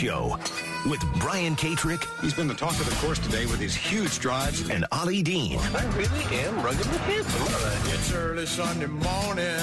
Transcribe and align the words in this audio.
The 0.00 0.06
Golf 0.06 0.40
Show 0.40 0.88
with 0.88 1.00
Brian 1.20 1.56
Katrek 1.56 2.04
He's 2.22 2.32
been 2.32 2.48
the 2.48 2.54
talk 2.54 2.72
of 2.72 2.88
the 2.88 3.06
course 3.06 3.18
today 3.18 3.44
with 3.46 3.60
his 3.60 3.74
huge 3.74 4.18
drives. 4.18 4.68
and 4.70 4.86
Ollie 4.92 5.22
Dean. 5.22 5.58
I 5.58 5.84
really 5.96 6.24
am 6.38 6.62
ruggedly 6.62 6.98
handsome. 6.98 7.92
It's 7.92 8.12
early 8.12 8.46
Sunday 8.46 8.86
morning. 8.86 9.60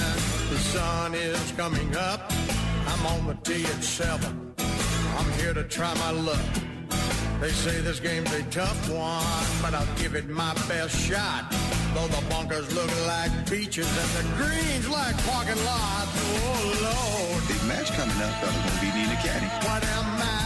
The 0.50 0.58
sun 0.58 1.14
is 1.14 1.52
coming 1.56 1.96
up. 1.96 2.32
I'm 2.86 3.06
on 3.06 3.26
the 3.26 3.34
tee 3.34 3.64
at 3.64 3.82
seven. 3.82 4.54
I'm 5.16 5.32
here 5.32 5.54
to 5.54 5.64
try 5.64 5.92
my 5.94 6.10
luck. 6.12 6.40
They 7.40 7.50
say 7.50 7.80
this 7.80 8.00
game's 8.00 8.32
a 8.32 8.42
tough 8.44 8.90
one, 8.90 9.62
but 9.62 9.74
I'll 9.74 9.96
give 9.96 10.14
it 10.14 10.28
my 10.28 10.54
best 10.68 10.96
shot. 10.96 11.50
Though 11.94 12.08
the 12.08 12.24
bunkers 12.28 12.72
look 12.74 12.90
like 13.06 13.30
beaches 13.50 13.88
and 13.88 14.10
the 14.18 14.36
greens 14.36 14.88
like 14.88 15.16
parking 15.26 15.64
lots. 15.64 16.10
Oh 16.14 16.78
Lord, 16.82 17.48
Big 17.48 17.64
match 17.64 17.90
coming 17.92 18.20
up. 18.20 18.34
I'm 18.42 18.54
going 18.54 18.74
to 18.74 18.80
be 18.80 18.86
needing 18.98 19.12
a 19.12 19.20
caddy. 19.22 19.46
what 19.66 19.82
am 19.84 20.20
I 20.20 20.37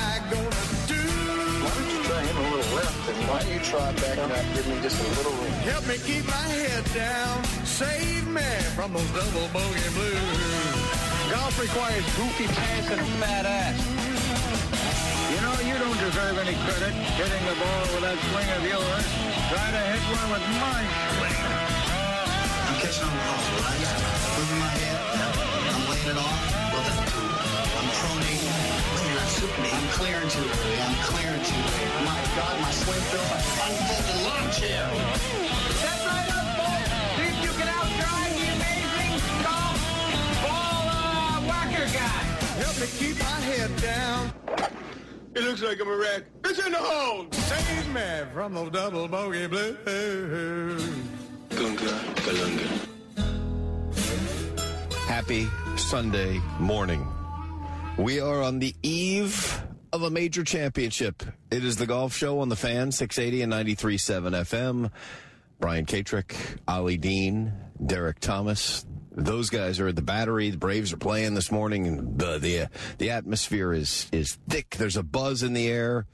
a 2.92 3.06
little 3.06 3.08
left 3.08 3.08
and 3.08 3.28
why 3.28 3.38
don't 3.42 3.52
you 3.52 3.60
try 3.60 3.92
backing 3.92 4.30
up, 4.30 4.44
give 4.54 4.66
me 4.68 4.80
just 4.82 5.00
a 5.00 5.08
little 5.16 5.32
room. 5.32 5.52
Help 5.64 5.86
me 5.86 5.96
keep 5.98 6.24
my 6.26 6.48
head 6.52 6.84
down. 6.94 7.44
Save 7.64 8.26
me 8.28 8.50
from 8.76 8.92
those 8.92 9.10
double 9.12 9.48
bogey 9.52 9.88
blues. 9.94 10.92
Golf 11.30 11.56
requires 11.60 12.04
goofy 12.16 12.46
pants 12.46 12.90
and 12.90 13.00
a 13.00 13.04
fat 13.20 13.46
ass. 13.46 13.78
You 15.32 15.40
know, 15.40 15.56
you 15.64 15.76
don't 15.80 15.98
deserve 15.98 16.36
any 16.38 16.56
credit 16.68 16.92
hitting 17.16 17.44
the 17.48 17.56
ball 17.56 17.82
with 17.96 18.04
that 18.04 18.18
swing 18.28 18.50
of 18.52 18.62
yours. 18.68 19.06
Try 19.48 19.66
to 19.72 19.82
hit 19.92 20.04
one 20.12 20.28
with 20.36 20.44
my 20.60 20.80
swing. 21.16 21.40
I'm 22.68 22.76
catching 22.84 23.06
on 23.08 23.12
the 23.16 23.22
ball, 23.24 23.42
right? 23.64 23.80
Moving 24.36 24.60
my 24.60 24.72
head. 24.76 25.00
I'm 25.72 25.84
laying 25.88 26.10
it 26.12 26.18
off. 26.20 26.40
Well, 26.72 26.84
that's 26.84 27.00
cool. 27.16 27.32
I'm 27.80 27.88
pronating. 27.96 28.52
When 28.92 29.00
you're 29.08 29.16
not 29.16 29.30
Superman, 29.32 29.72
I'm 29.72 29.88
clearing 29.96 30.28
too 30.28 30.44
early. 30.44 30.76
I'm 30.84 30.96
clearing 31.00 31.44
too 31.48 31.56
late. 31.56 31.71
My 32.92 32.98
God, 32.98 33.08
my 33.08 33.08
swing 33.08 33.08
feels 33.08 33.30
like 33.32 33.48
unfolded 33.64 34.18
lawn 34.26 34.46
chair. 34.52 34.84
Step 35.80 36.00
right 36.04 36.28
up, 36.28 36.46
folks. 36.60 36.92
See 37.16 37.24
if 37.24 37.36
you 37.42 37.52
can 37.56 37.68
outdrive 37.72 38.32
the 38.36 38.46
amazing 38.52 39.14
golf 39.42 39.80
ball 40.44 40.84
uh, 40.92 41.40
whacker 41.48 41.88
guy. 41.88 42.20
Help 42.60 42.76
me 42.80 42.86
keep 42.98 43.16
my 43.18 43.40
head 43.48 43.70
down. 43.80 44.20
It 45.34 45.42
looks 45.44 45.62
like 45.62 45.80
I'm 45.80 45.88
a 45.88 45.96
wreck. 45.96 46.24
It's 46.44 46.58
in 46.66 46.72
the 46.72 46.78
hole. 46.78 47.26
Save 47.32 47.88
me 47.94 48.10
from 48.34 48.52
those 48.52 48.70
double 48.70 49.08
bogey 49.08 49.46
blues. 49.46 50.84
Gunga, 51.48 51.92
galunga. 52.26 52.88
Happy 55.06 55.48
Sunday 55.76 56.42
morning. 56.60 57.06
We 57.96 58.20
are 58.20 58.42
on 58.42 58.58
the 58.58 58.74
eve 58.82 59.61
of 59.92 60.02
a 60.02 60.10
major 60.10 60.42
championship. 60.42 61.22
It 61.50 61.64
is 61.64 61.76
the 61.76 61.86
golf 61.86 62.14
show 62.14 62.40
on 62.40 62.48
the 62.48 62.56
fan, 62.56 62.92
680 62.92 63.42
and 63.42 63.52
93.7 63.52 64.30
FM. 64.32 64.90
Brian 65.60 65.86
Katrek, 65.86 66.34
Ollie 66.66 66.96
Dean, 66.96 67.52
Derek 67.84 68.18
Thomas. 68.18 68.84
Those 69.12 69.50
guys 69.50 69.78
are 69.78 69.88
at 69.88 69.96
the 69.96 70.02
battery. 70.02 70.50
The 70.50 70.56
Braves 70.56 70.92
are 70.92 70.96
playing 70.96 71.34
this 71.34 71.52
morning, 71.52 71.86
and 71.86 72.18
the 72.18 72.38
the, 72.38 72.68
the 72.98 73.10
atmosphere 73.10 73.72
is 73.72 74.08
is 74.10 74.38
thick. 74.48 74.70
There's 74.70 74.96
a 74.96 75.02
buzz 75.02 75.42
in 75.42 75.52
the 75.52 75.68
air. 75.68 76.06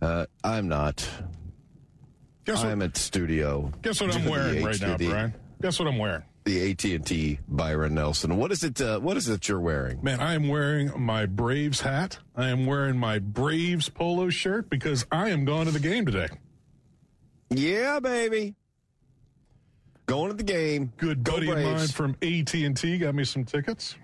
Uh, 0.00 0.26
I'm 0.44 0.68
not. 0.68 1.08
Guess 2.44 2.62
what, 2.62 2.66
I'm 2.66 2.82
at 2.82 2.96
studio. 2.98 3.72
guess 3.80 4.00
what 4.00 4.14
I'm 4.14 4.26
wearing 4.26 4.62
right 4.62 4.80
now, 4.80 4.98
Brian? 4.98 5.34
Guess 5.62 5.78
what 5.78 5.88
I'm 5.88 5.98
wearing? 5.98 6.22
The 6.44 6.70
AT 6.70 6.84
and 6.84 7.06
T 7.06 7.38
Byron 7.48 7.94
Nelson. 7.94 8.36
What 8.36 8.52
is 8.52 8.62
it? 8.62 8.78
Uh, 8.80 9.00
what 9.00 9.16
is 9.16 9.28
it 9.28 9.48
you're 9.48 9.60
wearing? 9.60 10.02
Man, 10.02 10.20
I 10.20 10.34
am 10.34 10.48
wearing 10.48 10.92
my 11.00 11.24
Braves 11.24 11.80
hat. 11.80 12.18
I 12.36 12.48
am 12.48 12.66
wearing 12.66 12.98
my 12.98 13.18
Braves 13.18 13.88
polo 13.88 14.28
shirt 14.28 14.68
because 14.68 15.06
I 15.10 15.30
am 15.30 15.46
going 15.46 15.66
to 15.66 15.72
the 15.72 15.80
game 15.80 16.04
today. 16.04 16.28
Yeah, 17.48 17.98
baby. 18.00 18.54
Going 20.04 20.30
to 20.30 20.36
the 20.36 20.42
game. 20.42 20.92
Good 20.98 21.24
Go 21.24 21.32
buddy 21.32 21.50
of 21.50 21.58
mine 21.58 21.88
from 21.88 22.16
AT 22.20 22.52
and 22.52 22.76
T 22.76 22.98
got 22.98 23.14
me 23.14 23.24
some 23.24 23.44
tickets. 23.44 23.96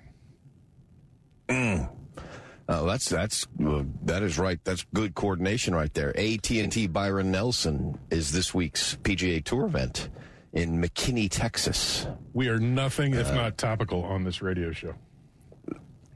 Oh, 2.70 2.86
that's 2.86 3.08
that's 3.08 3.48
uh, 3.66 3.82
that 4.04 4.22
is 4.22 4.38
right. 4.38 4.60
That's 4.62 4.86
good 4.94 5.16
coordination 5.16 5.74
right 5.74 5.92
there. 5.92 6.16
AT 6.16 6.48
and 6.50 6.70
T 6.70 6.86
Byron 6.86 7.32
Nelson 7.32 7.98
is 8.10 8.30
this 8.30 8.54
week's 8.54 8.96
PGA 9.02 9.44
Tour 9.44 9.66
event 9.66 10.08
in 10.52 10.80
McKinney, 10.82 11.28
Texas. 11.30 12.06
We 12.32 12.48
are 12.48 12.58
nothing 12.58 13.16
Uh, 13.16 13.20
if 13.20 13.34
not 13.34 13.56
topical 13.58 14.02
on 14.04 14.24
this 14.24 14.42
radio 14.42 14.72
show. 14.72 14.94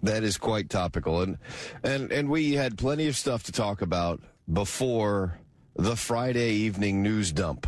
That 0.03 0.23
is 0.23 0.37
quite 0.37 0.69
topical, 0.69 1.23
and 1.23 1.39
and 1.83 2.13
and 2.13 2.29
we 2.29 2.53
had 2.53 2.77
plenty 2.77 3.09
of 3.09 3.17
stuff 3.17 3.45
to 3.45 3.53
talk 3.53 3.81
about 3.81 4.21
before 4.53 5.39
the 5.77 5.97
Friday 5.97 6.51
evening 6.53 7.03
news 7.03 7.33
dump. 7.33 7.67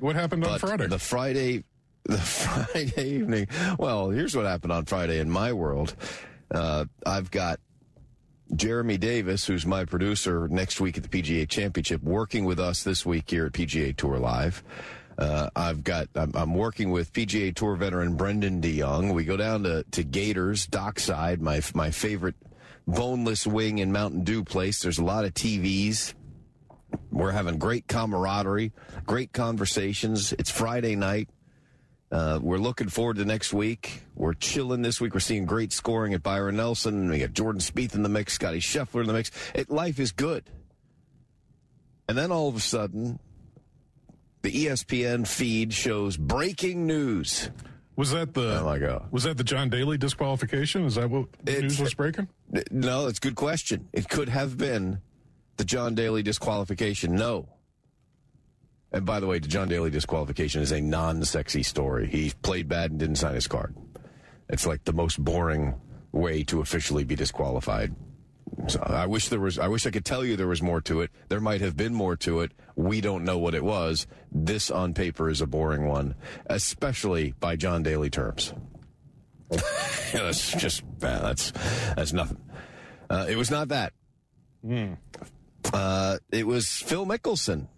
What 0.00 0.16
happened 0.16 0.44
on 0.44 0.58
Friday? 0.58 0.88
The 0.88 0.98
Friday, 0.98 1.64
the 2.04 2.18
Friday 2.18 3.08
evening. 3.08 3.46
Well, 3.78 4.10
here's 4.10 4.34
what 4.34 4.46
happened 4.46 4.72
on 4.72 4.84
Friday 4.86 5.20
in 5.20 5.30
my 5.30 5.52
world. 5.52 5.94
Uh, 6.50 6.86
I've 7.06 7.30
got 7.30 7.60
Jeremy 8.56 8.98
Davis, 8.98 9.46
who's 9.46 9.64
my 9.64 9.84
producer 9.84 10.48
next 10.48 10.80
week 10.80 10.96
at 10.96 11.04
the 11.04 11.08
PGA 11.08 11.48
Championship, 11.48 12.02
working 12.02 12.44
with 12.44 12.58
us 12.58 12.82
this 12.82 13.06
week 13.06 13.30
here 13.30 13.46
at 13.46 13.52
PGA 13.52 13.96
Tour 13.96 14.18
Live. 14.18 14.64
Uh, 15.16 15.48
I've 15.54 15.84
got 15.84 16.08
I'm, 16.14 16.32
I'm 16.34 16.54
working 16.54 16.90
with 16.90 17.12
PGA 17.12 17.54
Tour 17.54 17.76
veteran 17.76 18.16
Brendon 18.16 18.60
de 18.60 18.78
Jonge. 18.78 19.12
We 19.14 19.24
go 19.24 19.36
down 19.36 19.62
to 19.64 19.84
to 19.92 20.02
Gators 20.02 20.66
Dockside, 20.66 21.40
my 21.40 21.60
my 21.74 21.90
favorite 21.90 22.34
boneless 22.86 23.46
wing 23.46 23.80
and 23.80 23.92
Mountain 23.92 24.24
Dew 24.24 24.44
place. 24.44 24.80
There's 24.80 24.98
a 24.98 25.04
lot 25.04 25.24
of 25.24 25.34
TVs. 25.34 26.14
We're 27.10 27.32
having 27.32 27.58
great 27.58 27.86
camaraderie, 27.86 28.72
great 29.06 29.32
conversations. 29.32 30.32
It's 30.32 30.50
Friday 30.50 30.96
night. 30.96 31.28
Uh, 32.12 32.38
we're 32.40 32.58
looking 32.58 32.88
forward 32.88 33.16
to 33.16 33.24
next 33.24 33.52
week. 33.52 34.02
We're 34.14 34.34
chilling 34.34 34.82
this 34.82 35.00
week. 35.00 35.14
We're 35.14 35.20
seeing 35.20 35.46
great 35.46 35.72
scoring 35.72 36.14
at 36.14 36.22
Byron 36.22 36.56
Nelson. 36.56 37.10
We 37.10 37.18
got 37.18 37.32
Jordan 37.32 37.60
Spieth 37.60 37.94
in 37.94 38.04
the 38.04 38.08
mix, 38.08 38.34
Scotty 38.34 38.60
Scheffler 38.60 39.00
in 39.00 39.08
the 39.08 39.12
mix. 39.12 39.32
It, 39.54 39.70
life 39.70 39.98
is 39.98 40.12
good. 40.12 40.44
And 42.08 42.16
then 42.16 42.30
all 42.30 42.48
of 42.48 42.54
a 42.54 42.60
sudden, 42.60 43.18
the 44.44 44.66
ESPN 44.66 45.26
feed 45.26 45.72
shows 45.72 46.18
breaking 46.18 46.86
news. 46.86 47.50
was 47.96 48.10
that 48.10 48.34
the 48.34 48.58
Oh 48.60 48.64
my 48.66 48.78
God. 48.78 49.08
was 49.10 49.22
that 49.24 49.38
the 49.38 49.42
John 49.44 49.70
Daly 49.70 49.96
disqualification? 49.96 50.84
Is 50.84 50.96
that 50.96 51.08
what 51.08 51.28
the 51.42 51.62
news 51.62 51.80
was 51.80 51.94
breaking? 51.94 52.28
No, 52.70 53.06
it's 53.06 53.18
a 53.18 53.22
good 53.22 53.36
question. 53.36 53.88
It 53.94 54.08
could 54.10 54.28
have 54.28 54.58
been 54.58 55.00
the 55.56 55.64
John 55.64 55.94
Daly 55.94 56.22
disqualification. 56.22 57.14
No. 57.16 57.48
And 58.92 59.06
by 59.06 59.18
the 59.18 59.26
way, 59.26 59.38
the 59.38 59.48
John 59.48 59.66
Daly 59.68 59.88
disqualification 59.90 60.60
is 60.60 60.72
a 60.72 60.80
non-sexy 60.80 61.62
story. 61.62 62.06
He 62.06 62.32
played 62.42 62.68
bad 62.68 62.90
and 62.90 63.00
didn't 63.00 63.16
sign 63.16 63.34
his 63.34 63.48
card. 63.48 63.74
It's 64.50 64.66
like 64.66 64.84
the 64.84 64.92
most 64.92 65.18
boring 65.24 65.74
way 66.12 66.44
to 66.44 66.60
officially 66.60 67.02
be 67.04 67.16
disqualified. 67.16 67.94
So 68.68 68.80
I 68.80 69.06
wish 69.06 69.28
there 69.28 69.40
was. 69.40 69.58
I 69.58 69.68
wish 69.68 69.86
I 69.86 69.90
could 69.90 70.04
tell 70.04 70.24
you 70.24 70.36
there 70.36 70.46
was 70.46 70.62
more 70.62 70.80
to 70.82 71.00
it. 71.00 71.10
There 71.28 71.40
might 71.40 71.60
have 71.60 71.76
been 71.76 71.94
more 71.94 72.16
to 72.16 72.40
it. 72.40 72.52
We 72.76 73.00
don't 73.00 73.24
know 73.24 73.38
what 73.38 73.54
it 73.54 73.64
was. 73.64 74.06
This 74.30 74.70
on 74.70 74.94
paper 74.94 75.28
is 75.28 75.40
a 75.40 75.46
boring 75.46 75.86
one, 75.86 76.14
especially 76.46 77.34
by 77.40 77.56
John 77.56 77.82
Daly 77.82 78.10
terms. 78.10 78.52
That's 80.12 80.52
just 80.52 80.82
uh, 81.02 81.20
that's 81.20 81.52
that's 81.96 82.12
nothing. 82.12 82.38
Uh, 83.10 83.26
it 83.28 83.36
was 83.36 83.50
not 83.50 83.68
that. 83.68 83.92
Uh, 85.72 86.18
it 86.30 86.46
was 86.46 86.68
Phil 86.68 87.04
Mickelson 87.06 87.68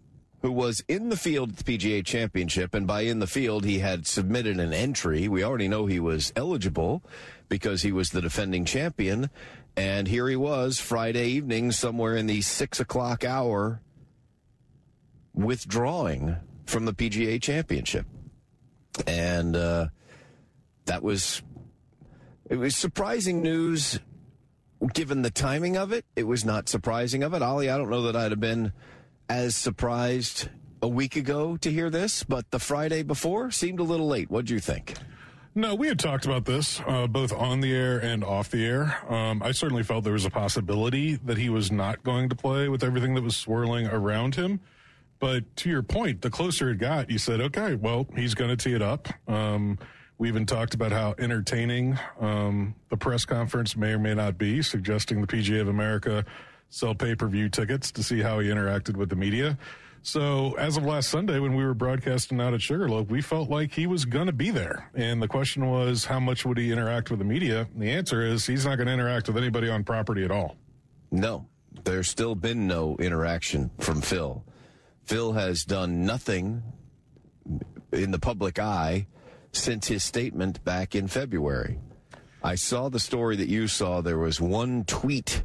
who 0.47 0.53
was 0.53 0.81
in 0.87 1.09
the 1.09 1.17
field 1.17 1.51
at 1.51 1.57
the 1.57 1.77
PGA 1.77 2.07
Championship, 2.07 2.73
and 2.73 2.87
by 2.87 3.01
in 3.01 3.19
the 3.19 3.27
field, 3.27 3.65
he 3.65 3.81
had 3.81 4.07
submitted 4.07 4.61
an 4.61 4.73
entry. 4.73 5.27
We 5.27 5.43
already 5.43 5.67
know 5.67 5.87
he 5.87 5.99
was 5.99 6.33
eligible 6.37 7.03
because 7.49 7.83
he 7.83 7.91
was 7.91 8.11
the 8.11 8.21
defending 8.21 8.65
champion, 8.65 9.29
and 9.77 10.07
here 10.07 10.29
he 10.29 10.37
was 10.37 10.79
Friday 10.79 11.31
evening, 11.31 11.73
somewhere 11.73 12.15
in 12.15 12.29
the 12.29 12.43
six 12.43 12.79
o'clock 12.79 13.25
hour, 13.25 13.81
withdrawing 15.35 16.37
from 16.65 16.85
the 16.85 16.95
PGA 16.95 17.43
Championship, 17.43 18.07
and 19.05 19.57
uh, 19.57 19.89
that 20.85 21.03
was 21.03 21.43
it 22.49 22.55
was 22.55 22.77
surprising 22.77 23.43
news 23.43 23.99
given 24.93 25.23
the 25.23 25.31
timing 25.31 25.77
of 25.77 25.93
it, 25.93 26.05
it 26.15 26.29
was 26.29 26.45
not 26.45 26.69
surprising 26.69 27.25
of 27.25 27.35
it. 27.35 27.43
Ollie, 27.43 27.69
I 27.69 27.77
don't 27.77 27.91
know 27.91 28.03
that 28.03 28.15
I'd 28.15 28.31
have 28.31 28.39
been 28.39 28.73
as 29.29 29.57
surprised 29.57 30.49
a 30.83 30.89
week 30.89 31.17
ago 31.17 31.57
to 31.59 31.71
hear 31.71 31.91
this, 31.91 32.23
but 32.23 32.51
the 32.51 32.59
Friday 32.59 33.03
before 33.03 33.51
seemed 33.51 33.81
a 33.81 33.83
little 33.83 34.07
late. 34.07 34.31
What'd 34.31 34.51
you 34.51 34.61
think? 34.61 34.95
No, 35.55 35.75
we 35.75 35.89
had 35.89 35.99
talked 35.99 36.27
about 36.27 36.45
this 36.45 36.83
uh, 36.87 37.07
both 37.07 37.33
on 37.33 37.61
the 37.61 37.75
air 37.75 37.99
and 37.99 38.23
off 38.23 38.51
the 38.51 38.65
air. 38.67 38.99
Um, 39.09 39.43
I 39.43 39.53
certainly 39.53 39.83
felt 39.83 40.05
there 40.05 40.13
was 40.13 40.27
a 40.27 40.31
possibility 40.31 41.17
that 41.17 41.39
he 41.39 41.49
was 41.49 41.73
not 41.73 42.03
going 42.03 42.29
to 42.29 42.35
play 42.37 42.69
with 42.69 42.85
everything 42.85 43.15
that 43.15 43.23
was 43.23 43.37
swirling 43.37 43.87
around 43.87 44.35
him. 44.35 44.61
But 45.19 45.57
to 45.57 45.71
your 45.71 45.83
point, 45.83 46.21
the 46.21 46.29
closer 46.29 46.71
it 46.71 46.77
got, 46.77 47.11
you 47.11 47.17
said, 47.17 47.41
okay, 47.41 47.75
well, 47.75 48.07
he's 48.15 48.35
going 48.35 48.51
to 48.51 48.57
tee 48.57 48.75
it 48.75 48.83
up. 48.83 49.09
Um, 49.27 49.79
we 50.19 50.29
even 50.29 50.45
talked 50.45 50.75
about 50.75 50.93
how 50.93 51.15
entertaining 51.19 51.99
um, 52.21 52.75
the 52.91 52.99
press 52.99 53.25
conference 53.25 53.77
may 53.77 53.93
or 53.93 53.99
may 53.99 54.15
not 54.15 54.37
be, 54.37 54.61
suggesting 54.61 55.23
the 55.23 55.27
PGA 55.27 55.63
of 55.63 55.69
America 55.69 56.25
sell 56.69 56.95
pay 56.95 57.15
per 57.15 57.29
view 57.29 57.49
tickets 57.49 57.93
to 57.93 58.03
see 58.03 58.21
how 58.21 58.39
he 58.39 58.49
interacted 58.49 58.97
with 58.97 59.09
the 59.09 59.17
media. 59.17 59.59
So, 60.03 60.53
as 60.53 60.77
of 60.77 60.85
last 60.85 61.09
Sunday, 61.11 61.41
when 61.41 61.57
we 61.57 61.65
were 61.65 61.75
broadcasting 61.75 62.41
out 62.41 62.55
at 62.55 62.63
Sugarloaf, 62.63 63.09
we 63.09 63.21
felt 63.21 63.51
like 63.51 63.73
he 63.73 63.89
was 63.89 64.05
going 64.05 64.27
to 64.27 64.33
be 64.33 64.51
there. 64.53 64.89
And 64.95 65.21
the 65.21 65.27
question 65.27 65.69
was, 65.69 66.05
how 66.05 66.21
much 66.21 66.47
would 66.47 66.59
he 66.59 66.71
interact 66.71 67.11
with 67.11 67.19
the 67.19 67.25
media? 67.25 67.67
And 67.73 67.83
the 67.83 67.91
answer 67.91 68.23
is, 68.23 68.47
he's 68.47 68.65
not 68.65 68.77
going 68.77 68.87
to 68.87 68.93
interact 68.93 69.27
with 69.27 69.37
anybody 69.37 69.69
on 69.69 69.83
property 69.83 70.25
at 70.25 70.31
all. 70.31 70.57
No, 71.11 71.49
there's 71.83 72.09
still 72.09 72.37
been 72.37 72.69
no 72.69 72.97
interaction 73.01 73.73
from 73.81 74.01
Phil. 74.01 74.45
Phil 75.07 75.33
has 75.33 75.65
done 75.65 76.05
nothing 76.07 76.63
in 77.91 78.13
the 78.13 78.19
public 78.21 78.61
eye 78.61 79.09
since 79.51 79.89
his 79.89 80.05
statement 80.05 80.63
back 80.63 80.95
in 80.95 81.09
February. 81.09 81.81
I 82.45 82.55
saw 82.55 82.89
the 82.89 83.01
story 83.01 83.35
that 83.37 83.49
you 83.49 83.67
saw. 83.67 84.03
There 84.03 84.19
was 84.19 84.41
one 84.41 84.85
tweet 84.85 85.43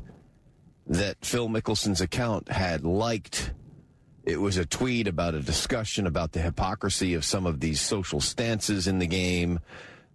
that 0.92 1.24
Phil 1.24 1.48
Mickelson's 1.48 2.02
account 2.02 2.50
had 2.50 2.84
liked. 2.84 3.54
It 4.26 4.40
was 4.40 4.58
a 4.58 4.66
tweet 4.66 5.08
about 5.08 5.34
a 5.36 5.40
discussion 5.40 6.06
about 6.06 6.34
the 6.34 6.42
hypocrisy 6.42 7.14
of 7.14 7.24
some 7.24 7.46
of 7.46 7.62
these 7.62 7.80
social 7.80 8.20
stances 8.20 8.88
in 8.88 9.00
the 9.00 9.08
game. 9.08 9.60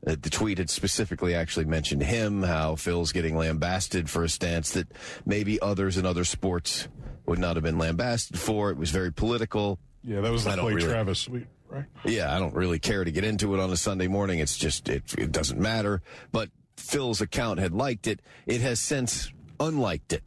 Uh, 0.07 0.17
the 0.21 0.29
tweet 0.31 0.59
had 0.59 0.69
specifically 0.69 1.35
actually 1.35 1.65
mentioned 1.65 2.03
him, 2.03 2.43
how 2.43 2.77
Phil's 2.77 3.11
getting 3.11 3.37
lambasted 3.37 4.09
for 4.11 4.23
a 4.23 4.29
stance 4.29 4.73
that 4.73 4.87
maybe 5.25 5.59
others 5.61 5.97
in 5.97 6.05
other 6.05 6.25
sports 6.25 6.89
would 7.25 7.39
not 7.39 7.57
have 7.57 7.65
been 7.65 7.79
lambasted 7.79 8.39
for. 8.39 8.71
It 8.71 8.77
was 8.77 8.91
very 8.91 9.13
political. 9.13 9.79
Yeah, 10.05 10.21
that 10.21 10.31
was 10.31 10.45
the 10.45 10.51
I 10.51 10.57
really- 10.69 10.83
Travis 10.83 11.25
tweet, 11.25 11.47
right? 11.69 11.87
Yeah, 12.05 12.37
I 12.37 12.39
don't 12.39 12.55
really 12.55 12.79
care 12.79 13.03
to 13.03 13.11
get 13.11 13.25
into 13.25 13.55
it 13.55 13.61
on 13.61 13.73
a 13.73 13.77
Sunday 13.79 14.09
morning. 14.09 14.41
It's 14.41 14.59
just 14.59 14.91
it 14.91 15.03
it 15.17 15.33
doesn't 15.33 15.59
matter. 15.59 16.03
But 16.31 16.51
Phil's 16.77 17.23
account 17.23 17.59
had 17.61 17.73
liked 17.73 18.07
it. 18.07 18.21
It 18.45 18.61
has 18.61 18.79
since 18.79 19.33
unliked 19.59 20.13
it. 20.13 20.23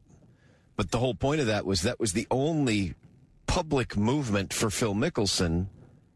But 0.80 0.92
the 0.92 0.98
whole 1.00 1.14
point 1.14 1.42
of 1.42 1.48
that 1.48 1.66
was 1.66 1.82
that 1.82 2.00
was 2.00 2.14
the 2.14 2.26
only 2.32 2.94
public 3.48 3.98
movement 3.98 4.54
for 4.54 4.70
Phil 4.70 4.94
Mickelson 4.96 5.66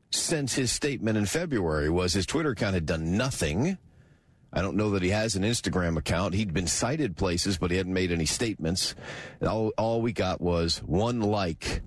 since 0.10 0.54
his 0.54 0.71
statement 0.71 1.18
in 1.18 1.25
February 1.25 1.89
was 1.89 2.13
his 2.13 2.25
Twitter 2.25 2.51
account 2.51 2.74
had 2.74 2.86
done 2.86 3.18
nothing. 3.18 3.77
I 4.54 4.62
don't 4.62 4.77
know 4.77 4.92
that 4.92 5.04
he 5.04 5.10
has 5.10 5.36
an 5.36 5.44
Instagram 5.44 5.98
account. 5.98 6.33
He'd 6.33 6.54
been 6.54 6.68
sighted 6.68 7.18
places, 7.18 7.57
but 7.57 7.71
he 7.71 7.77
hadn't 7.77 7.92
made 7.94 8.10
any 8.10 8.24
statements. 8.25 8.95
And 9.42 9.50
all, 9.50 9.74
all 9.77 10.01
we 10.01 10.13
got 10.13 10.39
was 10.39 10.77
one 10.77 11.19
like, 11.19 11.81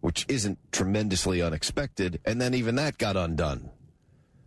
which 0.00 0.26
isn't 0.28 0.58
tremendously 0.72 1.40
unexpected. 1.42 2.18
And 2.24 2.40
then 2.40 2.54
even 2.54 2.74
that 2.74 2.98
got 2.98 3.16
undone. 3.16 3.70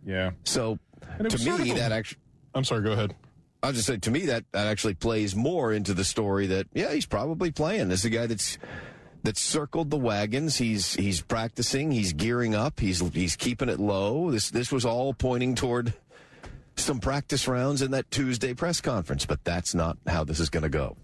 Yeah. 0.04 0.32
So 0.44 0.78
to 1.16 1.38
me, 1.38 1.70
a- 1.70 1.74
that 1.76 1.92
actually, 1.92 2.20
I'm 2.54 2.64
sorry, 2.64 2.82
go 2.82 2.92
ahead. 2.92 3.14
I'll 3.62 3.72
just 3.72 3.86
say 3.86 3.98
to 3.98 4.10
me 4.10 4.26
that 4.26 4.44
that 4.52 4.66
actually 4.66 4.94
plays 4.94 5.36
more 5.36 5.72
into 5.72 5.94
the 5.94 6.04
story 6.04 6.46
that 6.48 6.66
yeah 6.72 6.92
he's 6.92 7.06
probably 7.06 7.50
playing. 7.50 7.88
This 7.88 8.00
is 8.00 8.06
a 8.06 8.10
guy 8.10 8.26
that's 8.26 8.58
that's 9.22 9.42
circled 9.42 9.90
the 9.90 9.98
wagons. 9.98 10.56
He's 10.56 10.94
he's 10.94 11.20
practicing. 11.20 11.90
He's 11.90 12.12
gearing 12.12 12.54
up. 12.54 12.80
He's 12.80 13.00
he's 13.10 13.36
keeping 13.36 13.68
it 13.68 13.78
low. 13.78 14.30
This 14.30 14.50
this 14.50 14.72
was 14.72 14.84
all 14.84 15.12
pointing 15.12 15.54
toward 15.54 15.92
some 16.76 17.00
practice 17.00 17.46
rounds 17.46 17.82
in 17.82 17.90
that 17.90 18.10
Tuesday 18.10 18.54
press 18.54 18.80
conference, 18.80 19.26
but 19.26 19.44
that's 19.44 19.74
not 19.74 19.98
how 20.06 20.24
this 20.24 20.40
is 20.40 20.48
going 20.48 20.62
to 20.62 20.70
go. 20.70 20.96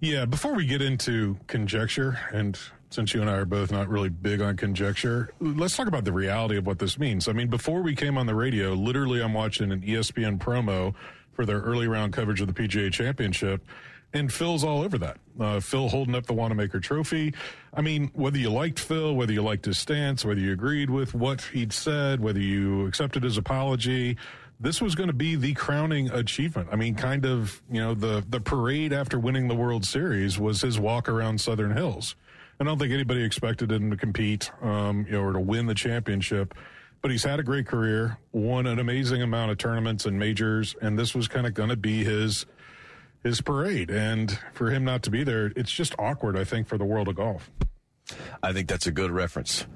Yeah, 0.00 0.26
before 0.26 0.54
we 0.54 0.66
get 0.66 0.82
into 0.82 1.38
conjecture, 1.46 2.18
and 2.32 2.58
since 2.90 3.14
you 3.14 3.20
and 3.20 3.28
I 3.28 3.34
are 3.34 3.44
both 3.44 3.72
not 3.72 3.88
really 3.88 4.08
big 4.08 4.40
on 4.40 4.56
conjecture, 4.56 5.30
let's 5.40 5.76
talk 5.76 5.88
about 5.88 6.04
the 6.04 6.12
reality 6.12 6.56
of 6.56 6.66
what 6.66 6.78
this 6.78 6.98
means. 6.98 7.28
I 7.28 7.32
mean, 7.32 7.48
before 7.48 7.82
we 7.82 7.94
came 7.94 8.16
on 8.16 8.26
the 8.26 8.34
radio, 8.34 8.74
literally 8.74 9.22
I'm 9.22 9.34
watching 9.34 9.72
an 9.72 9.80
ESPN 9.80 10.38
promo 10.38 10.94
for 11.32 11.44
their 11.44 11.60
early 11.60 11.88
round 11.88 12.12
coverage 12.12 12.40
of 12.40 12.46
the 12.46 12.54
PGA 12.54 12.92
Championship, 12.92 13.62
and 14.12 14.32
Phil's 14.32 14.64
all 14.64 14.82
over 14.82 14.96
that. 14.98 15.18
Uh, 15.38 15.60
Phil 15.60 15.88
holding 15.88 16.14
up 16.14 16.26
the 16.26 16.32
Wanamaker 16.32 16.80
Trophy. 16.80 17.34
I 17.74 17.82
mean, 17.82 18.10
whether 18.14 18.38
you 18.38 18.50
liked 18.50 18.78
Phil, 18.78 19.14
whether 19.14 19.32
you 19.32 19.42
liked 19.42 19.66
his 19.66 19.78
stance, 19.78 20.24
whether 20.24 20.40
you 20.40 20.52
agreed 20.52 20.88
with 20.88 21.14
what 21.14 21.42
he'd 21.42 21.72
said, 21.72 22.20
whether 22.20 22.40
you 22.40 22.86
accepted 22.86 23.22
his 23.22 23.36
apology, 23.36 24.16
this 24.58 24.80
was 24.80 24.94
going 24.94 25.08
to 25.08 25.14
be 25.14 25.36
the 25.36 25.52
crowning 25.54 26.10
achievement. 26.10 26.68
I 26.72 26.76
mean, 26.76 26.94
kind 26.94 27.26
of, 27.26 27.60
you 27.70 27.80
know, 27.80 27.94
the 27.94 28.24
the 28.28 28.40
parade 28.40 28.92
after 28.92 29.18
winning 29.18 29.48
the 29.48 29.54
World 29.54 29.84
Series 29.84 30.38
was 30.38 30.62
his 30.62 30.78
walk 30.78 31.08
around 31.08 31.40
Southern 31.40 31.76
Hills. 31.76 32.14
I 32.58 32.64
don't 32.64 32.78
think 32.78 32.92
anybody 32.92 33.22
expected 33.22 33.70
him 33.70 33.90
to 33.90 33.96
compete, 33.96 34.50
um, 34.62 35.04
you 35.06 35.12
know, 35.12 35.22
or 35.22 35.32
to 35.32 35.40
win 35.40 35.66
the 35.66 35.74
championship. 35.74 36.54
But 37.02 37.10
he's 37.10 37.22
had 37.22 37.38
a 37.38 37.42
great 37.42 37.66
career, 37.66 38.18
won 38.32 38.66
an 38.66 38.78
amazing 38.78 39.22
amount 39.22 39.50
of 39.50 39.58
tournaments 39.58 40.06
and 40.06 40.18
majors, 40.18 40.74
and 40.80 40.98
this 40.98 41.14
was 41.14 41.28
kind 41.28 41.46
of 41.46 41.54
going 41.54 41.68
to 41.68 41.76
be 41.76 42.04
his 42.04 42.46
his 43.22 43.40
parade. 43.40 43.90
And 43.90 44.38
for 44.54 44.70
him 44.70 44.84
not 44.84 45.02
to 45.02 45.10
be 45.10 45.24
there, 45.24 45.52
it's 45.56 45.70
just 45.70 45.94
awkward, 45.98 46.38
I 46.38 46.44
think, 46.44 46.66
for 46.66 46.78
the 46.78 46.84
world 46.84 47.08
of 47.08 47.16
golf. 47.16 47.50
I 48.42 48.52
think 48.52 48.68
that's 48.68 48.86
a 48.86 48.92
good 48.92 49.10
reference. 49.10 49.66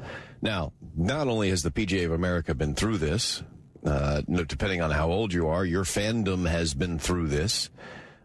Now, 0.40 0.72
not 0.96 1.28
only 1.28 1.50
has 1.50 1.62
the 1.62 1.70
PGA 1.70 2.06
of 2.06 2.12
America 2.12 2.54
been 2.54 2.74
through 2.74 2.98
this, 2.98 3.42
uh, 3.84 4.22
depending 4.22 4.82
on 4.82 4.90
how 4.90 5.10
old 5.10 5.32
you 5.32 5.48
are, 5.48 5.64
your 5.64 5.84
fandom 5.84 6.48
has 6.48 6.74
been 6.74 6.98
through 6.98 7.28
this. 7.28 7.70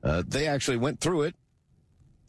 Uh, 0.04 0.22
they 0.28 0.48
actually 0.48 0.78
went 0.78 1.00
through 1.00 1.24
it 1.24 1.36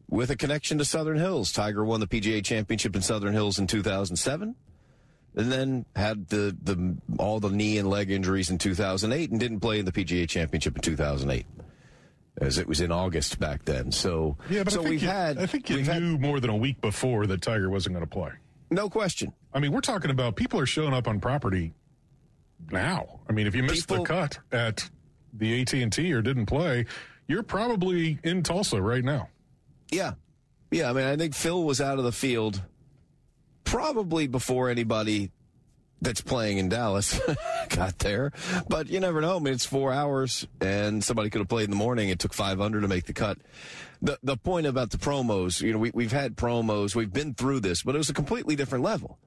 with 0.08 0.31
a 0.31 0.37
connection 0.37 0.79
to 0.79 0.85
Southern 0.85 1.19
Hills. 1.19 1.53
Tiger 1.53 1.85
won 1.85 2.00
the 2.00 2.06
PGA 2.06 2.44
Championship 2.44 2.94
in 2.97 3.03
Southern 3.03 3.32
Hills 3.32 3.58
in 3.58 3.67
2007, 3.67 4.55
and 5.35 5.53
then 5.53 5.85
had 5.94 6.29
the, 6.29 6.56
the 6.62 6.97
all 7.19 7.41
the 7.41 7.50
knee 7.50 7.79
and 7.79 7.88
leg 7.91 8.11
injuries 8.11 8.50
in 8.50 8.58
2008, 8.58 9.31
and 9.31 9.41
didn't 9.41 9.61
play 9.61 9.79
in 9.79 9.85
the 9.85 9.93
PGA 9.93 10.29
Championship 10.29 10.76
in 10.76 10.82
2008, 10.82 11.44
as 12.41 12.58
it 12.58 12.67
was 12.67 12.81
in 12.81 12.93
August 12.93 13.38
back 13.38 13.64
then. 13.64 13.91
So, 13.93 14.37
Yeah, 14.49 14.62
but 14.64 14.73
so 14.73 14.82
we've 14.82 15.03
you, 15.03 15.08
had 15.08 15.38
I 15.38 15.47
think 15.47 15.69
you 15.69 15.76
we've 15.76 15.87
had 15.87 16.03
knew 16.03 16.19
more 16.19 16.40
than 16.40 16.50
a 16.50 16.57
week 16.57 16.80
before 16.80 17.26
that 17.26 17.42
Tiger 17.42 17.69
wasn't 17.69 17.95
going 17.95 18.07
to 18.07 18.11
play. 18.11 18.30
no 18.71 18.88
question. 18.88 19.33
I 19.52 19.59
mean, 19.59 19.73
we're 19.73 19.80
talking 19.80 20.11
about 20.11 20.37
people 20.37 20.61
are 20.61 20.66
showing 20.66 20.92
up 20.92 21.09
on 21.09 21.19
property 21.19 21.73
now. 22.71 23.21
I 23.28 23.33
mean, 23.33 23.47
if 23.47 23.54
you 23.54 23.62
missed 23.62 23.88
People- 23.88 24.04
the 24.04 24.09
cut 24.09 24.38
at 24.52 24.88
the 25.33 25.61
AT 25.62 25.73
and 25.75 25.92
T 25.92 26.12
or 26.12 26.23
didn't 26.23 26.47
play, 26.47 26.87
you're 27.28 27.42
probably 27.42 28.19
in 28.23 28.42
Tulsa 28.42 28.80
right 28.80 29.04
now. 29.04 29.28
Yeah. 29.90 30.12
Yeah. 30.71 30.90
I 30.90 30.93
mean, 30.93 31.05
I 31.05 31.16
think 31.16 31.35
Phil 31.35 31.62
was 31.64 31.81
out 31.81 31.99
of 31.99 32.05
the 32.05 32.12
field 32.12 32.62
probably 33.64 34.26
before 34.26 34.71
anybody 34.71 35.31
that's 36.02 36.21
playing 36.21 36.59
in 36.59 36.69
Dallas 36.69 37.19
got 37.71 37.99
there. 37.99 38.33
But 38.69 38.88
you 38.88 39.00
never 39.00 39.21
know. 39.21 39.37
I 39.37 39.38
mean, 39.38 39.55
it's 39.55 39.64
four 39.64 39.93
hours 39.93 40.47
and 40.61 41.02
somebody 41.02 41.31
could 41.31 41.40
have 41.40 41.49
played 41.49 41.64
in 41.64 41.71
the 41.71 41.76
morning. 41.76 42.09
It 42.09 42.19
took 42.19 42.33
500 42.33 42.81
to 42.81 42.88
make 42.88 43.07
the 43.07 43.12
cut. 43.12 43.38
The, 44.02 44.19
the 44.23 44.37
point 44.37 44.66
about 44.66 44.90
the 44.90 44.99
promos, 44.99 45.62
you 45.62 45.73
know, 45.73 45.78
we, 45.78 45.90
we've 45.95 46.12
had 46.12 46.37
promos, 46.37 46.95
we've 46.95 47.12
been 47.12 47.35
through 47.35 47.61
this, 47.61 47.83
but 47.83 47.95
it 47.95 47.99
was 47.99 48.11
a 48.11 48.14
completely 48.14 48.55
different 48.55 48.85
level 48.85 49.19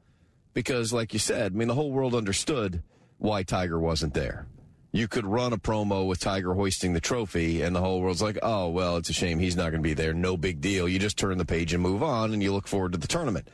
because, 0.53 0.93
like 0.93 1.11
you 1.11 1.19
said, 1.19 1.53
I 1.53 1.55
mean, 1.55 1.67
the 1.67 1.75
whole 1.75 1.91
world 1.91 2.13
understood 2.13 2.83
why 3.17 3.43
Tiger 3.43 3.79
wasn't 3.79 4.13
there. 4.13 4.45
You 4.91 5.07
could 5.07 5.25
run 5.25 5.53
a 5.53 5.57
promo 5.57 6.07
with 6.07 6.19
Tiger 6.19 6.53
hoisting 6.55 6.93
the 6.93 6.99
trophy, 6.99 7.61
and 7.61 7.75
the 7.75 7.79
whole 7.79 8.01
world's 8.01 8.23
like, 8.23 8.39
oh, 8.41 8.69
well, 8.69 8.97
it's 8.97 9.09
a 9.09 9.13
shame 9.13 9.37
he's 9.37 9.55
not 9.55 9.69
going 9.69 9.83
to 9.83 9.87
be 9.87 9.93
there. 9.93 10.13
No 10.13 10.35
big 10.35 10.61
deal. 10.61 10.89
You 10.89 10.97
just 10.97 11.17
turn 11.17 11.37
the 11.37 11.45
page 11.45 11.73
and 11.73 11.83
move 11.83 12.01
on, 12.01 12.33
and 12.33 12.41
you 12.41 12.51
look 12.51 12.67
forward 12.67 12.93
to 12.93 12.97
the 12.97 13.07
tournament. 13.07 13.47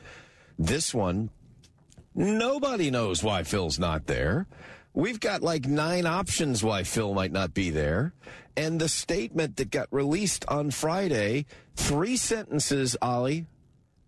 This 0.58 0.94
one, 0.94 1.28
nobody 2.14 2.90
knows 2.90 3.22
why 3.22 3.42
Phil's 3.42 3.78
not 3.78 4.06
there. 4.06 4.46
We've 4.94 5.20
got 5.20 5.42
like 5.42 5.66
nine 5.66 6.06
options 6.06 6.64
why 6.64 6.82
Phil 6.84 7.12
might 7.12 7.32
not 7.32 7.52
be 7.52 7.68
there. 7.68 8.14
And 8.56 8.80
the 8.80 8.88
statement 8.88 9.56
that 9.56 9.70
got 9.70 9.88
released 9.90 10.46
on 10.48 10.70
Friday, 10.70 11.44
three 11.74 12.16
sentences, 12.16 12.96
Ollie. 13.02 13.44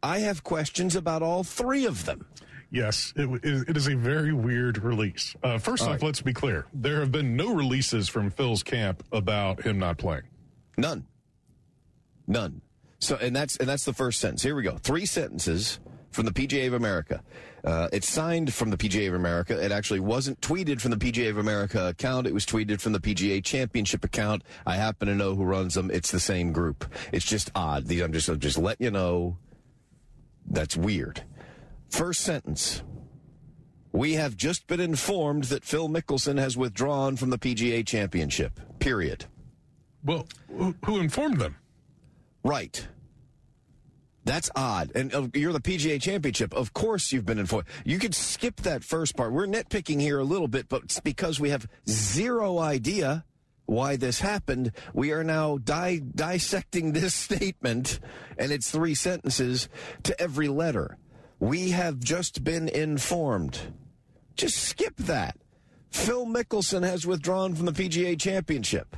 I 0.02 0.20
have 0.20 0.44
questions 0.44 0.96
about 0.96 1.22
all 1.22 1.44
three 1.44 1.84
of 1.84 2.06
them. 2.06 2.24
Yes, 2.70 3.14
it, 3.16 3.28
it 3.68 3.76
is 3.76 3.88
a 3.88 3.96
very 3.96 4.32
weird 4.32 4.82
release. 4.82 5.34
Uh, 5.42 5.58
first 5.58 5.82
All 5.82 5.88
off, 5.88 5.94
right. 5.94 6.02
let's 6.02 6.20
be 6.20 6.34
clear: 6.34 6.66
there 6.74 7.00
have 7.00 7.10
been 7.10 7.34
no 7.36 7.54
releases 7.54 8.08
from 8.08 8.30
Phil's 8.30 8.62
camp 8.62 9.02
about 9.12 9.62
him 9.62 9.78
not 9.78 9.96
playing. 9.98 10.24
None. 10.76 11.06
None. 12.26 12.60
So 12.98 13.16
and 13.16 13.34
that's 13.34 13.56
and 13.56 13.68
that's 13.68 13.84
the 13.84 13.94
first 13.94 14.20
sentence. 14.20 14.42
Here 14.42 14.54
we 14.54 14.62
go. 14.62 14.76
Three 14.78 15.06
sentences. 15.06 15.78
from 16.10 16.24
the 16.26 16.32
PGA 16.32 16.66
of 16.66 16.72
America. 16.72 17.22
Uh, 17.64 17.88
it's 17.92 18.08
signed 18.10 18.52
from 18.54 18.70
the 18.70 18.76
PGA 18.76 19.08
of 19.08 19.14
America. 19.14 19.62
It 19.62 19.72
actually 19.72 20.00
wasn't 20.00 20.40
tweeted 20.40 20.80
from 20.80 20.90
the 20.90 20.96
PGA 20.96 21.28
of 21.30 21.38
America 21.38 21.88
account. 21.88 22.26
It 22.26 22.32
was 22.32 22.46
tweeted 22.46 22.80
from 22.80 22.92
the 22.92 23.00
PGA 23.00 23.44
Championship 23.44 24.04
account. 24.04 24.42
I 24.66 24.76
happen 24.76 25.08
to 25.08 25.14
know 25.14 25.34
who 25.34 25.44
runs 25.44 25.74
them. 25.74 25.90
It's 25.92 26.10
the 26.10 26.20
same 26.20 26.52
group. 26.52 26.86
It's 27.12 27.26
just 27.26 27.50
odd. 27.54 27.86
These, 27.86 28.00
I'm 28.02 28.12
just 28.12 28.28
I'm 28.28 28.40
just 28.40 28.58
letting 28.58 28.84
you 28.84 28.90
know. 28.90 29.36
That's 30.50 30.76
weird. 30.76 31.22
First 31.88 32.20
sentence. 32.22 32.82
We 33.92 34.14
have 34.14 34.36
just 34.36 34.66
been 34.66 34.80
informed 34.80 35.44
that 35.44 35.64
Phil 35.64 35.88
Mickelson 35.88 36.38
has 36.38 36.56
withdrawn 36.56 37.16
from 37.16 37.30
the 37.30 37.38
PGA 37.38 37.84
Championship. 37.86 38.60
Period. 38.78 39.24
Well, 40.04 40.26
who- 40.84 41.00
informed 41.00 41.38
them? 41.40 41.56
Right. 42.44 42.86
That's 44.24 44.50
odd. 44.54 44.92
And 44.94 45.14
uh, 45.14 45.28
you're 45.32 45.54
the 45.54 45.60
PGA 45.60 46.00
Championship. 46.00 46.52
Of 46.52 46.74
course 46.74 47.12
you've 47.12 47.24
been 47.24 47.38
informed. 47.38 47.66
You 47.84 47.98
could 47.98 48.14
skip 48.14 48.56
that 48.56 48.84
first 48.84 49.16
part. 49.16 49.32
We're 49.32 49.46
nitpicking 49.46 50.00
here 50.00 50.18
a 50.18 50.24
little 50.24 50.48
bit, 50.48 50.68
but 50.68 50.84
it's 50.84 51.00
because 51.00 51.40
we 51.40 51.48
have 51.50 51.66
zero 51.88 52.58
idea 52.58 53.24
why 53.64 53.96
this 53.96 54.20
happened. 54.20 54.72
We 54.92 55.12
are 55.12 55.24
now 55.24 55.56
di- 55.58 56.00
dissecting 56.14 56.92
this 56.92 57.14
statement, 57.14 58.00
and 58.36 58.52
it's 58.52 58.70
three 58.70 58.94
sentences 58.94 59.68
to 60.04 60.18
every 60.20 60.48
letter. 60.48 60.98
We 61.40 61.70
have 61.70 62.00
just 62.00 62.42
been 62.42 62.68
informed. 62.68 63.58
Just 64.34 64.56
skip 64.56 64.96
that. 64.96 65.36
Phil 65.90 66.26
Mickelson 66.26 66.82
has 66.82 67.06
withdrawn 67.06 67.54
from 67.54 67.66
the 67.66 67.72
PGA 67.72 68.18
Championship. 68.18 68.96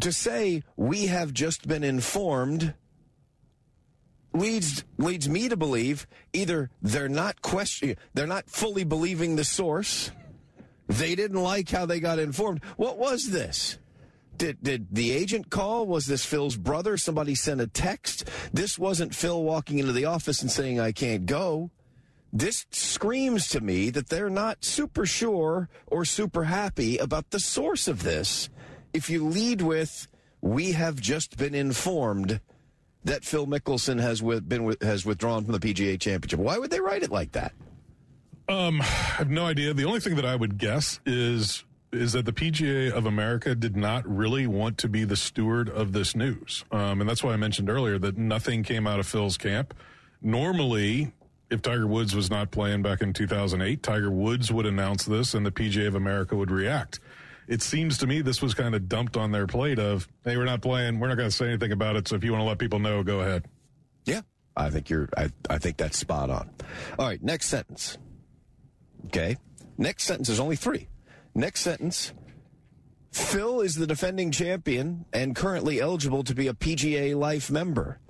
To 0.00 0.12
say 0.12 0.62
we 0.76 1.06
have 1.06 1.32
just 1.32 1.68
been 1.68 1.84
informed 1.84 2.74
leads 4.32 4.84
leads 4.98 5.28
me 5.28 5.48
to 5.48 5.56
believe 5.56 6.06
either 6.32 6.70
they're 6.82 7.08
not 7.08 7.40
question 7.40 7.96
they're 8.12 8.26
not 8.26 8.50
fully 8.50 8.84
believing 8.84 9.36
the 9.36 9.44
source. 9.44 10.10
They 10.88 11.14
didn't 11.14 11.42
like 11.42 11.70
how 11.70 11.86
they 11.86 12.00
got 12.00 12.18
informed. 12.18 12.62
What 12.76 12.98
was 12.98 13.30
this? 13.30 13.78
Did 14.36 14.62
did 14.62 14.88
the 14.90 15.12
agent 15.12 15.50
call? 15.50 15.86
Was 15.86 16.06
this 16.06 16.24
Phil's 16.24 16.56
brother? 16.56 16.96
Somebody 16.96 17.34
sent 17.34 17.60
a 17.60 17.66
text. 17.66 18.28
This 18.52 18.78
wasn't 18.78 19.14
Phil 19.14 19.42
walking 19.42 19.78
into 19.78 19.92
the 19.92 20.04
office 20.04 20.42
and 20.42 20.50
saying 20.50 20.78
I 20.80 20.92
can't 20.92 21.26
go. 21.26 21.70
This 22.32 22.66
screams 22.70 23.48
to 23.48 23.60
me 23.60 23.90
that 23.90 24.08
they're 24.08 24.28
not 24.28 24.64
super 24.64 25.06
sure 25.06 25.68
or 25.86 26.04
super 26.04 26.44
happy 26.44 26.98
about 26.98 27.30
the 27.30 27.40
source 27.40 27.88
of 27.88 28.02
this. 28.02 28.50
If 28.92 29.08
you 29.08 29.24
lead 29.26 29.62
with 29.62 30.08
we 30.46 30.72
have 30.72 31.00
just 31.00 31.36
been 31.36 31.54
informed 31.54 32.40
that 33.04 33.24
Phil 33.24 33.46
Mickelson 33.46 34.00
has 34.00 34.22
with, 34.22 34.48
been 34.48 34.64
with, 34.64 34.82
has 34.82 35.04
withdrawn 35.04 35.44
from 35.44 35.52
the 35.52 35.60
PGA 35.60 35.98
Championship. 35.98 36.38
Why 36.40 36.58
would 36.58 36.70
they 36.70 36.80
write 36.80 37.02
it 37.02 37.10
like 37.10 37.32
that? 37.32 37.52
Um, 38.48 38.80
I 38.80 38.84
have 38.84 39.30
no 39.30 39.46
idea. 39.46 39.74
The 39.74 39.84
only 39.84 40.00
thing 40.00 40.16
that 40.16 40.24
I 40.24 40.36
would 40.36 40.58
guess 40.58 41.00
is 41.04 41.64
is 41.96 42.12
that 42.12 42.24
the 42.24 42.32
PGA 42.32 42.90
of 42.90 43.06
America 43.06 43.54
did 43.54 43.76
not 43.76 44.06
really 44.06 44.46
want 44.46 44.78
to 44.78 44.88
be 44.88 45.04
the 45.04 45.16
steward 45.16 45.68
of 45.68 45.92
this 45.92 46.14
news, 46.14 46.64
um, 46.70 47.00
and 47.00 47.08
that's 47.08 47.22
why 47.22 47.32
I 47.32 47.36
mentioned 47.36 47.70
earlier 47.70 47.98
that 47.98 48.16
nothing 48.16 48.62
came 48.62 48.86
out 48.86 49.00
of 49.00 49.06
Phil's 49.06 49.36
camp. 49.36 49.74
Normally, 50.22 51.12
if 51.50 51.62
Tiger 51.62 51.86
Woods 51.86 52.14
was 52.14 52.30
not 52.30 52.50
playing 52.50 52.82
back 52.82 53.02
in 53.02 53.12
2008, 53.12 53.82
Tiger 53.82 54.10
Woods 54.10 54.52
would 54.52 54.66
announce 54.66 55.04
this, 55.04 55.34
and 55.34 55.46
the 55.46 55.52
PGA 55.52 55.86
of 55.86 55.94
America 55.94 56.36
would 56.36 56.50
react. 56.50 57.00
It 57.48 57.62
seems 57.62 57.98
to 57.98 58.06
me 58.06 58.22
this 58.22 58.42
was 58.42 58.54
kind 58.54 58.74
of 58.74 58.88
dumped 58.88 59.16
on 59.16 59.30
their 59.30 59.46
plate 59.46 59.78
of, 59.78 60.08
hey, 60.24 60.36
we're 60.36 60.44
not 60.44 60.62
playing, 60.62 60.98
we're 60.98 61.08
not 61.08 61.16
going 61.16 61.30
to 61.30 61.36
say 61.36 61.46
anything 61.46 61.70
about 61.70 61.94
it. 61.94 62.08
So 62.08 62.16
if 62.16 62.24
you 62.24 62.32
want 62.32 62.42
to 62.42 62.46
let 62.46 62.58
people 62.58 62.80
know, 62.80 63.04
go 63.04 63.20
ahead. 63.20 63.44
Yeah, 64.04 64.22
I 64.56 64.70
think 64.70 64.90
you're. 64.90 65.08
I, 65.16 65.30
I 65.48 65.58
think 65.58 65.76
that's 65.76 65.98
spot 65.98 66.30
on. 66.30 66.50
All 66.98 67.06
right, 67.06 67.22
next 67.22 67.46
sentence. 67.46 67.98
Okay, 69.06 69.36
next 69.78 70.04
sentence 70.04 70.28
is 70.28 70.40
only 70.40 70.56
three. 70.56 70.88
Next 71.36 71.60
sentence. 71.60 72.14
Phil 73.12 73.60
is 73.60 73.74
the 73.74 73.86
defending 73.86 74.30
champion 74.30 75.04
and 75.12 75.36
currently 75.36 75.82
eligible 75.82 76.24
to 76.24 76.34
be 76.34 76.48
a 76.48 76.54
PGA 76.54 77.14
Life 77.14 77.50
member. 77.50 78.00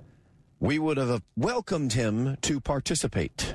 We 0.61 0.79
would 0.79 0.95
have 0.95 1.21
welcomed 1.35 1.91
him 1.91 2.37
to 2.43 2.61
participate. 2.61 3.53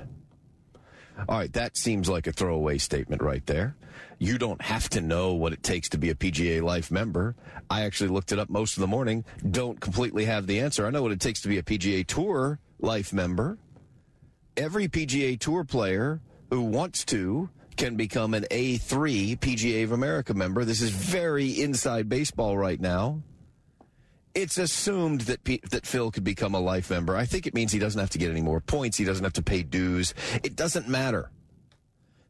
All 1.27 1.39
right, 1.39 1.53
that 1.55 1.79
seems 1.79 2.07
like 2.11 2.27
a 2.27 2.33
throwaway 2.33 2.77
statement 2.77 3.23
right 3.23 3.45
there. 3.47 3.75
You 4.19 4.37
don't 4.37 4.61
have 4.61 4.91
to 4.91 5.01
know 5.01 5.33
what 5.33 5.55
it 5.55 5.63
takes 5.63 5.89
to 5.91 5.99
be 5.99 6.11
a 6.11 6.15
PGA 6.15 6.61
Life 6.61 6.91
member. 6.91 7.35
I 7.71 7.85
actually 7.85 8.11
looked 8.11 8.31
it 8.31 8.39
up 8.39 8.51
most 8.51 8.77
of 8.77 8.83
the 8.83 8.87
morning. 8.87 9.25
Don't 9.51 9.81
completely 9.81 10.27
have 10.27 10.47
the 10.47 10.61
answer. 10.61 10.87
I 10.87 10.91
know 10.91 11.03
what 11.03 11.13
it 11.13 11.21
takes 11.21 11.41
to 11.43 11.49
be 11.49 11.57
a 11.57 11.63
PGA 11.63 12.07
Tour 12.07 12.59
Life 12.79 13.11
member. 13.15 13.57
Every 14.55 14.87
PGA 14.87 15.41
Tour 15.41 15.65
player 15.65 16.21
who 16.51 16.61
wants 16.61 17.07
to 17.07 17.49
can 17.83 17.97
become 17.97 18.33
an 18.33 18.47
A3 18.49 19.37
PGA 19.41 19.83
of 19.83 19.91
America 19.91 20.35
member. 20.35 20.65
This 20.65 20.81
is 20.81 20.91
very 20.91 21.61
inside 21.61 22.09
baseball 22.09 22.57
right 22.57 22.81
now. 22.81 23.21
It's 24.37 24.57
assumed 24.57 25.23
that 25.23 25.43
P- 25.43 25.61
that 25.69 25.85
Phil 25.85 26.13
could 26.13 26.23
become 26.23 26.55
a 26.55 26.61
life 26.61 26.91
member. 26.91 27.17
I 27.17 27.25
think 27.25 27.49
it 27.49 27.55
means 27.55 27.73
he 27.73 27.81
doesn't 27.81 27.99
have 27.99 28.11
to 28.11 28.19
get 28.19 28.31
any 28.31 28.41
more 28.41 28.61
points. 28.61 28.99
He 28.99 29.05
doesn't 29.05 29.25
have 29.25 29.33
to 29.33 29.43
pay 29.43 29.65
dues. 29.65 30.15
It 30.45 30.55
doesn't 30.55 30.87
matter. 30.87 31.33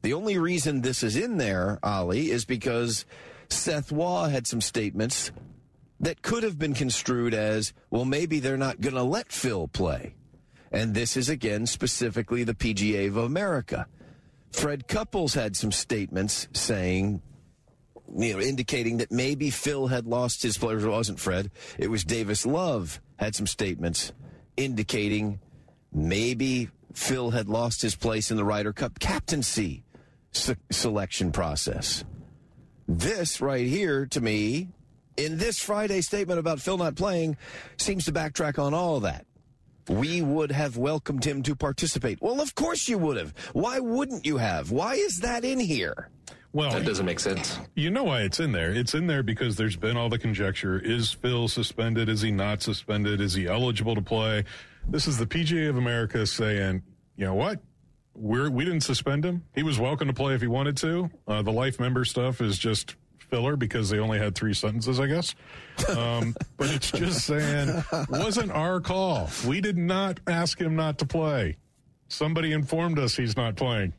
The 0.00 0.14
only 0.14 0.38
reason 0.38 0.80
this 0.80 1.02
is 1.02 1.16
in 1.16 1.36
there, 1.36 1.78
Ollie, 1.82 2.30
is 2.30 2.46
because 2.46 3.04
Seth 3.50 3.92
Waugh 3.92 4.28
had 4.28 4.46
some 4.46 4.62
statements 4.62 5.32
that 6.00 6.22
could 6.22 6.44
have 6.44 6.58
been 6.58 6.72
construed 6.72 7.34
as, 7.34 7.74
well, 7.90 8.06
maybe 8.06 8.40
they're 8.40 8.56
not 8.56 8.80
going 8.80 8.94
to 8.94 9.02
let 9.02 9.30
Phil 9.30 9.68
play. 9.68 10.14
And 10.70 10.94
this 10.94 11.14
is 11.14 11.28
again 11.28 11.66
specifically 11.66 12.42
the 12.42 12.54
PGA 12.54 13.08
of 13.08 13.18
America. 13.18 13.86
Fred 14.52 14.86
Couples 14.86 15.34
had 15.34 15.56
some 15.56 15.72
statements 15.72 16.48
saying, 16.52 17.22
you 18.14 18.34
know, 18.34 18.40
indicating 18.40 18.98
that 18.98 19.10
maybe 19.10 19.50
Phil 19.50 19.86
had 19.86 20.06
lost 20.06 20.42
his 20.42 20.58
player. 20.58 20.78
It 20.78 20.88
wasn't 20.88 21.18
Fred. 21.18 21.50
It 21.78 21.90
was 21.90 22.04
Davis 22.04 22.44
Love 22.44 23.00
had 23.16 23.34
some 23.34 23.46
statements 23.46 24.12
indicating 24.56 25.40
maybe 25.92 26.68
Phil 26.92 27.30
had 27.30 27.48
lost 27.48 27.82
his 27.82 27.94
place 27.94 28.30
in 28.30 28.36
the 28.36 28.44
Ryder 28.44 28.72
Cup 28.72 28.98
captaincy 28.98 29.84
se- 30.32 30.56
selection 30.70 31.32
process. 31.32 32.04
This 32.86 33.40
right 33.40 33.66
here, 33.66 34.06
to 34.06 34.20
me, 34.20 34.68
in 35.16 35.38
this 35.38 35.58
Friday 35.58 36.00
statement 36.02 36.38
about 36.38 36.60
Phil 36.60 36.76
not 36.76 36.96
playing, 36.96 37.36
seems 37.78 38.04
to 38.04 38.12
backtrack 38.12 38.58
on 38.58 38.74
all 38.74 39.00
that. 39.00 39.24
We 39.88 40.22
would 40.22 40.52
have 40.52 40.76
welcomed 40.76 41.24
him 41.24 41.42
to 41.44 41.56
participate. 41.56 42.20
Well, 42.22 42.40
of 42.40 42.54
course 42.54 42.88
you 42.88 42.98
would 42.98 43.16
have. 43.16 43.34
Why 43.52 43.78
wouldn't 43.80 44.24
you 44.24 44.36
have? 44.38 44.70
Why 44.70 44.94
is 44.94 45.18
that 45.18 45.44
in 45.44 45.58
here? 45.58 46.08
Well, 46.52 46.70
That 46.70 46.84
doesn't 46.84 47.06
make 47.06 47.18
sense. 47.18 47.58
You 47.74 47.90
know 47.90 48.04
why 48.04 48.22
it's 48.22 48.38
in 48.38 48.52
there. 48.52 48.70
It's 48.72 48.94
in 48.94 49.06
there 49.06 49.22
because 49.22 49.56
there's 49.56 49.76
been 49.76 49.96
all 49.96 50.10
the 50.10 50.18
conjecture. 50.18 50.78
Is 50.78 51.10
Phil 51.10 51.48
suspended? 51.48 52.08
Is 52.10 52.20
he 52.20 52.30
not 52.30 52.60
suspended? 52.60 53.20
Is 53.22 53.32
he 53.32 53.46
eligible 53.48 53.94
to 53.94 54.02
play? 54.02 54.44
This 54.86 55.06
is 55.06 55.16
the 55.16 55.26
PGA 55.26 55.70
of 55.70 55.76
America 55.76 56.26
saying, 56.26 56.82
you 57.16 57.24
know 57.24 57.34
what? 57.34 57.60
We're, 58.14 58.50
we 58.50 58.64
didn't 58.66 58.82
suspend 58.82 59.24
him. 59.24 59.44
He 59.54 59.62
was 59.62 59.78
welcome 59.80 60.08
to 60.08 60.14
play 60.14 60.34
if 60.34 60.42
he 60.42 60.46
wanted 60.46 60.76
to. 60.78 61.10
Uh, 61.26 61.40
the 61.40 61.52
life 61.52 61.80
member 61.80 62.04
stuff 62.04 62.42
is 62.42 62.58
just 62.58 62.96
filler 63.32 63.56
because 63.56 63.88
they 63.88 63.98
only 63.98 64.18
had 64.18 64.34
three 64.34 64.52
sentences, 64.52 65.00
I 65.00 65.06
guess. 65.06 65.34
Um, 65.88 66.36
but 66.58 66.70
it's 66.70 66.90
just 66.90 67.24
saying, 67.24 67.82
wasn't 68.10 68.52
our 68.52 68.78
call. 68.78 69.30
We 69.46 69.62
did 69.62 69.78
not 69.78 70.20
ask 70.26 70.60
him 70.60 70.76
not 70.76 70.98
to 70.98 71.06
play. 71.06 71.56
Somebody 72.08 72.52
informed 72.52 72.98
us 72.98 73.16
he's 73.16 73.34
not 73.34 73.56
playing. 73.56 73.94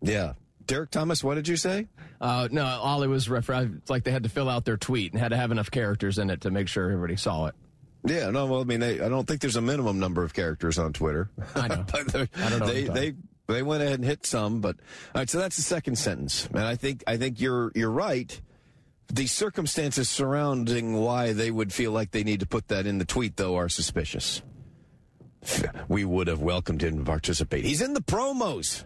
Yeah. 0.00 0.32
Derek 0.66 0.90
Thomas, 0.90 1.22
what 1.22 1.34
did 1.34 1.46
you 1.46 1.56
say? 1.56 1.86
Uh, 2.18 2.48
no, 2.50 2.64
Ollie 2.64 3.08
was 3.08 3.28
refer- 3.28 3.70
It's 3.76 3.90
like 3.90 4.04
they 4.04 4.10
had 4.10 4.22
to 4.22 4.30
fill 4.30 4.48
out 4.48 4.64
their 4.64 4.78
tweet 4.78 5.12
and 5.12 5.20
had 5.20 5.28
to 5.28 5.36
have 5.36 5.50
enough 5.52 5.70
characters 5.70 6.16
in 6.18 6.30
it 6.30 6.40
to 6.40 6.50
make 6.50 6.66
sure 6.66 6.84
everybody 6.90 7.16
saw 7.16 7.46
it. 7.46 7.54
Yeah, 8.06 8.30
no, 8.30 8.46
well, 8.46 8.62
I 8.62 8.64
mean, 8.64 8.80
they, 8.80 9.00
I 9.00 9.08
don't 9.10 9.28
think 9.28 9.42
there's 9.42 9.56
a 9.56 9.60
minimum 9.60 9.98
number 9.98 10.24
of 10.24 10.32
characters 10.32 10.78
on 10.78 10.94
Twitter. 10.94 11.28
I 11.54 11.68
know. 11.68 11.84
But 11.92 12.06
they're- 12.08 12.28
I 12.36 12.48
don't 12.48 12.60
know 12.60 12.66
They, 12.66 12.84
they, 12.84 13.14
they 13.48 13.62
went 13.62 13.82
ahead 13.82 13.96
and 13.96 14.04
hit 14.04 14.24
some, 14.24 14.60
but 14.60 14.76
all 15.14 15.20
right. 15.20 15.28
So 15.30 15.38
that's 15.38 15.56
the 15.56 15.62
second 15.62 15.96
sentence, 15.98 16.46
and 16.46 16.58
I 16.60 16.74
think 16.74 17.04
I 17.06 17.16
think 17.16 17.40
you're 17.40 17.70
you're 17.76 17.92
right. 17.92 18.40
The 19.08 19.26
circumstances 19.26 20.08
surrounding 20.08 20.94
why 20.94 21.32
they 21.32 21.50
would 21.50 21.72
feel 21.72 21.92
like 21.92 22.10
they 22.10 22.24
need 22.24 22.40
to 22.40 22.46
put 22.46 22.68
that 22.68 22.86
in 22.86 22.98
the 22.98 23.04
tweet, 23.04 23.36
though, 23.36 23.56
are 23.56 23.68
suspicious. 23.68 24.42
We 25.88 26.04
would 26.04 26.26
have 26.26 26.40
welcomed 26.40 26.82
him 26.82 26.98
to 26.98 27.04
participate. 27.04 27.64
He's 27.64 27.80
in 27.80 27.94
the 27.94 28.00
promos. 28.00 28.84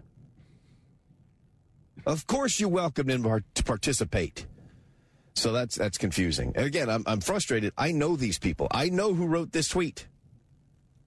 Of 2.06 2.26
course, 2.26 2.60
you 2.60 2.68
welcomed 2.68 3.10
him 3.10 3.22
to 3.54 3.64
participate. 3.64 4.46
So 5.34 5.52
that's 5.52 5.76
that's 5.76 5.96
confusing. 5.96 6.52
And 6.54 6.66
again, 6.66 6.90
I'm 6.90 7.04
I'm 7.06 7.20
frustrated. 7.20 7.72
I 7.78 7.92
know 7.92 8.16
these 8.16 8.38
people. 8.38 8.68
I 8.70 8.90
know 8.90 9.14
who 9.14 9.26
wrote 9.26 9.52
this 9.52 9.68
tweet. 9.68 10.06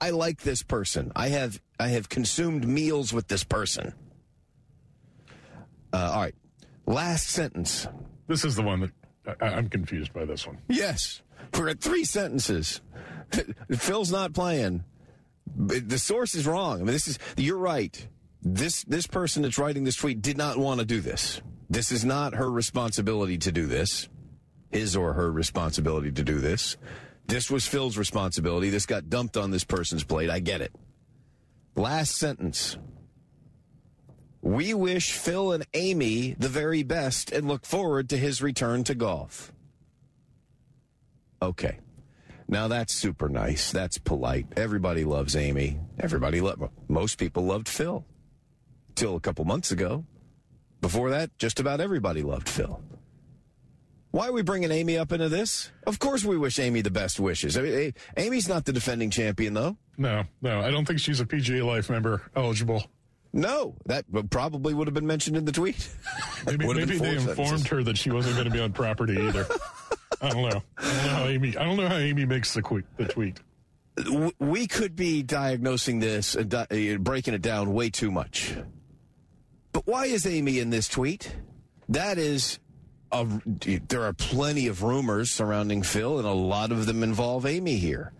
I 0.01 0.09
like 0.09 0.41
this 0.41 0.63
person. 0.63 1.11
I 1.15 1.29
have 1.29 1.61
I 1.79 1.89
have 1.89 2.09
consumed 2.09 2.67
meals 2.67 3.13
with 3.13 3.27
this 3.27 3.43
person. 3.43 3.93
Uh, 5.91 6.11
all 6.13 6.21
right. 6.21 6.35
Last 6.85 7.27
sentence. 7.27 7.87
This 8.27 8.43
is 8.43 8.55
the 8.55 8.63
one 8.63 8.79
that 8.81 8.91
I, 9.25 9.45
I'm 9.47 9.69
confused 9.69 10.13
by 10.13 10.25
this 10.25 10.45
one. 10.45 10.59
Yes. 10.67 11.21
We're 11.57 11.69
at 11.69 11.81
three 11.81 12.03
sentences. 12.03 12.81
Phil's 13.71 14.11
not 14.11 14.33
playing. 14.33 14.83
The 15.55 15.99
source 15.99 16.35
is 16.35 16.47
wrong. 16.47 16.75
I 16.75 16.77
mean, 16.83 16.87
this 16.87 17.07
is 17.07 17.19
you're 17.37 17.57
right. 17.57 18.07
This 18.41 18.83
this 18.85 19.07
person 19.07 19.43
that's 19.43 19.57
writing 19.57 19.83
this 19.83 19.95
tweet 19.95 20.21
did 20.21 20.37
not 20.37 20.57
want 20.57 20.79
to 20.79 20.85
do 20.85 21.01
this. 21.01 21.41
This 21.69 21.91
is 21.91 22.03
not 22.05 22.33
her 22.35 22.49
responsibility 22.49 23.37
to 23.39 23.51
do 23.51 23.65
this. 23.65 24.09
His 24.71 24.95
or 24.95 25.13
her 25.13 25.31
responsibility 25.31 26.11
to 26.11 26.23
do 26.23 26.39
this. 26.39 26.77
This 27.27 27.49
was 27.51 27.67
Phil's 27.67 27.97
responsibility. 27.97 28.69
This 28.69 28.85
got 28.85 29.09
dumped 29.09 29.37
on 29.37 29.51
this 29.51 29.63
person's 29.63 30.03
plate. 30.03 30.29
I 30.29 30.39
get 30.39 30.61
it. 30.61 30.73
Last 31.75 32.17
sentence. 32.17 32.77
We 34.43 34.73
wish 34.73 35.13
Phil 35.13 35.53
and 35.53 35.65
Amy 35.73 36.35
the 36.37 36.49
very 36.49 36.83
best 36.83 37.31
and 37.31 37.47
look 37.47 37.65
forward 37.65 38.09
to 38.09 38.17
his 38.17 38.41
return 38.41 38.83
to 38.83 38.93
golf. 38.93 39.53
Okay. 41.41 41.79
Now 42.49 42.67
that's 42.67 42.93
super 42.93 43.29
nice. 43.29 43.71
That's 43.71 43.97
polite. 43.97 44.47
Everybody 44.57 45.05
loves 45.05 45.37
Amy. 45.37 45.79
Everybody 45.97 46.41
lo- 46.41 46.71
most 46.89 47.17
people 47.17 47.45
loved 47.45 47.69
Phil. 47.69 48.05
Till 48.95 49.15
a 49.15 49.21
couple 49.21 49.45
months 49.45 49.71
ago. 49.71 50.03
Before 50.81 51.11
that, 51.11 51.35
just 51.37 51.61
about 51.61 51.79
everybody 51.79 52.21
loved 52.21 52.49
Phil. 52.49 52.83
Why 54.11 54.27
are 54.27 54.33
we 54.33 54.41
bringing 54.41 54.71
Amy 54.71 54.97
up 54.97 55.13
into 55.13 55.29
this? 55.29 55.71
Of 55.87 55.99
course 55.99 56.25
we 56.25 56.37
wish 56.37 56.59
Amy 56.59 56.81
the 56.81 56.91
best 56.91 57.17
wishes. 57.17 57.57
I 57.57 57.61
mean, 57.61 57.93
Amy's 58.17 58.49
not 58.49 58.65
the 58.65 58.73
defending 58.73 59.09
champion 59.09 59.53
though. 59.53 59.77
No, 59.97 60.25
no, 60.41 60.59
I 60.59 60.69
don't 60.69 60.83
think 60.85 60.99
she's 60.99 61.21
a 61.21 61.25
PGA 61.25 61.65
Life 61.65 61.89
member 61.89 62.23
eligible. 62.35 62.83
No, 63.33 63.75
that 63.87 64.05
probably 64.29 64.75
would 64.75 64.85
have 64.85 64.93
been 64.93 65.07
mentioned 65.07 65.35
in 65.35 65.45
the 65.45 65.51
tweet. 65.51 65.89
Maybe, 66.45 66.67
maybe 66.67 66.97
they 66.97 67.17
four 67.17 67.29
informed 67.45 67.67
her 67.69 67.83
that 67.83 67.97
she 67.97 68.11
wasn't 68.11 68.35
going 68.35 68.45
to 68.45 68.51
be 68.51 68.59
on 68.59 68.73
property 68.73 69.17
either. 69.17 69.47
I 70.21 70.29
don't 70.29 70.49
know. 70.49 70.61
I 70.77 70.83
don't 70.83 71.05
know 71.05 71.09
how 71.09 71.25
Amy. 71.25 71.57
I 71.57 71.63
don't 71.63 71.77
know 71.77 71.87
how 71.87 71.95
Amy 71.95 72.25
makes 72.25 72.53
the, 72.53 72.83
the 72.97 73.05
tweet. 73.05 73.39
We 74.39 74.67
could 74.67 74.95
be 74.97 75.23
diagnosing 75.23 75.99
this 75.99 76.35
and 76.35 76.49
di- 76.49 76.95
uh, 76.95 76.97
breaking 76.97 77.33
it 77.33 77.41
down 77.41 77.73
way 77.73 77.89
too 77.89 78.11
much. 78.11 78.55
But 79.71 79.87
why 79.87 80.05
is 80.05 80.25
Amy 80.25 80.59
in 80.59 80.69
this 80.69 80.89
tweet? 80.89 81.33
That 81.87 82.17
is, 82.17 82.59
a, 83.11 83.25
there 83.87 84.03
are 84.03 84.13
plenty 84.13 84.67
of 84.67 84.83
rumors 84.83 85.31
surrounding 85.31 85.81
Phil, 85.81 86.17
and 86.19 86.27
a 86.27 86.33
lot 86.33 86.71
of 86.73 86.85
them 86.85 87.03
involve 87.03 87.45
Amy 87.45 87.77
here. 87.77 88.11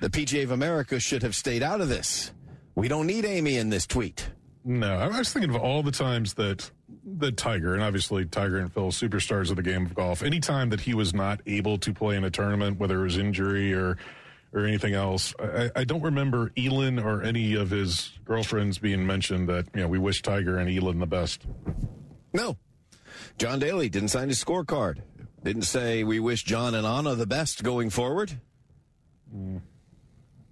The 0.00 0.10
PGA 0.10 0.44
of 0.44 0.52
America 0.52 1.00
should 1.00 1.22
have 1.24 1.34
stayed 1.34 1.62
out 1.64 1.80
of 1.80 1.88
this. 1.88 2.30
We 2.76 2.86
don't 2.86 3.08
need 3.08 3.24
Amy 3.24 3.56
in 3.56 3.70
this 3.70 3.86
tweet. 3.86 4.30
No, 4.68 4.98
I 4.98 5.06
was 5.16 5.32
thinking 5.32 5.48
of 5.48 5.56
all 5.56 5.82
the 5.82 5.90
times 5.90 6.34
that 6.34 6.70
that 7.16 7.38
Tiger, 7.38 7.72
and 7.72 7.82
obviously 7.82 8.26
Tiger 8.26 8.58
and 8.58 8.70
Phil, 8.70 8.90
superstars 8.90 9.48
of 9.48 9.56
the 9.56 9.62
game 9.62 9.86
of 9.86 9.94
golf. 9.94 10.22
Anytime 10.22 10.68
that 10.68 10.80
he 10.80 10.92
was 10.92 11.14
not 11.14 11.40
able 11.46 11.78
to 11.78 11.94
play 11.94 12.16
in 12.16 12.24
a 12.24 12.30
tournament, 12.30 12.78
whether 12.78 13.00
it 13.00 13.04
was 13.04 13.16
injury 13.16 13.72
or 13.72 13.96
or 14.52 14.66
anything 14.66 14.92
else, 14.92 15.34
I, 15.38 15.70
I 15.74 15.84
don't 15.84 16.02
remember 16.02 16.52
Elin 16.54 16.98
or 16.98 17.22
any 17.22 17.54
of 17.54 17.70
his 17.70 18.12
girlfriends 18.26 18.76
being 18.76 19.06
mentioned 19.06 19.48
that 19.48 19.68
you 19.74 19.80
know 19.80 19.88
we 19.88 19.98
wish 19.98 20.20
Tiger 20.20 20.58
and 20.58 20.68
Elin 20.68 20.98
the 20.98 21.06
best. 21.06 21.46
No. 22.34 22.58
John 23.38 23.60
Daly 23.60 23.88
didn't 23.88 24.10
sign 24.10 24.28
his 24.28 24.44
scorecard. 24.44 24.98
Didn't 25.42 25.62
say 25.62 26.04
we 26.04 26.20
wish 26.20 26.44
John 26.44 26.74
and 26.74 26.86
Anna 26.86 27.14
the 27.14 27.26
best 27.26 27.62
going 27.62 27.88
forward. 27.88 28.38
Hmm. 29.32 29.58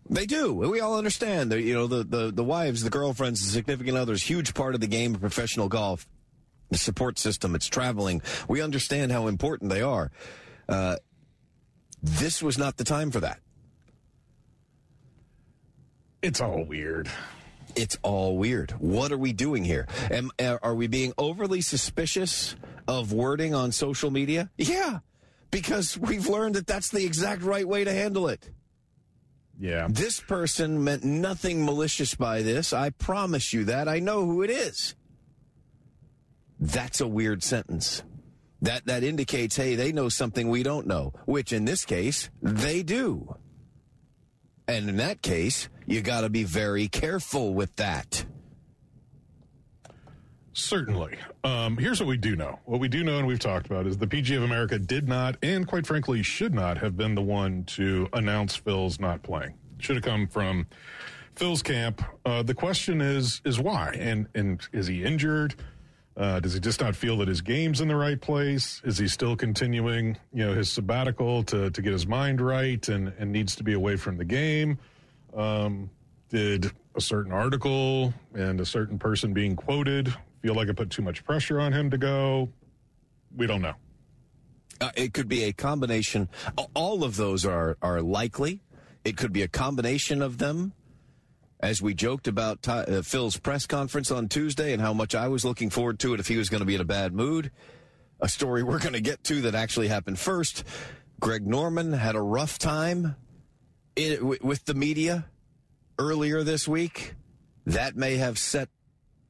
They 0.08 0.26
do. 0.26 0.54
We 0.54 0.80
all 0.80 0.98
understand. 0.98 1.50
that 1.52 1.62
you 1.62 1.74
know, 1.74 1.86
the, 1.86 2.04
the, 2.04 2.30
the 2.30 2.44
wives, 2.44 2.82
the 2.82 2.90
girlfriends, 2.90 3.44
the 3.44 3.50
significant 3.50 3.96
others, 3.96 4.22
huge 4.22 4.54
part 4.54 4.74
of 4.74 4.80
the 4.80 4.86
game 4.86 5.14
of 5.14 5.20
professional 5.20 5.68
golf. 5.68 6.06
The 6.70 6.78
support 6.78 7.18
system, 7.18 7.54
it's 7.54 7.68
traveling. 7.68 8.22
We 8.48 8.60
understand 8.60 9.12
how 9.12 9.28
important 9.28 9.70
they 9.70 9.82
are. 9.82 10.10
Uh, 10.68 10.96
this 12.02 12.42
was 12.42 12.58
not 12.58 12.76
the 12.76 12.84
time 12.84 13.12
for 13.12 13.20
that. 13.20 13.38
It's 16.22 16.40
all 16.40 16.64
weird. 16.64 17.08
It's 17.76 17.96
all 18.02 18.36
weird. 18.36 18.72
What 18.72 19.12
are 19.12 19.18
we 19.18 19.32
doing 19.32 19.62
here? 19.64 19.86
Am, 20.10 20.30
are 20.40 20.74
we 20.74 20.88
being 20.88 21.12
overly 21.18 21.60
suspicious 21.60 22.56
of 22.88 23.12
wording 23.12 23.54
on 23.54 23.70
social 23.70 24.10
media? 24.10 24.50
Yeah, 24.56 25.00
because 25.50 25.96
we've 25.96 26.26
learned 26.26 26.56
that 26.56 26.66
that's 26.66 26.90
the 26.90 27.04
exact 27.04 27.42
right 27.42 27.68
way 27.68 27.84
to 27.84 27.92
handle 27.92 28.28
it. 28.28 28.50
Yeah. 29.58 29.88
This 29.90 30.20
person 30.20 30.84
meant 30.84 31.04
nothing 31.04 31.64
malicious 31.64 32.14
by 32.14 32.42
this. 32.42 32.72
I 32.72 32.90
promise 32.90 33.52
you 33.52 33.64
that. 33.64 33.88
I 33.88 34.00
know 34.00 34.26
who 34.26 34.42
it 34.42 34.50
is. 34.50 34.94
That's 36.60 37.00
a 37.00 37.08
weird 37.08 37.42
sentence. 37.42 38.02
That 38.62 38.86
that 38.86 39.02
indicates, 39.02 39.56
hey, 39.56 39.74
they 39.74 39.92
know 39.92 40.08
something 40.08 40.48
we 40.48 40.62
don't 40.62 40.86
know, 40.86 41.12
which 41.26 41.52
in 41.52 41.64
this 41.64 41.84
case, 41.84 42.30
they 42.42 42.82
do. 42.82 43.36
And 44.66 44.88
in 44.88 44.96
that 44.96 45.22
case, 45.22 45.68
you 45.86 46.00
got 46.00 46.22
to 46.22 46.28
be 46.28 46.44
very 46.44 46.88
careful 46.88 47.54
with 47.54 47.76
that. 47.76 48.24
Certainly. 50.56 51.18
Um, 51.44 51.76
here's 51.76 52.00
what 52.00 52.08
we 52.08 52.16
do 52.16 52.34
know. 52.34 52.58
What 52.64 52.80
we 52.80 52.88
do 52.88 53.04
know, 53.04 53.18
and 53.18 53.26
we've 53.26 53.38
talked 53.38 53.66
about, 53.66 53.86
is 53.86 53.98
the 53.98 54.06
PG 54.06 54.36
of 54.36 54.42
America 54.42 54.78
did 54.78 55.06
not, 55.06 55.36
and 55.42 55.66
quite 55.66 55.86
frankly, 55.86 56.22
should 56.22 56.54
not 56.54 56.78
have 56.78 56.96
been 56.96 57.14
the 57.14 57.20
one 57.20 57.64
to 57.64 58.08
announce 58.14 58.56
Phil's 58.56 58.98
not 58.98 59.22
playing. 59.22 59.52
Should 59.80 59.96
have 59.96 60.04
come 60.04 60.26
from 60.26 60.66
Phil's 61.34 61.60
camp. 61.60 62.02
Uh, 62.24 62.42
the 62.42 62.54
question 62.54 63.02
is, 63.02 63.42
is 63.44 63.60
why? 63.60 63.90
And 63.98 64.28
and 64.34 64.66
is 64.72 64.86
he 64.86 65.04
injured? 65.04 65.56
Uh, 66.16 66.40
does 66.40 66.54
he 66.54 66.60
just 66.60 66.80
not 66.80 66.96
feel 66.96 67.18
that 67.18 67.28
his 67.28 67.42
game's 67.42 67.82
in 67.82 67.88
the 67.88 67.96
right 67.96 68.18
place? 68.18 68.80
Is 68.82 68.96
he 68.96 69.08
still 69.08 69.36
continuing, 69.36 70.16
you 70.32 70.46
know, 70.46 70.54
his 70.54 70.70
sabbatical 70.70 71.42
to 71.44 71.68
to 71.68 71.82
get 71.82 71.92
his 71.92 72.06
mind 72.06 72.40
right 72.40 72.88
and 72.88 73.12
and 73.18 73.30
needs 73.30 73.56
to 73.56 73.62
be 73.62 73.74
away 73.74 73.96
from 73.96 74.16
the 74.16 74.24
game? 74.24 74.78
Um, 75.34 75.90
did 76.30 76.72
a 76.94 77.00
certain 77.02 77.30
article 77.30 78.14
and 78.32 78.58
a 78.58 78.64
certain 78.64 78.98
person 78.98 79.34
being 79.34 79.54
quoted 79.54 80.14
feel 80.46 80.54
like 80.54 80.68
it 80.68 80.76
put 80.76 80.90
too 80.90 81.02
much 81.02 81.24
pressure 81.24 81.58
on 81.58 81.72
him 81.72 81.90
to 81.90 81.98
go? 81.98 82.48
We 83.36 83.48
don't 83.48 83.62
know. 83.62 83.74
Uh, 84.80 84.92
it 84.94 85.12
could 85.12 85.26
be 85.26 85.42
a 85.42 85.52
combination. 85.52 86.28
All 86.72 87.02
of 87.02 87.16
those 87.16 87.44
are 87.44 87.76
are 87.82 88.00
likely. 88.00 88.62
It 89.04 89.16
could 89.16 89.32
be 89.32 89.42
a 89.42 89.48
combination 89.48 90.22
of 90.22 90.38
them. 90.38 90.72
As 91.58 91.82
we 91.82 91.94
joked 91.94 92.28
about 92.28 92.62
Ty, 92.62 92.82
uh, 92.82 93.02
Phil's 93.02 93.38
press 93.38 93.66
conference 93.66 94.12
on 94.12 94.28
Tuesday 94.28 94.72
and 94.72 94.80
how 94.80 94.92
much 94.92 95.16
I 95.16 95.26
was 95.26 95.44
looking 95.44 95.68
forward 95.68 95.98
to 96.00 96.14
it 96.14 96.20
if 96.20 96.28
he 96.28 96.36
was 96.36 96.48
going 96.48 96.60
to 96.60 96.66
be 96.66 96.76
in 96.76 96.80
a 96.80 96.84
bad 96.84 97.12
mood. 97.12 97.50
A 98.20 98.28
story 98.28 98.62
we're 98.62 98.78
going 98.78 98.92
to 98.92 99.00
get 99.00 99.24
to 99.24 99.40
that 99.42 99.56
actually 99.56 99.88
happened 99.88 100.20
first. 100.20 100.62
Greg 101.18 101.44
Norman 101.44 101.92
had 101.92 102.14
a 102.14 102.22
rough 102.22 102.56
time 102.56 103.16
w- 103.96 104.38
with 104.42 104.64
the 104.66 104.74
media 104.74 105.26
earlier 105.98 106.44
this 106.44 106.68
week. 106.68 107.14
That 107.64 107.96
may 107.96 108.18
have 108.18 108.38
set 108.38 108.68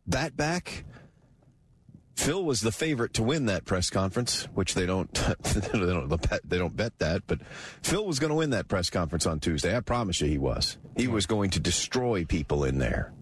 that 0.08 0.36
back. 0.36 0.84
Phil 2.16 2.42
was 2.42 2.62
the 2.62 2.72
favorite 2.72 3.12
to 3.14 3.22
win 3.22 3.46
that 3.46 3.64
press 3.66 3.90
conference, 3.90 4.44
which 4.54 4.74
they 4.74 4.86
don't 4.86 5.12
they 5.42 5.78
don't 5.78 6.08
bet, 6.28 6.40
they 6.44 6.58
don't 6.58 6.76
bet 6.76 6.98
that, 6.98 7.22
but 7.26 7.40
Phil 7.82 8.06
was 8.06 8.18
going 8.18 8.30
to 8.30 8.36
win 8.36 8.50
that 8.50 8.68
press 8.68 8.90
conference 8.90 9.26
on 9.26 9.38
Tuesday. 9.38 9.76
I 9.76 9.80
promise 9.80 10.20
you 10.20 10.28
he 10.28 10.38
was. 10.38 10.78
He 10.96 11.08
was 11.08 11.26
going 11.26 11.50
to 11.50 11.60
destroy 11.60 12.24
people 12.24 12.64
in 12.64 12.78
there. 12.78 13.12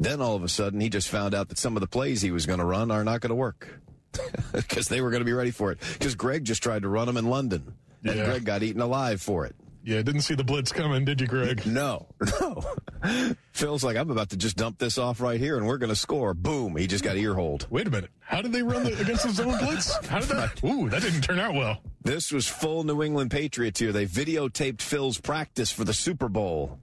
Then 0.00 0.20
all 0.20 0.34
of 0.34 0.42
a 0.42 0.48
sudden 0.48 0.80
he 0.80 0.88
just 0.88 1.08
found 1.08 1.34
out 1.34 1.48
that 1.50 1.58
some 1.58 1.76
of 1.76 1.80
the 1.82 1.86
plays 1.86 2.22
he 2.22 2.30
was 2.30 2.46
going 2.46 2.58
to 2.58 2.64
run 2.64 2.90
are 2.90 3.04
not 3.04 3.20
going 3.20 3.30
to 3.30 3.36
work. 3.36 3.78
Because 4.52 4.88
they 4.88 5.00
were 5.00 5.10
going 5.10 5.22
to 5.22 5.26
be 5.26 5.32
ready 5.32 5.50
for 5.50 5.72
it. 5.72 5.78
Because 5.94 6.14
Greg 6.14 6.44
just 6.44 6.62
tried 6.62 6.82
to 6.82 6.88
run 6.88 7.06
them 7.06 7.16
in 7.16 7.28
London. 7.30 7.74
And 8.04 8.16
Yeah. 8.16 8.24
Greg 8.26 8.44
got 8.44 8.62
eaten 8.62 8.82
alive 8.82 9.22
for 9.22 9.46
it. 9.46 9.54
Yeah, 9.84 10.00
didn't 10.02 10.20
see 10.20 10.34
the 10.34 10.44
blitz 10.44 10.70
coming, 10.70 11.04
did 11.04 11.20
you, 11.20 11.26
Greg? 11.26 11.66
No, 11.72 12.06
no. 12.40 12.62
Phil's 13.52 13.82
like, 13.82 13.96
I'm 13.96 14.10
about 14.10 14.30
to 14.30 14.36
just 14.36 14.56
dump 14.56 14.78
this 14.78 14.98
off 14.98 15.20
right 15.20 15.40
here 15.40 15.56
and 15.56 15.66
we're 15.66 15.78
going 15.78 15.90
to 15.90 15.96
score. 15.96 16.34
Boom. 16.34 16.76
He 16.76 16.86
just 16.86 17.02
got 17.02 17.16
ear 17.16 17.34
holed. 17.34 17.66
Wait 17.70 17.86
a 17.86 17.90
minute. 17.90 18.10
How 18.20 18.42
did 18.42 18.52
they 18.52 18.62
run 18.62 18.84
the, 18.84 19.00
against 19.00 19.24
the 19.24 19.32
zone 19.32 19.58
blitz? 19.58 19.94
How 20.06 20.20
did 20.20 20.28
that? 20.28 20.62
Ooh, 20.64 20.88
that 20.88 21.02
didn't 21.02 21.22
turn 21.22 21.40
out 21.40 21.54
well. 21.54 21.82
This 22.02 22.30
was 22.30 22.46
full 22.46 22.84
New 22.84 23.02
England 23.02 23.30
Patriots 23.30 23.80
here. 23.80 23.92
They 23.92 24.06
videotaped 24.06 24.82
Phil's 24.82 25.18
practice 25.18 25.72
for 25.72 25.84
the 25.84 25.94
Super 25.94 26.28
Bowl. 26.28 26.78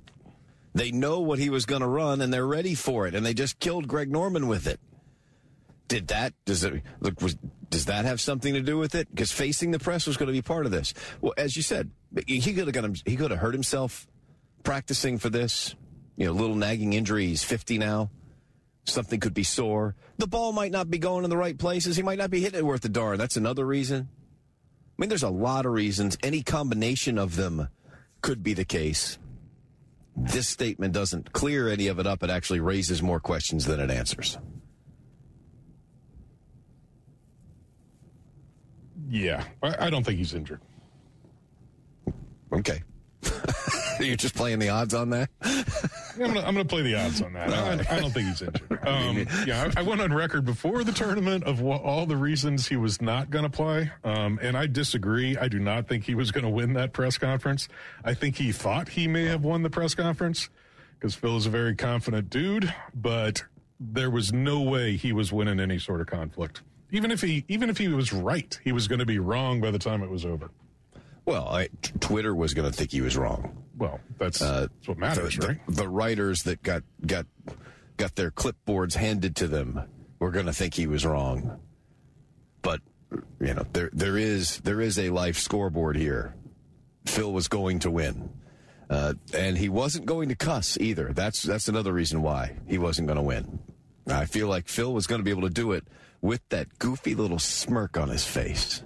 They 0.74 0.92
know 0.92 1.20
what 1.20 1.40
he 1.40 1.50
was 1.50 1.66
going 1.66 1.82
to 1.82 1.88
run 1.88 2.22
and 2.22 2.34
they're 2.34 2.46
ready 2.46 2.76
for 2.76 3.08
it, 3.08 3.16
and 3.16 3.26
they 3.26 3.34
just 3.34 3.60
killed 3.60 3.88
Greg 3.88 4.12
Norman 4.12 4.48
with 4.48 4.68
it. 4.68 4.80
Did 5.88 6.10
that 6.10 6.34
does 6.46 6.64
it 6.64 6.84
look 7.00 7.20
was 7.20 7.36
does 7.70 7.86
that 7.86 8.06
have 8.06 8.22
something 8.22 8.54
to 8.54 8.62
do 8.62 8.78
with 8.78 8.94
it? 8.94 9.10
Because 9.10 9.32
facing 9.32 9.72
the 9.72 9.80
press 9.80 10.06
was 10.06 10.18
going 10.18 10.28
to 10.28 10.34
be 10.34 10.42
part 10.42 10.66
of 10.66 10.72
this. 10.72 10.94
Well, 11.20 11.34
as 11.38 11.56
you 11.56 11.64
said, 11.64 11.90
he 12.28 12.54
could 12.54 12.68
have 12.68 12.74
got 12.74 12.86
him. 12.86 12.96
He 13.06 13.16
could 13.16 13.32
have 13.32 13.40
hurt 13.40 13.54
himself 13.54 14.08
practicing 14.64 15.18
for 15.18 15.30
this. 15.30 15.76
You 16.16 16.26
know, 16.26 16.32
little 16.34 16.56
nagging 16.56 16.94
injury. 16.94 17.28
He's 17.28 17.44
fifty 17.44 17.78
now. 17.78 18.10
Something 18.86 19.20
could 19.20 19.34
be 19.34 19.44
sore. 19.44 19.96
The 20.18 20.28
ball 20.28 20.52
might 20.52 20.72
not 20.72 20.90
be 20.90 20.98
going 20.98 21.24
in 21.24 21.30
the 21.30 21.38
right 21.38 21.58
places. 21.58 21.96
He 21.96 22.04
might 22.04 22.18
not 22.18 22.32
be 22.32 22.42
hitting 22.42 22.60
it 22.60 22.66
worth 22.66 22.84
a 22.86 22.90
darn. 22.90 23.18
That's 23.18 23.38
another 23.38 23.66
reason. 23.66 24.10
I 24.12 24.96
mean, 24.98 25.10
there's 25.10 25.24
a 25.24 25.30
lot 25.30 25.66
of 25.66 25.74
reasons. 25.74 26.18
Any 26.24 26.42
combination 26.42 27.18
of 27.18 27.36
them 27.36 27.70
could 28.22 28.44
be 28.44 28.54
the 28.54 28.66
case. 28.66 29.18
This 30.16 30.50
statement 30.50 30.94
doesn't 30.94 31.32
clear 31.32 31.70
any 31.70 31.88
of 31.88 32.00
it 32.00 32.08
up. 32.08 32.24
It 32.24 32.30
actually 32.30 32.60
raises 32.60 33.02
more 33.02 33.22
questions 33.22 33.66
than 33.66 33.80
it 33.80 33.92
answers. 33.92 34.38
Yeah, 39.08 39.44
I 39.64 39.90
don't 39.90 40.04
think 40.04 40.18
he's 40.18 40.34
injured. 40.34 40.62
Okay. 42.52 42.82
You're 44.00 44.16
just 44.16 44.36
playing 44.36 44.60
the 44.60 44.70
odds 44.70 44.94
on 44.94 45.10
that? 45.10 45.30
I'm 45.42 46.34
gonna, 46.34 46.40
I'm 46.40 46.54
gonna 46.54 46.66
play 46.66 46.82
the 46.82 46.96
odds 46.96 47.22
on 47.22 47.34
that. 47.34 47.54
I, 47.54 47.96
I 47.96 48.00
don't 48.00 48.12
think 48.12 48.30
he's 48.30 48.42
injured. 48.42 48.80
Um, 48.90 49.28
yeah, 49.46 49.72
I, 49.76 49.82
I 49.82 49.84
went 49.84 50.02
on 50.02 50.12
record 50.14 50.46
before 50.46 50.84
the 50.84 50.94
tournament 50.94 51.44
of 51.44 51.62
what, 51.62 51.82
all 51.84 52.06
the 52.06 52.16
reasons 52.16 52.68
he 52.68 52.76
was 52.76 53.02
not 53.02 53.30
going 53.30 53.44
to 53.44 53.50
play, 53.50 53.92
um, 54.04 54.40
and 54.42 54.58
I 54.58 54.66
disagree. 54.68 55.38
I 55.38 55.48
do 55.48 55.60
not 55.60 55.88
think 55.88 56.06
he 56.06 56.16
was 56.16 56.32
going 56.32 56.46
to 56.46 56.50
win 56.50 56.74
that 56.74 56.92
press 56.94 57.18
conference. 57.18 57.68
I 58.04 58.14
think 58.14 58.38
he 58.38 58.52
thought 58.52 58.90
he 58.90 59.08
may 59.08 59.26
have 59.26 59.44
won 59.44 59.62
the 59.64 59.70
press 59.70 59.94
conference 59.94 60.50
because 60.98 61.14
Phil 61.14 61.38
is 61.38 61.46
a 61.46 61.50
very 61.50 61.76
confident 61.76 62.30
dude, 62.30 62.74
but 62.96 63.44
there 63.80 64.10
was 64.10 64.34
no 64.34 64.62
way 64.62 64.96
he 64.96 65.14
was 65.14 65.32
winning 65.32 65.60
any 65.60 65.78
sort 65.78 66.02
of 66.02 66.08
conflict. 66.08 66.62
Even 66.92 67.12
if 67.12 67.22
he, 67.22 67.46
even 67.48 67.70
if 67.70 67.78
he 67.78 67.90
was 67.90 68.12
right, 68.12 68.60
he 68.64 68.72
was 68.72 68.88
going 68.88 69.00
to 69.00 69.06
be 69.06 69.20
wrong 69.20 69.62
by 69.62 69.72
the 69.72 69.80
time 69.80 70.02
it 70.02 70.10
was 70.10 70.26
over. 70.26 70.50
Well, 71.30 71.48
I, 71.48 71.68
t- 71.84 71.92
Twitter 72.00 72.34
was 72.34 72.56
going 72.56 72.70
to 72.70 72.76
think 72.76 72.92
he 72.92 73.02
was 73.02 73.16
wrong. 73.16 73.64
Well, 73.78 74.00
that's, 74.18 74.40
that's 74.40 74.88
what 74.88 74.98
matters, 74.98 75.38
the, 75.38 75.48
right? 75.48 75.66
The, 75.68 75.84
the 75.84 75.88
writers 75.88 76.42
that 76.44 76.64
got 76.64 76.82
got 77.06 77.28
got 77.98 78.16
their 78.16 78.32
clipboards 78.32 78.96
handed 78.96 79.36
to 79.36 79.48
them 79.48 79.84
were 80.18 80.32
going 80.32 80.48
to 80.48 80.54
think 80.54 80.74
he 80.74 80.88
was 80.88 81.06
wrong. 81.06 81.60
But 82.64 82.82
you 83.40 83.54
know, 83.54 83.64
there 83.74 83.92
there 83.94 84.18
is 84.18 84.58
there 84.62 84.82
is 84.82 84.98
a 84.98 85.12
life 85.12 85.38
scoreboard 85.38 85.98
here. 85.98 86.34
Phil 87.06 87.32
was 87.32 87.48
going 87.48 87.78
to 87.80 87.92
win. 87.92 88.32
Uh, 88.90 89.14
and 89.36 89.56
he 89.56 89.70
wasn't 89.70 90.08
going 90.08 90.30
to 90.30 90.36
cuss 90.36 90.80
either. 90.82 91.14
That's 91.14 91.44
that's 91.44 91.68
another 91.68 91.94
reason 91.94 92.24
why 92.24 92.58
he 92.68 92.80
wasn't 92.80 93.08
going 93.08 93.18
to 93.18 93.24
win. 93.24 93.60
I 94.08 94.26
feel 94.26 94.48
like 94.48 94.68
Phil 94.68 94.92
was 94.92 95.06
going 95.06 95.20
to 95.20 95.24
be 95.24 95.30
able 95.30 95.44
to 95.44 95.54
do 95.54 95.74
it 95.74 95.88
with 96.22 96.42
that 96.50 96.80
goofy 96.80 97.14
little 97.14 97.38
smirk 97.38 98.00
on 98.00 98.10
his 98.10 98.26
face. 98.26 98.82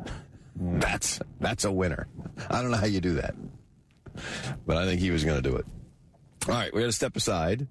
That's 0.63 1.19
that's 1.39 1.65
a 1.65 1.71
winner. 1.71 2.07
I 2.49 2.61
don't 2.61 2.71
know 2.71 2.77
how 2.77 2.85
you 2.85 3.01
do 3.01 3.15
that, 3.15 3.35
but 4.65 4.77
I 4.77 4.85
think 4.85 5.01
he 5.01 5.11
was 5.11 5.25
going 5.25 5.41
to 5.41 5.49
do 5.49 5.57
it. 5.57 5.65
All 6.47 6.55
right, 6.55 6.73
we 6.73 6.81
got 6.81 6.87
to 6.87 6.93
step 6.93 7.15
aside 7.15 7.67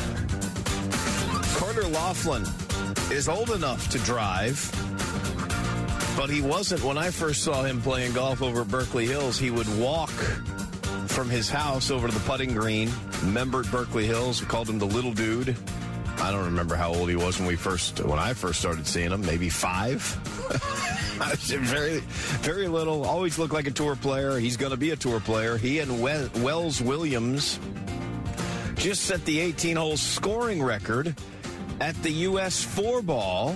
Carter 1.58 1.88
Laughlin 1.88 2.45
is 3.12 3.30
old 3.30 3.52
enough 3.52 3.89
to 3.89 3.99
drive, 3.99 4.69
but 6.17 6.30
he 6.30 6.41
wasn't 6.41 6.84
when 6.84 6.97
I 6.97 7.10
first 7.10 7.43
saw 7.43 7.63
him 7.63 7.82
playing 7.82 8.13
golf 8.13 8.41
over 8.41 8.65
Berkeley 8.65 9.06
Hills. 9.06 9.38
He 9.38 9.49
would 9.49 9.67
walk 9.80 10.12
from 11.13 11.30
his 11.30 11.47
house 11.47 11.91
over 11.91 12.08
to 12.08 12.13
the 12.13 12.19
putting 12.21 12.54
green. 12.56 12.91
Member 13.23 13.60
at 13.60 13.69
Berkeley 13.69 14.08
Hills, 14.08 14.41
we 14.41 14.47
called 14.47 14.67
him 14.67 14.80
the 14.80 14.88
little 14.88 15.13
dude. 15.13 15.56
I 16.17 16.32
don't 16.32 16.45
remember 16.45 16.76
how 16.76 16.91
old 16.91 17.08
he 17.08 17.15
was 17.15 17.38
when 17.38 17.47
we 17.47 17.56
first 17.56 17.99
when 18.04 18.17
I 18.17 18.34
first 18.34 18.60
started 18.60 18.88
seeing 18.88 19.12
him. 19.12 19.21
Maybe 19.21 19.49
five. 19.49 20.02
very, 21.45 21.99
very 21.99 22.67
little. 22.67 23.06
Always 23.06 23.38
looked 23.38 23.54
like 23.54 23.67
a 23.67 23.71
tour 23.71 23.95
player. 23.95 24.39
He's 24.39 24.58
going 24.58 24.71
to 24.71 24.78
be 24.78 24.89
a 24.89 24.95
tour 24.95 25.19
player. 25.19 25.56
He 25.56 25.80
and 25.80 26.02
Wells 26.02 26.82
Williams 26.82 27.60
just 28.76 29.04
set 29.04 29.23
the 29.26 29.38
18-hole 29.38 29.97
scoring 29.97 30.63
record 30.63 31.15
at 31.80 31.95
the 32.02 32.12
U.S. 32.12 32.63
four 32.63 33.04
ball 33.04 33.56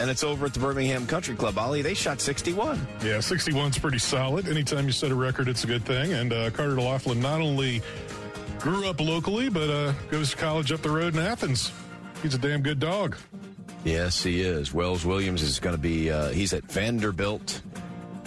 and 0.00 0.10
it's 0.10 0.24
over 0.24 0.46
at 0.46 0.54
the 0.54 0.60
Birmingham 0.60 1.06
Country 1.06 1.34
Club. 1.36 1.58
Ollie, 1.58 1.82
they 1.82 1.94
shot 1.94 2.20
61. 2.20 2.86
Yeah, 3.02 3.18
61's 3.18 3.78
pretty 3.78 3.98
solid. 3.98 4.48
Anytime 4.48 4.86
you 4.86 4.92
set 4.92 5.10
a 5.10 5.14
record, 5.14 5.48
it's 5.48 5.64
a 5.64 5.66
good 5.66 5.84
thing. 5.84 6.12
And 6.12 6.32
uh, 6.32 6.50
Carter 6.50 6.80
Laughlin 6.80 7.20
not 7.20 7.40
only 7.40 7.82
grew 8.58 8.88
up 8.88 9.00
locally, 9.00 9.48
but 9.48 9.70
uh, 9.70 9.92
goes 10.10 10.30
to 10.30 10.36
college 10.36 10.72
up 10.72 10.82
the 10.82 10.90
road 10.90 11.14
in 11.14 11.20
Athens. 11.20 11.72
He's 12.22 12.34
a 12.34 12.38
damn 12.38 12.62
good 12.62 12.78
dog. 12.78 13.16
Yes, 13.84 14.22
he 14.22 14.42
is. 14.42 14.74
Wells 14.74 15.06
Williams 15.06 15.42
is 15.42 15.58
going 15.58 15.74
to 15.74 15.80
be, 15.80 16.10
uh, 16.10 16.28
he's 16.28 16.52
at 16.52 16.64
Vanderbilt. 16.64 17.62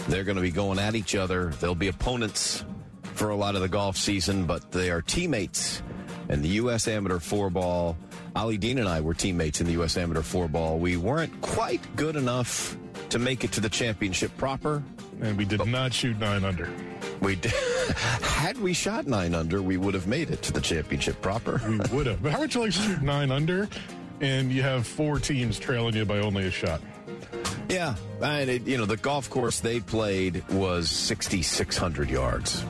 They're 0.07 0.23
going 0.23 0.35
to 0.35 0.41
be 0.41 0.51
going 0.51 0.79
at 0.79 0.95
each 0.95 1.15
other. 1.15 1.49
They'll 1.59 1.75
be 1.75 1.87
opponents 1.87 2.65
for 3.13 3.29
a 3.29 3.35
lot 3.35 3.55
of 3.55 3.61
the 3.61 3.69
golf 3.69 3.95
season, 3.95 4.45
but 4.45 4.71
they 4.71 4.89
are 4.89 5.01
teammates 5.01 5.83
in 6.29 6.41
the 6.41 6.49
U.S. 6.49 6.87
Amateur 6.87 7.19
Four 7.19 7.49
Ball. 7.49 7.95
Ollie 8.35 8.57
Dean 8.57 8.79
and 8.79 8.89
I 8.89 9.01
were 9.01 9.13
teammates 9.13 9.61
in 9.61 9.67
the 9.67 9.73
U.S. 9.73 9.95
Amateur 9.95 10.21
Four 10.21 10.47
Ball. 10.47 10.79
We 10.79 10.97
weren't 10.97 11.41
quite 11.41 11.95
good 11.95 12.15
enough 12.15 12.75
to 13.09 13.19
make 13.19 13.43
it 13.43 13.51
to 13.53 13.61
the 13.61 13.69
championship 13.69 14.35
proper. 14.37 14.83
And 15.21 15.37
we 15.37 15.45
did 15.45 15.65
not 15.65 15.93
shoot 15.93 16.17
nine 16.17 16.43
under. 16.43 16.69
We 17.21 17.35
did. 17.35 17.53
Had 18.21 18.57
we 18.59 18.73
shot 18.73 19.05
nine 19.05 19.35
under, 19.35 19.61
we 19.61 19.77
would 19.77 19.93
have 19.93 20.07
made 20.07 20.31
it 20.31 20.41
to 20.43 20.51
the 20.51 20.61
championship 20.61 21.21
proper. 21.21 21.61
We 21.67 21.77
would 21.95 22.07
have. 22.07 22.23
But 22.23 22.31
how 22.31 22.39
would 22.39 22.53
you 22.53 22.61
like 22.61 22.73
to 22.73 22.79
shoot 22.79 23.01
nine 23.01 23.31
under 23.31 23.69
and 24.19 24.51
you 24.51 24.63
have 24.63 24.87
four 24.87 25.19
teams 25.19 25.59
trailing 25.59 25.95
you 25.95 26.05
by 26.05 26.17
only 26.17 26.47
a 26.47 26.51
shot? 26.51 26.81
Yeah. 27.69 27.95
And, 28.21 28.49
it, 28.49 28.65
you 28.65 28.77
know, 28.77 28.85
the 28.85 28.97
golf 28.97 29.29
course 29.29 29.59
they 29.59 29.79
played 29.79 30.47
was 30.49 30.89
6,600 30.89 32.09
yards. 32.09 32.65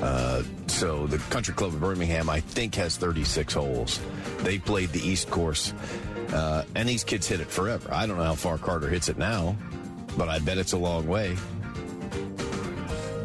Uh, 0.00 0.42
so 0.66 1.06
the 1.06 1.18
Country 1.30 1.54
Club 1.54 1.74
of 1.74 1.80
Birmingham, 1.80 2.28
I 2.28 2.40
think, 2.40 2.74
has 2.74 2.96
36 2.96 3.54
holes. 3.54 4.00
They 4.38 4.58
played 4.58 4.90
the 4.90 5.00
East 5.00 5.30
Course, 5.30 5.72
uh, 6.32 6.64
and 6.74 6.88
these 6.88 7.04
kids 7.04 7.26
hit 7.26 7.40
it 7.40 7.48
forever. 7.48 7.88
I 7.92 8.06
don't 8.06 8.16
know 8.16 8.24
how 8.24 8.34
far 8.34 8.58
Carter 8.58 8.88
hits 8.88 9.08
it 9.08 9.18
now, 9.18 9.56
but 10.16 10.28
I 10.28 10.38
bet 10.38 10.58
it's 10.58 10.72
a 10.72 10.78
long 10.78 11.06
way. 11.06 11.36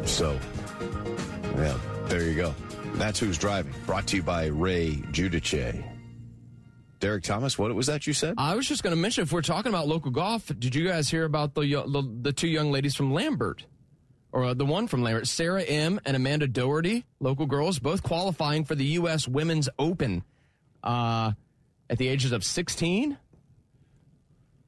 So, 0.04 0.38
yeah, 1.56 1.78
there 2.06 2.24
you 2.24 2.34
go. 2.34 2.54
That's 2.94 3.18
who's 3.18 3.38
driving. 3.38 3.72
Brought 3.86 4.06
to 4.08 4.16
you 4.16 4.22
by 4.22 4.46
Ray 4.46 5.02
Judice. 5.12 5.54
Derek 7.00 7.24
Thomas, 7.24 7.58
what 7.58 7.74
was 7.74 7.86
that 7.86 8.06
you 8.06 8.12
said? 8.12 8.34
I 8.38 8.54
was 8.54 8.68
just 8.68 8.82
going 8.82 8.94
to 8.94 9.00
mention 9.00 9.22
if 9.22 9.32
we're 9.32 9.42
talking 9.42 9.70
about 9.70 9.88
local 9.88 10.10
golf, 10.10 10.46
did 10.46 10.74
you 10.74 10.86
guys 10.86 11.08
hear 11.08 11.24
about 11.24 11.54
the 11.54 11.62
the, 11.62 12.18
the 12.22 12.32
two 12.32 12.48
young 12.48 12.70
ladies 12.70 12.94
from 12.94 13.12
Lambert? 13.12 13.64
or 14.32 14.54
the 14.54 14.64
one 14.64 14.86
from 14.88 15.02
Lambert, 15.02 15.28
Sarah 15.28 15.62
M. 15.62 16.00
and 16.04 16.16
Amanda 16.16 16.48
Doherty, 16.48 17.04
local 17.20 17.46
girls, 17.46 17.78
both 17.78 18.02
qualifying 18.02 18.64
for 18.64 18.74
the 18.74 18.84
U.S. 18.84 19.28
Women's 19.28 19.68
Open 19.78 20.24
uh, 20.82 21.32
at 21.90 21.98
the 21.98 22.08
ages 22.08 22.32
of 22.32 22.44
16. 22.44 23.16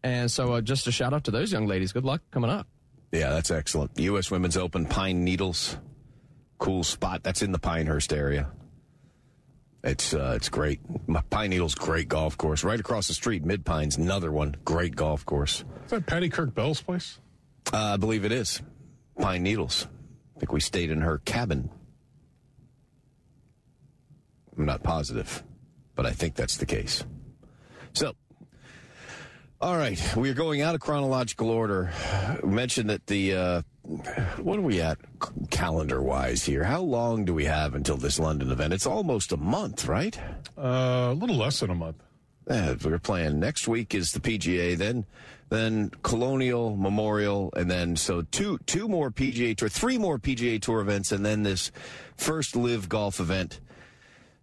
And 0.03 0.31
so 0.31 0.53
uh, 0.53 0.61
just 0.61 0.87
a 0.87 0.92
shout 0.92 1.14
out 1.14 1.24
to 1.24 1.31
those 1.31 1.53
young 1.53 1.66
ladies. 1.66 1.92
Good 1.92 2.05
luck 2.05 2.20
coming 2.31 2.50
up. 2.50 2.66
Yeah, 3.12 3.31
that's 3.31 3.50
excellent. 3.50 3.92
U.S. 3.98 4.31
Women's 4.31 4.57
Open, 4.57 4.87
Pine 4.87 5.24
Needles. 5.24 5.79
Cool 6.59 6.85
spot. 6.85 7.22
That's 7.22 7.42
in 7.42 7.53
the 7.53 7.59
Pinehurst 7.59 8.12
area. 8.12 8.50
It's 9.85 10.14
uh, 10.14 10.33
it's 10.35 10.48
great. 10.48 10.81
Pine 11.31 11.50
Needles, 11.50 11.74
great 11.74 12.09
golf 12.09 12.38
course. 12.38 12.64
Right 12.64 12.81
across 12.81 13.07
the 13.07 13.14
street, 13.14 13.44
Mid 13.44 13.66
Pines, 13.66 13.98
another 13.98 14.33
one. 14.33 14.57
Great 14.64 14.96
golf 14.96 15.27
course. 15.27 15.62
Is 15.85 15.90
that 15.90 16.07
Patty 16.07 16.31
Kirk 16.31 16.55
Bell's 16.55 16.81
place? 16.81 17.20
Uh, 17.72 17.94
I 17.94 17.96
believe 17.98 18.24
it 18.24 18.33
is. 18.33 18.62
Pine 19.18 19.42
Needles. 19.42 19.87
I 20.37 20.40
think 20.40 20.53
we 20.53 20.61
stayed 20.61 20.90
in 20.90 21.03
her 21.03 21.18
cabin. 21.18 21.70
I'm 24.57 24.64
not 24.64 24.83
positive, 24.83 25.44
but 25.94 26.07
I 26.07 26.11
think 26.11 26.35
that's 26.35 26.57
the 26.57 26.66
case. 26.66 27.04
So, 27.92 28.14
all 29.61 29.76
right, 29.76 30.00
we 30.16 30.30
are 30.30 30.35
going 30.35 30.61
out 30.61 30.74
of 30.74 30.80
chronological 30.80 31.50
order. 31.50 31.92
We 32.42 32.50
mentioned 32.50 32.90
that 32.90 33.07
the 33.07 33.35
uh, 33.35 33.62
what 34.38 34.59
are 34.59 34.62
we 34.62 34.80
at 34.80 34.98
calendar 35.50 36.02
wise 36.02 36.44
here? 36.44 36.64
How 36.64 36.80
long 36.80 37.24
do 37.24 37.35
we 37.35 37.44
have 37.44 37.74
until 37.74 37.96
this 37.96 38.18
London 38.18 38.50
event? 38.50 38.72
It's 38.72 38.87
almost 38.87 39.33
a 39.33 39.37
month, 39.37 39.87
right? 39.87 40.18
Uh, 40.57 41.11
a 41.11 41.14
little 41.14 41.37
less 41.37 41.61
than 41.61 41.70
a 41.70 41.74
month. 41.74 41.96
Yeah, 42.48 42.74
we're 42.85 42.98
playing 42.98 43.40
next 43.40 43.68
week 43.68 43.94
is 43.94 44.12
the 44.12 44.20
PGA, 44.20 44.76
then 44.76 45.07
then 45.50 45.90
Colonial, 46.02 46.76
Memorial, 46.76 47.52
and 47.57 47.70
then 47.70 47.96
so 47.96 48.22
two 48.22 48.59
two 48.66 48.88
more 48.88 49.11
PGA 49.11 49.57
Tour, 49.57 49.68
three 49.68 49.98
more 49.98 50.18
PGA 50.18 50.61
Tour 50.61 50.80
events, 50.80 51.12
and 51.12 51.24
then 51.24 51.42
this 51.42 51.70
first 52.16 52.57
Live 52.57 52.88
Golf 52.88 53.20
event 53.20 53.61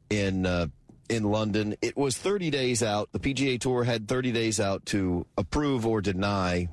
in 0.10 0.46
uh, 0.46 0.68
in 1.12 1.24
London. 1.24 1.76
It 1.82 1.98
was 1.98 2.18
30 2.18 2.50
days 2.50 2.82
out. 2.82 3.12
The 3.12 3.20
PGA 3.20 3.60
Tour 3.60 3.84
had 3.84 4.08
30 4.08 4.32
days 4.32 4.60
out 4.60 4.86
to 4.88 5.28
approve 5.38 5.86
or 5.86 6.02
deny 6.02 6.70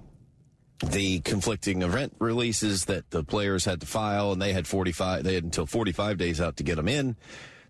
the 0.84 1.18
conflicting 1.20 1.82
event 1.82 2.14
releases 2.20 2.84
that 2.84 3.10
the 3.10 3.24
players 3.24 3.64
had 3.64 3.80
to 3.80 3.86
file, 3.86 4.30
and 4.30 4.40
they 4.40 4.52
had 4.52 4.66
45. 4.66 5.24
They 5.24 5.34
had 5.34 5.44
until 5.44 5.66
45 5.66 6.16
days 6.16 6.40
out 6.40 6.56
to 6.58 6.62
get 6.62 6.76
them 6.76 6.86
in. 6.86 7.16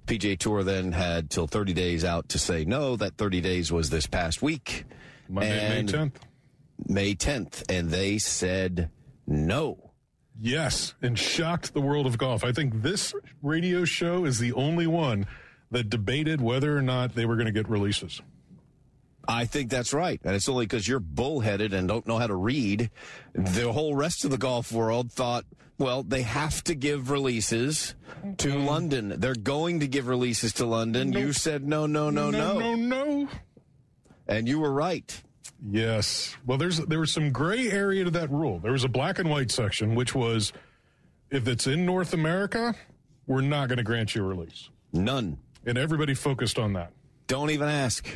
PGA 0.07 0.39
Tour 0.39 0.63
then 0.63 0.93
had 0.93 1.31
till 1.31 1.47
30 1.47 1.73
days 1.73 2.05
out 2.05 2.29
to 2.31 2.39
say 2.39 2.65
no. 2.65 2.97
That 2.97 3.17
30 3.17 3.41
days 3.41 3.73
was 3.73 3.89
this 3.89 4.07
past 4.07 4.43
week. 4.43 4.85
Monday, 5.29 5.83
May 5.83 5.93
10th. 5.93 6.13
May 6.87 7.15
10th, 7.15 7.65
and 7.71 7.89
they 7.91 8.19
said 8.19 8.91
no. 9.27 9.89
Yes, 10.41 10.95
and 11.03 11.19
shocked 11.19 11.75
the 11.75 11.81
world 11.81 12.07
of 12.07 12.17
golf. 12.17 12.45
I 12.45 12.53
think 12.53 12.83
this 12.83 13.13
radio 13.43 13.85
show 13.85 14.25
is 14.25 14.39
the 14.39 14.53
only 14.53 14.87
one 14.87 15.27
that 15.71 15.91
debated 15.91 16.41
whether 16.41 16.77
or 16.77 16.83
not 16.83 17.15
they 17.15 17.27
were 17.27 17.37
going 17.37 17.47
to 17.47 17.53
get 17.53 17.69
releases. 17.69 18.21
I 19.27 19.45
think 19.45 19.69
that's 19.71 19.93
right. 19.93 20.21
And 20.25 20.35
it's 20.35 20.49
only 20.49 20.65
because 20.65 20.89
you're 20.89 21.01
bullheaded 21.01 21.75
and 21.75 21.87
don't 21.87 22.07
know 22.07 22.17
how 22.17 22.27
to 22.27 22.35
read. 22.35 22.91
The 23.35 23.71
whole 23.73 23.95
rest 23.95 24.25
of 24.25 24.31
the 24.31 24.39
golf 24.39 24.73
world 24.73 25.13
thought, 25.13 25.45
well, 25.79 26.03
they 26.03 26.23
have 26.23 26.65
to 26.65 26.75
give 26.75 27.11
releases 27.11 27.95
to 28.39 28.59
London. 28.59 29.15
They're 29.19 29.35
going 29.35 29.81
to 29.81 29.87
give 29.87 30.09
releases 30.09 30.55
to 30.55 30.67
London. 30.67 31.13
You 31.13 31.35
said 31.35 31.67
no, 31.67 31.87
no, 31.87 32.09
no, 32.09 32.31
no. 32.31 32.59
No, 32.59 32.75
no. 32.75 33.29
And 34.27 34.49
you 34.49 34.59
were 34.59 34.73
right. 34.73 35.23
Yes. 35.71 36.37
Well, 36.47 36.59
there's 36.59 36.79
there 36.79 37.01
was 37.01 37.13
some 37.13 37.31
gray 37.31 37.71
area 37.71 38.05
to 38.05 38.11
that 38.13 38.31
rule. 38.31 38.59
There 38.59 38.73
was 38.73 38.85
a 38.85 38.89
black 38.89 39.19
and 39.19 39.29
white 39.29 39.51
section, 39.51 39.95
which 39.95 40.15
was 40.15 40.53
if 41.31 41.47
it's 41.49 41.67
in 41.67 41.85
North 41.85 42.13
America, 42.13 42.75
we're 43.27 43.41
not 43.41 43.69
going 43.69 43.79
to 43.79 43.85
grant 43.85 44.15
you 44.15 44.25
a 44.25 44.27
release. 44.27 44.71
None. 44.93 45.39
And 45.65 45.77
everybody 45.77 46.15
focused 46.15 46.59
on 46.59 46.73
that. 46.75 46.93
Don't 47.27 47.51
even 47.51 47.69
ask. 47.69 48.07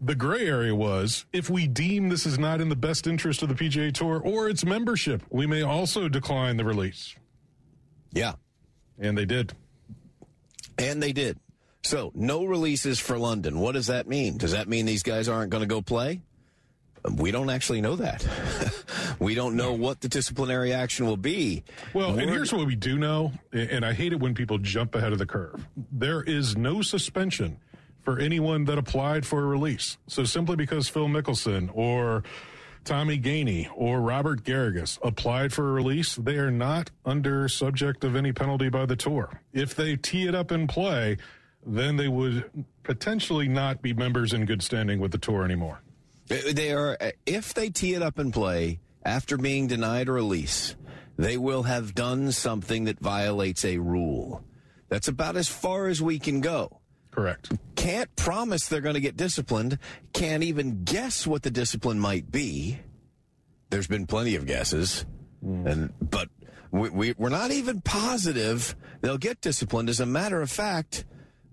The 0.00 0.14
gray 0.14 0.46
area 0.46 0.74
was 0.74 1.26
if 1.32 1.50
we 1.50 1.66
deem 1.66 2.08
this 2.08 2.24
is 2.24 2.38
not 2.38 2.60
in 2.60 2.68
the 2.68 2.76
best 2.76 3.06
interest 3.06 3.42
of 3.42 3.48
the 3.48 3.54
PGA 3.54 3.92
Tour 3.92 4.20
or 4.24 4.48
its 4.48 4.64
membership, 4.64 5.22
we 5.30 5.46
may 5.46 5.62
also 5.62 6.08
decline 6.08 6.56
the 6.56 6.64
release. 6.64 7.14
Yeah. 8.12 8.34
And 8.98 9.18
they 9.18 9.24
did. 9.24 9.52
And 10.78 11.02
they 11.02 11.12
did. 11.12 11.38
So, 11.82 12.12
no 12.14 12.44
releases 12.44 12.98
for 12.98 13.18
London. 13.18 13.60
What 13.60 13.72
does 13.72 13.86
that 13.86 14.06
mean? 14.08 14.36
Does 14.36 14.52
that 14.52 14.68
mean 14.68 14.86
these 14.86 15.02
guys 15.02 15.28
aren't 15.28 15.50
going 15.50 15.62
to 15.62 15.66
go 15.66 15.80
play? 15.80 16.22
We 17.16 17.30
don't 17.30 17.50
actually 17.50 17.80
know 17.80 17.96
that. 17.96 18.26
we 19.18 19.34
don't 19.34 19.56
know 19.56 19.72
what 19.72 20.00
the 20.00 20.08
disciplinary 20.08 20.72
action 20.72 21.06
will 21.06 21.16
be. 21.16 21.64
Well, 21.94 22.08
and 22.10 22.16
We're- 22.18 22.32
here's 22.32 22.52
what 22.52 22.66
we 22.66 22.74
do 22.76 22.98
know, 22.98 23.32
and 23.52 23.84
I 23.84 23.92
hate 23.92 24.12
it 24.12 24.20
when 24.20 24.34
people 24.34 24.58
jump 24.58 24.94
ahead 24.94 25.12
of 25.12 25.18
the 25.18 25.26
curve. 25.26 25.66
There 25.92 26.22
is 26.22 26.56
no 26.56 26.82
suspension 26.82 27.58
for 28.02 28.18
anyone 28.18 28.64
that 28.64 28.78
applied 28.78 29.26
for 29.26 29.42
a 29.42 29.46
release. 29.46 29.98
So 30.06 30.24
simply 30.24 30.56
because 30.56 30.88
Phil 30.88 31.08
Mickelson 31.08 31.70
or 31.74 32.24
Tommy 32.84 33.18
Gainey 33.18 33.68
or 33.74 34.00
Robert 34.00 34.44
Garrigus 34.44 34.98
applied 35.02 35.52
for 35.52 35.68
a 35.68 35.72
release, 35.72 36.14
they 36.16 36.36
are 36.36 36.50
not 36.50 36.90
under 37.04 37.48
subject 37.48 38.04
of 38.04 38.16
any 38.16 38.32
penalty 38.32 38.70
by 38.70 38.86
the 38.86 38.96
tour. 38.96 39.42
If 39.52 39.74
they 39.74 39.96
tee 39.96 40.26
it 40.26 40.34
up 40.34 40.50
in 40.52 40.66
play, 40.66 41.18
then 41.66 41.96
they 41.96 42.08
would 42.08 42.48
potentially 42.82 43.46
not 43.48 43.82
be 43.82 43.92
members 43.92 44.32
in 44.32 44.46
good 44.46 44.62
standing 44.62 45.00
with 45.00 45.12
the 45.12 45.18
tour 45.18 45.44
anymore. 45.44 45.82
They 46.28 46.72
are, 46.72 46.96
if 47.26 47.54
they 47.54 47.70
tee 47.70 47.94
it 47.94 48.02
up 48.02 48.18
and 48.18 48.32
play 48.32 48.80
after 49.04 49.36
being 49.36 49.66
denied 49.66 50.08
a 50.08 50.12
release, 50.12 50.76
they 51.16 51.36
will 51.36 51.64
have 51.64 51.94
done 51.94 52.32
something 52.32 52.84
that 52.84 53.00
violates 53.00 53.64
a 53.64 53.78
rule. 53.78 54.44
That's 54.88 55.08
about 55.08 55.36
as 55.36 55.48
far 55.48 55.88
as 55.88 56.00
we 56.00 56.18
can 56.18 56.40
go. 56.40 56.80
Correct. 57.10 57.52
Can't 57.74 58.14
promise 58.16 58.68
they're 58.68 58.80
going 58.80 58.94
to 58.94 59.00
get 59.00 59.16
disciplined. 59.16 59.78
Can't 60.12 60.42
even 60.42 60.84
guess 60.84 61.26
what 61.26 61.42
the 61.42 61.50
discipline 61.50 61.98
might 61.98 62.30
be. 62.30 62.78
There's 63.70 63.86
been 63.86 64.06
plenty 64.06 64.36
of 64.36 64.46
guesses, 64.46 65.04
mm. 65.44 65.66
and 65.66 65.92
but 66.00 66.28
we, 66.70 66.88
we 66.90 67.14
we're 67.18 67.28
not 67.28 67.50
even 67.50 67.80
positive 67.82 68.74
they'll 69.00 69.18
get 69.18 69.40
disciplined. 69.40 69.88
As 69.90 70.00
a 70.00 70.06
matter 70.06 70.40
of 70.40 70.50
fact, 70.50 71.04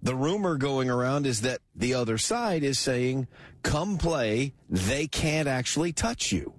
the 0.05 0.15
rumor 0.15 0.55
going 0.55 0.87
around 0.87 1.25
is 1.25 1.41
that 1.41 1.59
the 1.75 1.95
other 1.95 2.19
side 2.19 2.63
is 2.63 2.77
saying, 2.77 3.27
"Come 3.63 3.97
play." 3.97 4.53
They 4.69 5.07
can't 5.07 5.47
actually 5.47 5.93
touch 5.93 6.31
you. 6.31 6.53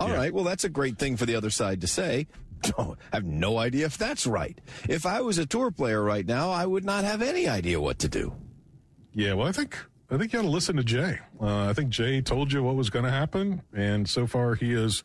All 0.00 0.10
right. 0.10 0.34
Well, 0.34 0.44
that's 0.44 0.64
a 0.64 0.68
great 0.68 0.98
thing 0.98 1.16
for 1.16 1.24
the 1.24 1.36
other 1.36 1.48
side 1.50 1.80
to 1.80 1.86
say. 1.86 2.26
Don't, 2.62 2.98
I 3.12 3.16
have 3.16 3.24
no 3.24 3.58
idea 3.58 3.86
if 3.86 3.96
that's 3.96 4.26
right. 4.26 4.58
If 4.88 5.06
I 5.06 5.20
was 5.20 5.38
a 5.38 5.46
tour 5.46 5.70
player 5.70 6.02
right 6.02 6.26
now, 6.26 6.50
I 6.50 6.66
would 6.66 6.84
not 6.84 7.04
have 7.04 7.22
any 7.22 7.48
idea 7.48 7.80
what 7.80 8.00
to 8.00 8.08
do. 8.08 8.34
Yeah, 9.14 9.34
well, 9.34 9.46
I 9.46 9.52
think 9.52 9.78
I 10.10 10.18
think 10.18 10.32
you 10.32 10.40
ought 10.40 10.42
to 10.42 10.48
listen 10.48 10.76
to 10.76 10.84
Jay. 10.84 11.20
Uh, 11.40 11.68
I 11.68 11.72
think 11.72 11.90
Jay 11.90 12.20
told 12.20 12.52
you 12.52 12.62
what 12.64 12.74
was 12.74 12.90
going 12.90 13.04
to 13.04 13.10
happen, 13.12 13.62
and 13.72 14.08
so 14.08 14.26
far 14.26 14.56
he 14.56 14.72
has 14.72 15.04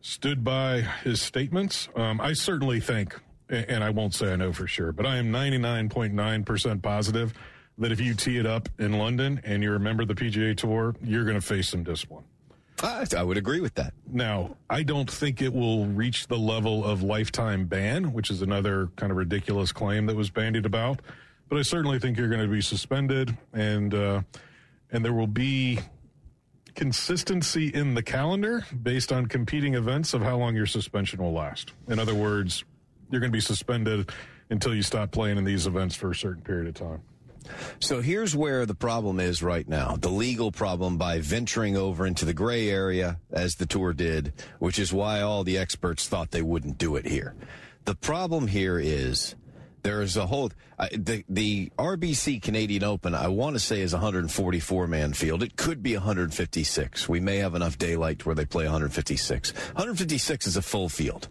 stood 0.00 0.42
by 0.42 0.80
his 1.04 1.22
statements. 1.22 1.88
Um, 1.94 2.20
I 2.20 2.32
certainly 2.32 2.80
think, 2.80 3.18
and 3.48 3.82
I 3.82 3.90
won't 3.90 4.14
say 4.14 4.32
I 4.32 4.36
know 4.36 4.52
for 4.52 4.66
sure, 4.66 4.92
but 4.92 5.06
I 5.06 5.16
am 5.16 5.30
ninety 5.30 5.58
nine 5.58 5.88
point 5.88 6.14
nine 6.14 6.44
percent 6.44 6.82
positive 6.82 7.32
that 7.78 7.92
if 7.92 8.00
you 8.00 8.14
tee 8.14 8.38
it 8.38 8.46
up 8.46 8.68
in 8.78 8.98
London 8.98 9.40
and 9.44 9.62
you're 9.62 9.76
a 9.76 9.80
member 9.80 10.02
of 10.02 10.08
the 10.08 10.14
PGA 10.14 10.56
Tour, 10.56 10.96
you're 11.02 11.24
going 11.24 11.36
to 11.36 11.46
face 11.46 11.68
some 11.68 11.84
discipline. 11.84 12.24
I, 12.82 13.06
I 13.16 13.22
would 13.22 13.36
agree 13.36 13.60
with 13.60 13.74
that. 13.74 13.92
Now, 14.10 14.56
I 14.68 14.82
don't 14.82 15.10
think 15.10 15.42
it 15.42 15.52
will 15.52 15.86
reach 15.86 16.26
the 16.26 16.38
level 16.38 16.84
of 16.84 17.02
lifetime 17.02 17.66
ban, 17.66 18.12
which 18.12 18.30
is 18.30 18.42
another 18.42 18.88
kind 18.96 19.10
of 19.10 19.18
ridiculous 19.18 19.72
claim 19.72 20.06
that 20.06 20.16
was 20.16 20.30
bandied 20.30 20.66
about. 20.66 21.00
But 21.48 21.58
I 21.58 21.62
certainly 21.62 21.98
think 21.98 22.18
you're 22.18 22.28
going 22.28 22.42
to 22.42 22.48
be 22.48 22.60
suspended, 22.60 23.36
and 23.52 23.94
uh, 23.94 24.22
and 24.90 25.04
there 25.04 25.14
will 25.14 25.26
be 25.26 25.80
consistency 26.74 27.68
in 27.68 27.94
the 27.94 28.02
calendar 28.02 28.64
based 28.82 29.12
on 29.12 29.26
competing 29.26 29.74
events 29.74 30.14
of 30.14 30.22
how 30.22 30.36
long 30.36 30.54
your 30.54 30.66
suspension 30.66 31.20
will 31.20 31.32
last. 31.32 31.72
In 31.88 31.98
other 31.98 32.14
words, 32.14 32.64
you're 33.10 33.20
going 33.20 33.32
to 33.32 33.36
be 33.36 33.40
suspended 33.40 34.10
until 34.50 34.74
you 34.74 34.82
stop 34.82 35.10
playing 35.10 35.38
in 35.38 35.44
these 35.44 35.66
events 35.66 35.94
for 35.94 36.10
a 36.10 36.14
certain 36.14 36.42
period 36.42 36.68
of 36.68 36.74
time. 36.74 37.02
So 37.80 38.00
here's 38.00 38.36
where 38.36 38.66
the 38.66 38.74
problem 38.74 39.20
is 39.20 39.42
right 39.42 39.66
now 39.66 39.96
the 39.96 40.10
legal 40.10 40.52
problem 40.52 40.98
by 40.98 41.20
venturing 41.20 41.76
over 41.76 42.06
into 42.06 42.24
the 42.24 42.34
gray 42.34 42.68
area 42.68 43.18
as 43.30 43.54
the 43.54 43.66
tour 43.66 43.92
did, 43.92 44.32
which 44.58 44.78
is 44.78 44.92
why 44.92 45.20
all 45.20 45.44
the 45.44 45.58
experts 45.58 46.08
thought 46.08 46.30
they 46.30 46.42
wouldn't 46.42 46.78
do 46.78 46.96
it 46.96 47.06
here. 47.06 47.34
The 47.84 47.94
problem 47.94 48.48
here 48.48 48.78
is 48.78 49.34
there 49.82 50.02
is 50.02 50.16
a 50.16 50.26
whole 50.26 50.50
uh, 50.78 50.88
the 50.92 51.24
the 51.28 51.70
RBC 51.78 52.42
Canadian 52.42 52.84
Open. 52.84 53.14
I 53.14 53.28
want 53.28 53.54
to 53.54 53.60
say 53.60 53.80
is 53.80 53.92
144 53.92 54.86
man 54.86 55.12
field. 55.12 55.42
It 55.42 55.56
could 55.56 55.82
be 55.82 55.94
156. 55.94 57.08
We 57.08 57.20
may 57.20 57.38
have 57.38 57.54
enough 57.54 57.78
daylight 57.78 58.26
where 58.26 58.34
they 58.34 58.44
play 58.44 58.64
156. 58.64 59.52
156 59.52 60.46
is 60.46 60.56
a 60.56 60.62
full 60.62 60.88
field. 60.88 61.28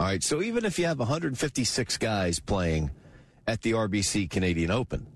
All 0.00 0.06
right. 0.06 0.22
So 0.22 0.40
even 0.40 0.64
if 0.64 0.78
you 0.78 0.86
have 0.86 0.98
156 0.98 1.98
guys 1.98 2.40
playing 2.40 2.90
at 3.46 3.60
the 3.60 3.72
RBC 3.72 4.30
Canadian 4.30 4.70
Open, 4.70 5.06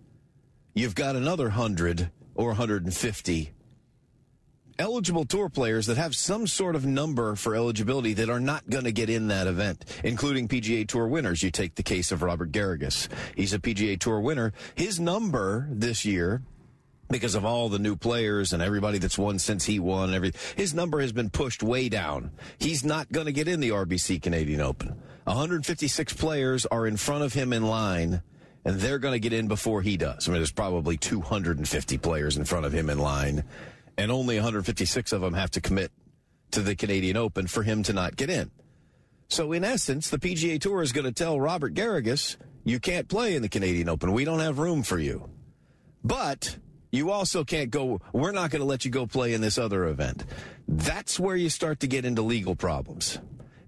you've 0.75 0.95
got 0.95 1.17
another 1.17 1.45
100 1.45 2.11
or 2.35 2.49
150 2.49 3.53
eligible 4.79 5.25
tour 5.25 5.49
players 5.49 5.87
that 5.87 5.97
have 5.97 6.15
some 6.15 6.47
sort 6.47 6.77
of 6.77 6.85
number 6.85 7.35
for 7.35 7.55
eligibility 7.55 8.13
that 8.13 8.29
are 8.29 8.41
not 8.41 8.69
going 8.69 8.85
to 8.85 8.93
get 8.93 9.09
in 9.09 9.29
that 9.29 9.47
event, 9.47 9.87
including 10.05 10.49
PGA 10.49 10.87
Tour 10.87 11.09
winners. 11.09 11.43
You 11.43 11.51
take 11.51 11.77
the 11.77 11.83
case 11.83 12.13
of 12.13 12.23
Robert 12.23 12.53
Garrigus. 12.53 13.09
He's 13.35 13.55
a 13.55 13.59
PGA 13.59 13.99
Tour 13.99 14.21
winner. 14.21 14.53
His 14.75 15.01
number 15.01 15.67
this 15.71 16.05
year 16.05 16.43
because 17.11 17.35
of 17.35 17.45
all 17.45 17.69
the 17.69 17.79
new 17.79 17.97
players 17.97 18.53
and 18.53 18.63
everybody 18.63 18.99
that's 18.99 19.19
won 19.19 19.39
since 19.39 19.65
he 19.65 19.79
won 19.79 20.15
everything. 20.15 20.41
His 20.57 20.75
number 20.75 21.01
has 21.01 21.13
been 21.13 21.31
pushed 21.31 21.63
way 21.63 21.89
down. 21.89 22.31
He's 22.59 22.85
not 22.85 23.11
going 23.13 23.27
to 23.27 23.33
get 23.33 23.49
in 23.49 23.61
the 23.61 23.71
RBC 23.71 24.23
Canadian 24.23 24.61
Open. 24.61 25.01
156 25.25 26.13
players 26.15 26.67
are 26.67 26.87
in 26.87 26.97
front 26.97 27.25
of 27.25 27.33
him 27.33 27.53
in 27.53 27.67
line 27.67 28.23
and 28.65 28.81
they're 28.81 28.99
going 28.99 29.13
to 29.13 29.21
get 29.21 29.33
in 29.33 29.49
before 29.49 29.83
he 29.83 29.97
does. 29.97 30.27
I 30.27 30.33
mean, 30.33 30.41
there's 30.41 30.53
probably 30.53 30.97
250 30.97 31.99
players 31.99 32.37
in 32.37 32.45
front 32.45 32.67
of 32.67 32.73
him 32.73 32.89
in 32.89 32.99
line 32.99 33.45
and 33.97 34.11
only 34.11 34.37
156 34.37 35.13
of 35.13 35.21
them 35.21 35.35
have 35.35 35.51
to 35.53 35.61
commit 35.61 35.93
to 36.53 36.61
the 36.61 36.75
Canadian 36.75 37.17
Open 37.17 37.47
for 37.47 37.63
him 37.63 37.83
to 37.85 37.93
not 37.93 38.17
get 38.17 38.31
in. 38.31 38.51
So 39.29 39.53
in 39.53 39.65
essence, 39.65 40.11
the 40.11 40.19
PGA 40.19 40.61
Tour 40.61 40.83
is 40.83 40.93
going 40.93 41.07
to 41.07 41.13
tell 41.13 41.41
Robert 41.41 41.75
Garrigus, 41.75 42.37
you 42.65 42.79
can't 42.81 43.09
play 43.09 43.35
in 43.35 43.43
the 43.43 43.49
Canadian 43.49 43.89
Open. 43.89 44.13
We 44.13 44.25
don't 44.25 44.41
have 44.41 44.59
room 44.59 44.83
for 44.83 44.99
you. 44.99 45.29
But 46.03 46.59
You 46.95 47.11
also 47.11 47.43
can't 47.43 47.73
go, 47.73 48.01
we're 48.13 48.31
not 48.31 48.51
going 48.51 48.61
to 48.61 48.67
let 48.67 48.85
you 48.85 48.91
go 48.93 49.05
play 49.05 49.35
in 49.35 49.41
this 49.41 49.59
other 49.59 49.87
event. 49.87 50.25
That's 50.69 51.19
where 51.19 51.35
you 51.35 51.51
start 51.51 51.81
to 51.81 51.89
get 51.89 52.05
into 52.05 52.23
legal 52.23 52.55
problems. 52.55 53.19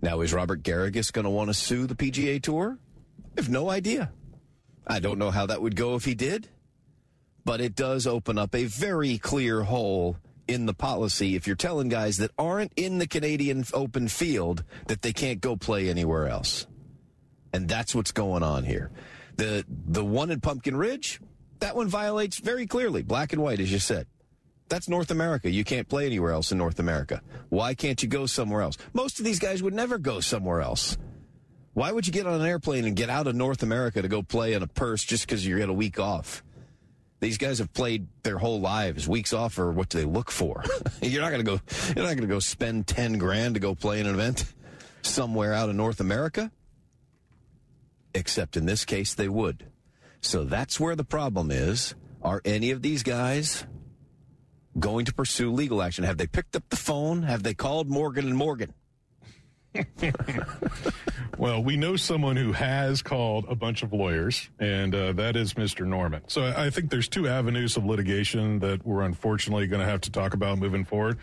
Now, 0.01 0.21
is 0.21 0.33
Robert 0.33 0.63
Garrigus 0.63 1.13
going 1.13 1.25
to 1.25 1.31
want 1.31 1.51
to 1.51 1.55
sue 1.55 1.89
the 1.89 1.97
PGA 1.97 2.41
Tour? 2.41 2.79
I 3.37 3.41
have 3.41 3.49
no 3.49 3.69
idea. 3.69 4.13
I 4.87 5.01
don't 5.01 5.19
know 5.19 5.33
how 5.33 5.47
that 5.47 5.61
would 5.61 5.75
go 5.75 5.97
if 5.97 6.05
he 6.05 6.15
did, 6.15 6.49
but 7.45 7.61
it 7.61 7.75
does 7.75 8.07
open 8.07 8.39
up 8.39 8.55
a 8.55 8.67
very 8.67 9.19
clear 9.19 9.65
hole 9.65 10.19
in 10.47 10.67
the 10.67 10.75
policy 10.75 11.35
if 11.35 11.49
you're 11.49 11.57
telling 11.57 11.89
guys 11.89 12.19
that 12.19 12.31
aren't 12.39 12.73
in 12.77 12.99
the 12.99 13.09
Canadian 13.09 13.65
Open 13.75 14.07
field 14.07 14.63
that 14.87 15.03
they 15.03 15.13
can't 15.13 15.41
go 15.41 15.57
play 15.57 15.91
anywhere 15.91 16.29
else. 16.29 16.69
And 17.53 17.69
that's 17.69 17.93
what's 17.93 18.13
going 18.13 18.45
on 18.45 18.63
here. 18.63 18.93
The 19.35 19.65
the 19.69 20.05
one 20.05 20.31
in 20.31 20.41
Pumpkin 20.41 20.77
Ridge, 20.77 21.21
that 21.61 21.77
one 21.77 21.89
violates 21.89 22.39
very 22.39 22.67
clearly, 22.67 23.03
black 23.03 23.33
and 23.33 23.43
white, 23.43 23.61
as 23.61 23.73
you 23.73 23.79
said. 23.79 24.07
That's 24.69 24.89
North 24.89 25.11
America. 25.11 25.51
You 25.51 25.65
can't 25.65 25.89
play 25.89 26.07
anywhere 26.07 26.33
else 26.33 26.51
in 26.51 26.59
North 26.59 26.79
America. 26.81 27.23
Why 27.51 27.75
can't 27.75 28.03
you 28.03 28.09
go 28.09 28.27
somewhere 28.27 28.63
else? 28.63 28.77
Most 28.93 29.19
of 29.19 29.25
these 29.25 29.39
guys 29.39 29.63
would 29.63 29.75
never 29.75 29.97
go 29.99 30.21
somewhere 30.21 30.61
else. 30.61 30.99
Why 31.75 31.93
would 31.93 32.07
you 32.07 32.13
get 32.13 32.27
on 32.27 32.41
an 32.41 32.47
airplane 32.47 32.85
and 32.85 32.97
get 32.97 33.11
out 33.11 33.27
of 33.27 33.37
North 33.37 33.63
America 33.63 34.03
to 34.03 34.09
go 34.09 34.23
play 34.23 34.55
in 34.55 34.63
a 34.63 34.67
purse 34.67 35.05
just 35.05 35.27
because 35.27 35.47
you 35.47 35.59
get 35.59 35.69
a 35.69 35.75
week 35.75 36.01
off? 36.01 36.43
These 37.21 37.39
guys 37.39 37.59
have 37.59 37.73
played 37.73 38.09
their 38.23 38.39
whole 38.39 38.61
lives. 38.61 39.07
Weeks 39.09 39.33
off 39.33 39.59
or 39.59 39.73
what 39.73 39.89
do 39.89 39.99
they 39.99 40.05
look 40.05 40.31
for? 40.31 40.65
you're 41.03 41.23
not 41.23 41.31
going 41.31 41.45
to 41.45 41.51
go. 41.51 41.61
You're 41.95 42.05
not 42.05 42.17
to 42.17 42.27
go 42.27 42.41
spend 42.41 42.87
ten 42.87 43.19
grand 43.19 43.55
to 43.55 43.61
go 43.61 43.75
play 43.75 44.01
in 44.01 44.07
an 44.07 44.15
event 44.15 44.53
somewhere 45.03 45.55
out 45.55 45.69
of 45.69 45.77
North 45.77 46.01
America. 46.01 46.51
Except 48.15 48.57
in 48.57 48.67
this 48.67 48.85
case, 48.85 49.15
they 49.15 49.29
would. 49.29 49.67
So 50.21 50.45
that's 50.45 50.81
where 50.81 50.97
the 50.97 51.05
problem 51.05 51.51
is. 51.51 51.95
Are 52.23 52.41
any 52.45 52.71
of 52.71 52.83
these 52.83 53.03
guys 53.03 53.67
going 54.79 55.05
to 55.07 55.15
pursue 55.15 55.53
legal 55.53 55.83
action? 55.83 56.05
Have 56.05 56.19
they 56.19 56.27
picked 56.27 56.57
up 56.57 56.65
the 56.69 56.77
phone? 56.77 57.23
Have 57.23 57.43
they 57.43 57.55
called 57.55 57.89
Morgan 57.89 58.27
and 58.27 58.37
Morgan? 58.37 58.75
well, 61.39 61.63
we 61.63 61.77
know 61.77 61.97
someone 61.97 62.37
who 62.37 62.53
has 62.53 63.03
called 63.03 63.45
a 63.49 63.55
bunch 63.55 63.83
of 63.83 63.93
lawyers, 63.93 64.49
and 64.59 64.95
uh, 64.95 65.13
that 65.13 65.37
is 65.37 65.55
Mr. 65.55 65.87
Norman. 65.87 66.23
So 66.29 66.53
I 66.57 66.71
think 66.71 66.91
there's 66.91 67.09
two 67.09 67.29
avenues 67.29 67.77
of 67.77 67.85
litigation 67.85 68.59
that 68.61 68.87
we're 68.87 69.03
unfortunately 69.03 69.67
going 69.67 69.81
to 69.81 69.87
have 69.87 70.01
to 70.03 70.11
talk 70.11 70.35
about 70.35 70.59
moving 70.59 70.85
forward. 70.85 71.19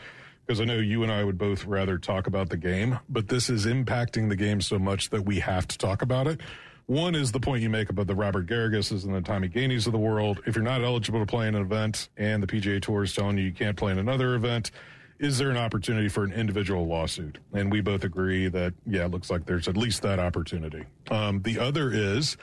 Because 0.46 0.60
I 0.60 0.66
know 0.66 0.76
you 0.76 1.04
and 1.04 1.12
I 1.12 1.24
would 1.24 1.38
both 1.38 1.64
rather 1.66 1.98
talk 1.98 2.28
about 2.28 2.50
the 2.50 2.58
game, 2.58 3.00
but 3.08 3.30
this 3.30 3.50
is 3.50 3.66
impacting 3.66 4.28
the 4.28 4.36
game 4.36 4.60
so 4.60 4.78
much 4.78 5.10
that 5.12 5.24
we 5.24 5.40
have 5.40 5.68
to 5.70 5.78
talk 5.78 6.02
about 6.02 6.28
it. 6.28 6.42
One 6.86 7.16
is 7.16 7.32
the 7.32 7.40
point 7.40 7.62
you 7.62 7.70
make 7.70 7.90
about 7.90 8.08
the 8.08 8.16
Robert 8.16 8.46
Garriguses 8.46 9.06
and 9.06 9.16
the 9.16 9.22
Tommy 9.22 9.48
Gainey's 9.48 9.88
of 9.88 9.94
the 9.94 10.00
world. 10.00 10.42
If 10.46 10.56
you're 10.56 10.66
not 10.66 10.84
eligible 10.84 11.20
to 11.20 11.26
play 11.26 11.48
in 11.48 11.56
an 11.56 11.62
event 11.62 12.10
and 12.18 12.44
the 12.44 12.48
PGA 12.48 12.82
Tour 12.82 13.04
is 13.04 13.14
telling 13.14 13.38
you 13.38 13.46
you 13.46 13.54
can't 13.54 13.78
play 13.78 13.94
in 13.94 14.00
another 14.00 14.36
event, 14.36 14.72
is 15.18 15.38
there 15.38 15.50
an 15.50 15.56
opportunity 15.56 16.10
for 16.10 16.26
an 16.26 16.34
individual 16.34 16.86
lawsuit? 16.86 17.40
And 17.54 17.72
we 17.72 17.80
both 17.80 18.04
agree 18.04 18.50
that, 18.50 18.74
yeah, 18.86 19.06
it 19.06 19.12
looks 19.12 19.30
like 19.30 19.46
there's 19.46 19.70
at 19.70 19.78
least 19.78 20.02
that 20.02 20.20
opportunity. 20.20 20.84
Um, 21.10 21.42
the 21.42 21.58
other 21.58 21.90
is 21.90 22.36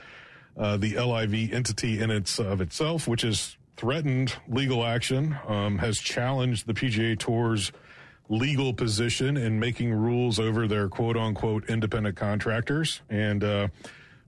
uh, 0.57 0.79
the 0.79 0.96
LIV 0.98 1.53
entity 1.53 2.00
in 2.00 2.11
its 2.11 2.38
of 2.38 2.62
itself, 2.62 3.07
which 3.07 3.22
has 3.22 3.59
threatened 3.76 4.37
legal 4.48 4.87
action, 4.87 5.37
um, 5.46 5.79
has 5.79 5.98
challenged 5.98 6.66
the 6.66 6.72
PGA 6.72 7.18
Tour's 7.18 7.72
legal 8.31 8.72
position 8.72 9.37
in 9.37 9.61
making 9.61 9.92
rules 9.92 10.38
over 10.38 10.66
their 10.66 10.88
quote 10.88 11.16
unquote 11.16 11.68
independent 11.68 12.16
contractors. 12.16 13.03
And 13.11 13.44
uh, 13.44 13.68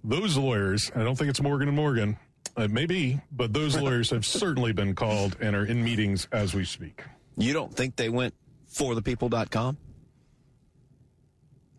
those 0.04 0.36
lawyers, 0.36 0.90
I 0.94 1.02
don't 1.02 1.16
think 1.16 1.30
it's 1.30 1.40
Morgan 1.40 1.68
and 1.68 1.76
Morgan, 1.76 2.16
uh, 2.56 2.68
maybe, 2.68 3.20
but 3.30 3.52
those 3.52 3.76
lawyers 3.80 4.10
have 4.10 4.26
certainly 4.26 4.72
been 4.72 4.94
called 4.94 5.36
and 5.40 5.54
are 5.56 5.64
in 5.64 5.82
meetings 5.82 6.28
as 6.32 6.54
we 6.54 6.64
speak. 6.64 7.02
You 7.36 7.52
don't 7.52 7.74
think 7.74 7.96
they 7.96 8.08
went 8.08 8.34
forthepeople.com? 8.72 9.78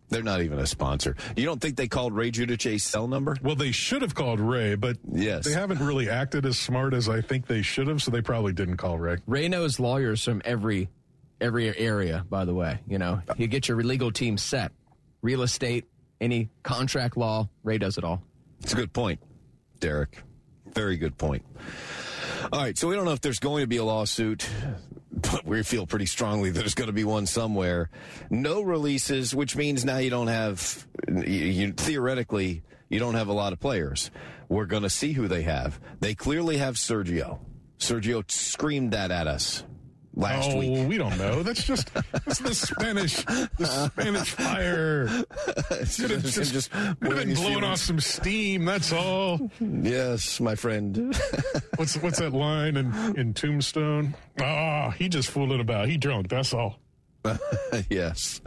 They're 0.10 0.22
not 0.22 0.42
even 0.42 0.60
a 0.60 0.68
sponsor. 0.68 1.16
You 1.36 1.46
don't 1.46 1.60
think 1.60 1.76
they 1.76 1.88
called 1.88 2.14
Ray 2.14 2.30
Giudice's 2.30 2.84
cell 2.84 3.08
number? 3.08 3.36
Well, 3.42 3.56
they 3.56 3.72
should 3.72 4.04
have 4.04 4.14
called 4.14 4.40
Ray, 4.40 4.76
but 4.76 4.98
yes. 5.12 5.44
they 5.44 5.54
haven't 5.54 5.80
really 5.80 6.08
acted 6.08 6.46
as 6.46 6.60
smart 6.60 6.94
as 6.94 7.10
I 7.10 7.22
think 7.22 7.48
they 7.48 7.64
should 7.64 7.88
have, 7.88 8.02
so 8.02 8.12
they 8.12 8.22
probably 8.22 8.54
didn't 8.54 8.78
call 8.78 9.00
Ray. 9.00 9.18
Ray 9.26 9.48
knows 9.48 9.80
lawyers 9.80 10.24
from 10.24 10.42
every 10.46 10.90
every 11.42 11.76
area, 11.78 12.26
by 12.30 12.46
the 12.46 12.54
way. 12.54 12.80
You 12.88 13.00
know, 13.00 13.22
you 13.38 13.48
get 13.48 13.68
your 13.68 13.82
legal 13.84 14.12
team 14.12 14.38
set. 14.38 14.72
Real 15.24 15.42
estate, 15.42 15.86
any 16.22 16.50
contract 16.64 17.18
law, 17.18 17.50
Ray 17.64 17.78
does 17.78 17.98
it 17.98 18.04
all. 18.04 18.24
It's 18.62 18.74
a 18.74 18.76
good 18.76 18.94
point, 18.94 19.20
Derek. 19.80 20.24
Very 20.74 20.98
good 20.98 21.18
point. 21.18 21.44
All 22.52 22.62
right, 22.62 22.78
so 22.78 22.88
we 22.88 22.96
don't 22.96 23.06
know 23.06 23.12
if 23.12 23.22
there's 23.22 23.40
going 23.40 23.64
to 23.64 23.68
be 23.68 23.78
a 23.78 23.84
lawsuit, 23.84 24.48
but 25.12 25.46
we 25.46 25.64
feel 25.64 25.86
pretty 25.86 26.06
strongly 26.06 26.50
there's 26.50 26.76
going 26.76 26.88
to 26.88 26.94
be 26.94 27.04
one 27.04 27.26
somewhere. 27.26 27.90
No 28.30 28.62
releases, 28.62 29.36
which 29.36 29.56
means 29.56 29.86
now 29.86 29.98
you 29.98 30.10
don't 30.10 30.28
have, 30.28 30.88
you, 31.08 31.24
you 31.24 31.72
theoretically, 31.74 32.64
you 32.90 33.00
don't 33.00 33.16
have 33.16 33.28
a 33.28 33.34
lot 33.34 33.54
of 33.54 33.60
players. 33.60 34.12
We're 34.50 34.66
going 34.66 34.84
to 34.84 34.90
see 34.90 35.14
who 35.14 35.28
they 35.28 35.44
have. 35.44 35.80
They 36.00 36.16
clearly 36.16 36.58
have 36.58 36.76
Sergio. 36.76 37.40
Sergio 37.80 38.30
screamed 38.30 38.92
that 38.92 39.12
at 39.12 39.28
us 39.28 39.64
last 40.16 40.50
oh, 40.52 40.60
week. 40.60 40.88
we 40.88 40.98
don't 40.98 41.18
know. 41.18 41.44
That's 41.44 41.64
just 41.64 41.94
that's 41.94 42.40
the 42.40 42.54
Spanish 42.54 43.24
the 43.24 43.90
Spanish 43.92 44.32
fire. 44.32 45.08
Could 45.70 46.12
have 46.12 46.24
just, 46.24 46.54
just 46.54 46.72
been 47.00 47.34
blowing 47.34 47.64
off 47.64 47.80
some 47.80 48.00
steam. 48.00 48.66
That's 48.66 48.92
all. 48.92 49.52
Yes, 49.60 50.40
my 50.40 50.56
friend. 50.56 51.16
what's 51.76 51.96
what's 51.98 52.20
that 52.20 52.34
line 52.34 52.78
in 52.78 52.94
in 53.18 53.34
Tombstone? 53.34 54.16
Ah, 54.40 54.88
oh, 54.88 54.90
he 54.92 55.10
just 55.10 55.30
fooling 55.30 55.60
about. 55.60 55.88
He 55.88 55.98
drunk. 55.98 56.30
That's 56.30 56.54
all. 56.54 56.80
yes. 57.90 58.42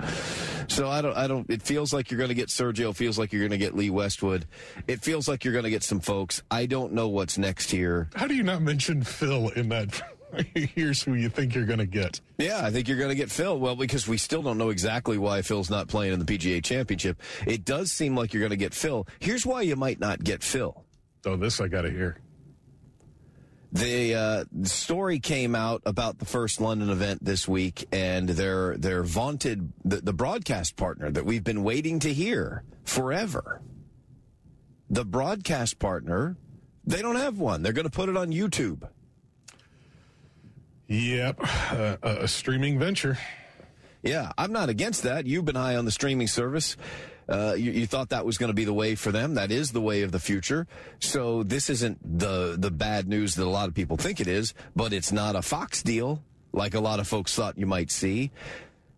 So 0.68 0.88
I 0.88 1.00
don't 1.00 1.16
I 1.16 1.26
don't 1.26 1.48
it 1.48 1.62
feels 1.62 1.92
like 1.92 2.10
you're 2.10 2.18
going 2.18 2.28
to 2.28 2.34
get 2.34 2.48
Sergio, 2.48 2.94
feels 2.94 3.18
like 3.18 3.32
you're 3.32 3.40
going 3.40 3.52
to 3.52 3.58
get 3.58 3.74
Lee 3.74 3.90
Westwood. 3.90 4.46
It 4.86 5.02
feels 5.02 5.28
like 5.28 5.44
you're 5.44 5.52
going 5.52 5.64
to 5.64 5.70
get 5.70 5.82
some 5.82 6.00
folks. 6.00 6.42
I 6.50 6.66
don't 6.66 6.92
know 6.92 7.08
what's 7.08 7.38
next 7.38 7.70
here. 7.70 8.08
How 8.14 8.26
do 8.26 8.34
you 8.34 8.42
not 8.42 8.62
mention 8.62 9.02
Phil 9.02 9.48
in 9.50 9.68
that 9.70 10.02
here's 10.54 11.02
who 11.02 11.14
you 11.14 11.28
think 11.28 11.54
you're 11.54 11.66
going 11.66 11.78
to 11.78 11.86
get. 11.86 12.20
Yeah, 12.38 12.64
I 12.64 12.70
think 12.70 12.88
you're 12.88 12.98
going 12.98 13.10
to 13.10 13.14
get 13.14 13.30
Phil. 13.30 13.58
Well, 13.58 13.76
because 13.76 14.06
we 14.06 14.18
still 14.18 14.42
don't 14.42 14.58
know 14.58 14.70
exactly 14.70 15.18
why 15.18 15.42
Phil's 15.42 15.70
not 15.70 15.88
playing 15.88 16.12
in 16.12 16.18
the 16.18 16.24
PGA 16.24 16.62
Championship. 16.62 17.20
It 17.46 17.64
does 17.64 17.92
seem 17.92 18.16
like 18.16 18.32
you're 18.32 18.40
going 18.40 18.50
to 18.50 18.56
get 18.56 18.74
Phil. 18.74 19.06
Here's 19.20 19.46
why 19.46 19.62
you 19.62 19.76
might 19.76 20.00
not 20.00 20.22
get 20.22 20.42
Phil. 20.42 20.84
Oh, 21.24 21.36
this 21.36 21.60
I 21.60 21.68
got 21.68 21.82
to 21.82 21.90
hear. 21.90 22.18
The, 23.72 24.14
uh, 24.14 24.44
story 24.62 25.18
came 25.18 25.54
out 25.54 25.82
about 25.84 26.18
the 26.18 26.24
first 26.24 26.60
London 26.60 26.88
event 26.88 27.22
this 27.22 27.46
week, 27.46 27.86
and 27.92 28.28
their 28.28 28.76
their 28.76 29.02
vaunted 29.02 29.72
the, 29.84 29.96
the 29.96 30.12
broadcast 30.14 30.76
partner 30.76 31.10
that 31.10 31.26
we've 31.26 31.44
been 31.44 31.62
waiting 31.62 31.98
to 32.00 32.12
hear 32.12 32.62
forever. 32.84 33.60
The 34.88 35.04
broadcast 35.04 35.78
partner, 35.78 36.36
they 36.86 37.02
don't 37.02 37.16
have 37.16 37.38
one. 37.38 37.62
They're 37.62 37.72
going 37.72 37.84
to 37.84 37.90
put 37.90 38.08
it 38.08 38.16
on 38.16 38.30
YouTube. 38.30 38.88
Yep, 40.88 41.40
uh, 41.72 41.96
a 42.02 42.28
streaming 42.28 42.78
venture. 42.78 43.18
Yeah, 44.02 44.30
I'm 44.38 44.52
not 44.52 44.68
against 44.68 45.02
that. 45.02 45.26
You've 45.26 45.44
been 45.44 45.56
high 45.56 45.76
on 45.76 45.84
the 45.84 45.90
streaming 45.90 46.28
service. 46.28 46.76
Uh, 47.28 47.54
you, 47.58 47.72
you, 47.72 47.86
thought 47.88 48.10
that 48.10 48.24
was 48.24 48.38
going 48.38 48.50
to 48.50 48.54
be 48.54 48.64
the 48.64 48.72
way 48.72 48.94
for 48.94 49.10
them. 49.10 49.34
That 49.34 49.50
is 49.50 49.72
the 49.72 49.80
way 49.80 50.02
of 50.02 50.12
the 50.12 50.20
future. 50.20 50.68
So 51.00 51.42
this 51.42 51.68
isn't 51.68 51.98
the 52.20 52.54
the 52.56 52.70
bad 52.70 53.08
news 53.08 53.34
that 53.34 53.44
a 53.44 53.50
lot 53.50 53.68
of 53.68 53.74
people 53.74 53.96
think 53.96 54.20
it 54.20 54.28
is, 54.28 54.54
but 54.76 54.92
it's 54.92 55.10
not 55.10 55.34
a 55.34 55.42
Fox 55.42 55.82
deal 55.82 56.22
like 56.56 56.74
a 56.74 56.80
lot 56.80 56.98
of 56.98 57.06
folks 57.06 57.34
thought 57.34 57.58
you 57.58 57.66
might 57.66 57.90
see. 57.90 58.32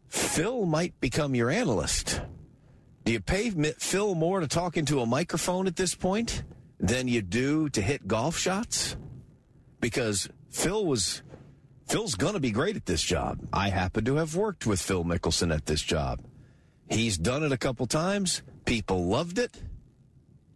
Phil 0.09 0.65
might 0.65 0.99
become 1.01 1.35
your 1.35 1.51
analyst. 1.51 2.23
Do 3.05 3.13
you 3.13 3.21
pay 3.21 3.51
Phil 3.51 4.15
more 4.15 4.41
to 4.41 4.47
talk 4.47 4.77
into 4.77 5.01
a 5.01 5.07
microphone 5.07 5.67
at 5.67 5.77
this 5.77 5.95
point 5.95 6.45
than 6.79 7.09
you 7.09 7.21
do 7.21 7.69
to 7.71 7.83
hit 7.83 8.07
golf 8.07 8.39
shots? 8.39 8.97
Because 9.81 10.29
Phil 10.51 10.87
was 10.87 11.23
Phil's 11.89 12.15
going 12.15 12.35
to 12.35 12.41
be 12.41 12.51
great 12.51 12.77
at 12.77 12.85
this 12.85 13.03
job. 13.03 13.41
I 13.53 13.71
happen 13.71 14.05
to 14.05 14.17
have 14.17 14.37
worked 14.37 14.67
with 14.67 14.81
Phil 14.81 15.05
Mickelson 15.05 15.55
at 15.55 15.67
this 15.67 15.81
job. 15.81 16.21
He's 16.91 17.17
done 17.17 17.43
it 17.43 17.53
a 17.53 17.57
couple 17.57 17.87
times. 17.87 18.43
People 18.67 19.07
loved 19.07 19.39
it. 19.39 19.61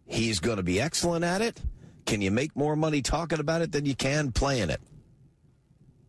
He's 0.05 0.39
going 0.39 0.57
to 0.57 0.63
be 0.63 0.79
excellent 0.79 1.25
at 1.25 1.41
it. 1.41 1.59
Can 2.05 2.21
you 2.21 2.29
make 2.29 2.55
more 2.55 2.75
money 2.75 3.01
talking 3.01 3.39
about 3.39 3.61
it 3.61 3.71
than 3.71 3.85
you 3.85 3.95
can 3.95 4.31
playing 4.31 4.69
it? 4.69 4.81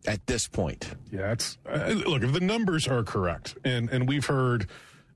At 0.07 0.27
this 0.27 0.47
point, 0.47 0.87
yeah, 1.11 1.31
it's 1.31 1.57
uh, 1.67 1.87
look 2.05 2.21
if 2.21 2.31
the 2.31 2.39
numbers 2.39 2.87
are 2.87 3.01
correct, 3.01 3.57
and 3.63 3.89
and 3.89 4.07
we've 4.07 4.27
heard 4.27 4.67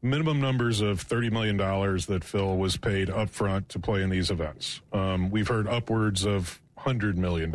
minimum 0.02 0.42
numbers 0.42 0.82
of 0.82 1.08
$30 1.08 1.32
million 1.32 1.58
that 1.58 2.24
Phil 2.24 2.58
was 2.58 2.78
paid 2.78 3.10
upfront 3.10 3.68
to 3.68 3.80
play 3.80 4.02
in 4.02 4.10
these 4.10 4.32
events. 4.32 4.82
Um, 4.94 5.30
we've 5.30 5.48
heard 5.48 5.68
upwards 5.68 6.26
of 6.26 6.60
$100 6.80 7.16
million. 7.16 7.54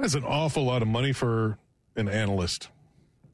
That 0.00 0.06
is 0.06 0.14
an 0.14 0.24
awful 0.24 0.64
lot 0.64 0.80
of 0.80 0.88
money 0.88 1.12
for 1.12 1.58
an 1.94 2.08
analyst. 2.08 2.70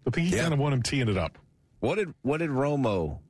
I 0.05 0.11
think 0.11 0.31
you 0.31 0.37
yeah. 0.37 0.43
kind 0.43 0.53
of 0.53 0.59
want 0.59 0.75
him 0.75 0.83
teeing 0.83 1.09
it 1.09 1.17
up. 1.17 1.39
What 1.79 1.95
did 1.95 2.13
what 2.23 2.39
did 2.39 2.51
Romo 2.51 3.21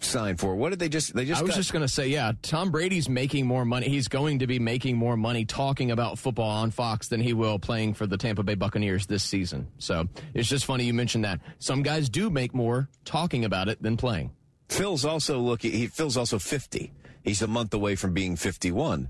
sign 0.00 0.36
for? 0.36 0.56
What 0.56 0.70
did 0.70 0.80
they 0.80 0.88
just? 0.88 1.14
They 1.14 1.26
just. 1.26 1.38
I 1.38 1.42
was 1.44 1.50
got- 1.50 1.56
just 1.58 1.72
going 1.72 1.84
to 1.84 1.88
say, 1.88 2.08
yeah, 2.08 2.32
Tom 2.42 2.72
Brady's 2.72 3.08
making 3.08 3.46
more 3.46 3.64
money. 3.64 3.88
He's 3.88 4.08
going 4.08 4.40
to 4.40 4.48
be 4.48 4.58
making 4.58 4.96
more 4.96 5.16
money 5.16 5.44
talking 5.44 5.92
about 5.92 6.18
football 6.18 6.50
on 6.50 6.72
Fox 6.72 7.06
than 7.06 7.20
he 7.20 7.34
will 7.34 7.60
playing 7.60 7.94
for 7.94 8.04
the 8.04 8.16
Tampa 8.16 8.42
Bay 8.42 8.56
Buccaneers 8.56 9.06
this 9.06 9.22
season. 9.22 9.68
So 9.78 10.08
it's 10.34 10.48
just 10.48 10.64
funny 10.64 10.86
you 10.86 10.92
mentioned 10.92 11.24
that. 11.24 11.38
Some 11.60 11.84
guys 11.84 12.08
do 12.08 12.30
make 12.30 12.52
more 12.52 12.88
talking 13.04 13.44
about 13.44 13.68
it 13.68 13.80
than 13.80 13.96
playing. 13.96 14.32
Phil's 14.68 15.04
also 15.04 15.38
looking. 15.38 15.70
He 15.70 15.86
Phil's 15.86 16.16
also 16.16 16.40
fifty. 16.40 16.92
He's 17.22 17.42
a 17.42 17.46
month 17.46 17.72
away 17.74 17.94
from 17.94 18.12
being 18.12 18.34
fifty-one. 18.34 19.08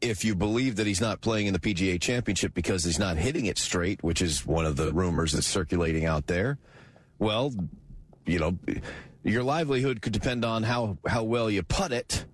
If 0.00 0.24
you 0.24 0.34
believe 0.34 0.76
that 0.76 0.86
he's 0.86 1.00
not 1.00 1.20
playing 1.20 1.46
in 1.46 1.52
the 1.52 1.58
PGA 1.58 2.00
Championship 2.00 2.52
because 2.54 2.84
he's 2.84 2.98
not 2.98 3.16
hitting 3.16 3.46
it 3.46 3.58
straight, 3.58 4.02
which 4.02 4.20
is 4.20 4.44
one 4.44 4.66
of 4.66 4.76
the 4.76 4.92
rumors 4.92 5.32
that's 5.32 5.46
circulating 5.46 6.04
out 6.04 6.26
there, 6.26 6.58
well, 7.18 7.52
you 8.26 8.38
know, 8.38 8.58
your 9.22 9.42
livelihood 9.42 10.02
could 10.02 10.12
depend 10.12 10.44
on 10.44 10.62
how 10.62 10.98
how 11.06 11.22
well 11.22 11.50
you 11.50 11.62
putt 11.62 11.92
it, 11.92 12.26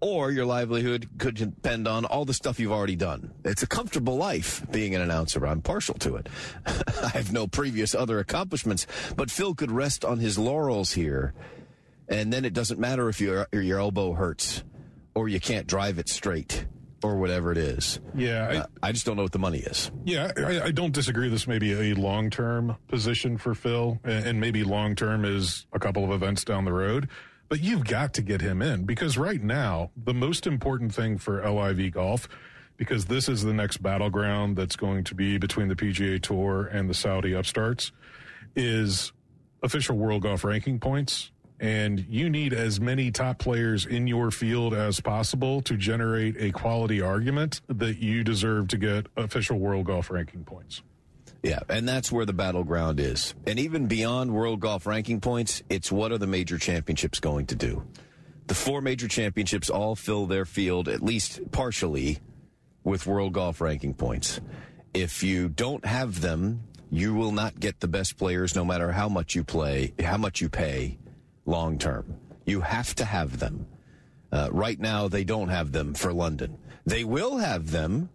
or 0.00 0.30
your 0.30 0.44
livelihood 0.44 1.08
could 1.18 1.36
depend 1.36 1.88
on 1.88 2.04
all 2.04 2.24
the 2.24 2.34
stuff 2.34 2.60
you've 2.60 2.72
already 2.72 2.96
done. 2.96 3.32
It's 3.44 3.62
a 3.62 3.66
comfortable 3.66 4.16
life 4.16 4.62
being 4.70 4.94
an 4.94 5.00
announcer. 5.00 5.46
I'm 5.46 5.62
partial 5.62 5.94
to 5.94 6.16
it. 6.16 6.28
I 6.66 7.08
have 7.14 7.32
no 7.32 7.46
previous 7.46 7.94
other 7.94 8.18
accomplishments, 8.18 8.86
but 9.16 9.30
Phil 9.30 9.54
could 9.54 9.70
rest 9.70 10.04
on 10.04 10.18
his 10.18 10.38
laurels 10.38 10.92
here 10.92 11.32
and 12.08 12.32
then 12.32 12.44
it 12.44 12.52
doesn't 12.52 12.78
matter 12.78 13.08
if 13.08 13.20
your 13.20 13.48
your 13.52 13.78
elbow 13.78 14.12
hurts 14.12 14.62
or 15.14 15.28
you 15.28 15.40
can't 15.40 15.66
drive 15.66 15.98
it 15.98 16.08
straight 16.08 16.66
or 17.04 17.16
whatever 17.16 17.50
it 17.50 17.58
is. 17.58 17.98
Yeah, 18.14 18.46
I- 18.48 18.56
Uh, 18.58 18.66
I 18.82 18.92
just 18.92 19.04
don't 19.06 19.16
know 19.16 19.24
what 19.24 19.32
the 19.32 19.38
money 19.38 19.58
is. 19.58 19.90
Yeah, 20.04 20.30
I, 20.36 20.62
I 20.66 20.70
don't 20.70 20.92
disagree. 20.94 21.28
This 21.28 21.46
may 21.48 21.58
be 21.58 21.72
a 21.90 21.94
long 21.94 22.30
term 22.30 22.76
position 22.88 23.36
for 23.38 23.54
Phil, 23.54 23.98
and 24.04 24.40
maybe 24.40 24.62
long 24.62 24.94
term 24.94 25.24
is 25.24 25.66
a 25.72 25.78
couple 25.80 26.04
of 26.04 26.10
events 26.12 26.44
down 26.44 26.64
the 26.64 26.72
road. 26.72 27.08
But 27.48 27.60
you've 27.60 27.84
got 27.84 28.14
to 28.14 28.22
get 28.22 28.40
him 28.40 28.62
in 28.62 28.84
because 28.84 29.18
right 29.18 29.42
now, 29.42 29.90
the 29.96 30.14
most 30.14 30.46
important 30.46 30.94
thing 30.94 31.18
for 31.18 31.42
LIV 31.46 31.92
Golf, 31.92 32.28
because 32.76 33.06
this 33.06 33.28
is 33.28 33.42
the 33.42 33.52
next 33.52 33.82
battleground 33.82 34.56
that's 34.56 34.76
going 34.76 35.02
to 35.04 35.14
be 35.14 35.36
between 35.38 35.66
the 35.68 35.74
PGA 35.76 36.22
Tour 36.22 36.66
and 36.66 36.88
the 36.88 36.94
Saudi 36.94 37.34
upstarts, 37.34 37.90
is 38.56 39.12
official 39.62 39.96
world 39.96 40.22
golf 40.22 40.44
ranking 40.44 40.78
points. 40.78 41.31
And 41.62 42.04
you 42.08 42.28
need 42.28 42.52
as 42.52 42.80
many 42.80 43.12
top 43.12 43.38
players 43.38 43.86
in 43.86 44.08
your 44.08 44.32
field 44.32 44.74
as 44.74 44.98
possible 45.00 45.62
to 45.62 45.76
generate 45.76 46.34
a 46.36 46.50
quality 46.50 47.00
argument 47.00 47.60
that 47.68 47.98
you 47.98 48.24
deserve 48.24 48.66
to 48.68 48.76
get 48.76 49.06
official 49.16 49.60
world 49.60 49.86
golf 49.86 50.10
ranking 50.10 50.42
points. 50.42 50.82
Yeah, 51.44 51.60
and 51.68 51.88
that's 51.88 52.10
where 52.10 52.26
the 52.26 52.32
battleground 52.32 52.98
is. 52.98 53.36
And 53.46 53.60
even 53.60 53.86
beyond 53.86 54.34
world 54.34 54.58
golf 54.58 54.88
ranking 54.88 55.20
points, 55.20 55.62
it's 55.68 55.92
what 55.92 56.10
are 56.10 56.18
the 56.18 56.26
major 56.26 56.58
championships 56.58 57.20
going 57.20 57.46
to 57.46 57.54
do? 57.54 57.84
The 58.48 58.54
four 58.56 58.80
major 58.80 59.06
championships 59.06 59.70
all 59.70 59.94
fill 59.94 60.26
their 60.26 60.44
field, 60.44 60.88
at 60.88 61.00
least 61.00 61.52
partially, 61.52 62.18
with 62.82 63.06
world 63.06 63.34
golf 63.34 63.60
ranking 63.60 63.94
points. 63.94 64.40
If 64.94 65.22
you 65.22 65.48
don't 65.48 65.84
have 65.84 66.22
them, 66.22 66.64
you 66.90 67.14
will 67.14 67.32
not 67.32 67.60
get 67.60 67.78
the 67.78 67.88
best 67.88 68.18
players 68.18 68.56
no 68.56 68.64
matter 68.64 68.90
how 68.90 69.08
much 69.08 69.36
you 69.36 69.44
play, 69.44 69.94
how 70.00 70.16
much 70.16 70.40
you 70.40 70.48
pay 70.48 70.98
long 71.46 71.78
term. 71.78 72.16
You 72.44 72.60
have 72.60 72.94
to 72.96 73.04
have 73.04 73.38
them. 73.38 73.66
Uh, 74.30 74.48
right 74.50 74.78
now, 74.80 75.08
they 75.08 75.24
don't 75.24 75.48
have 75.48 75.72
them 75.72 75.94
for 75.94 76.12
London. 76.12 76.58
They 76.86 77.04
will 77.04 77.36
have 77.38 77.70
them 77.70 78.08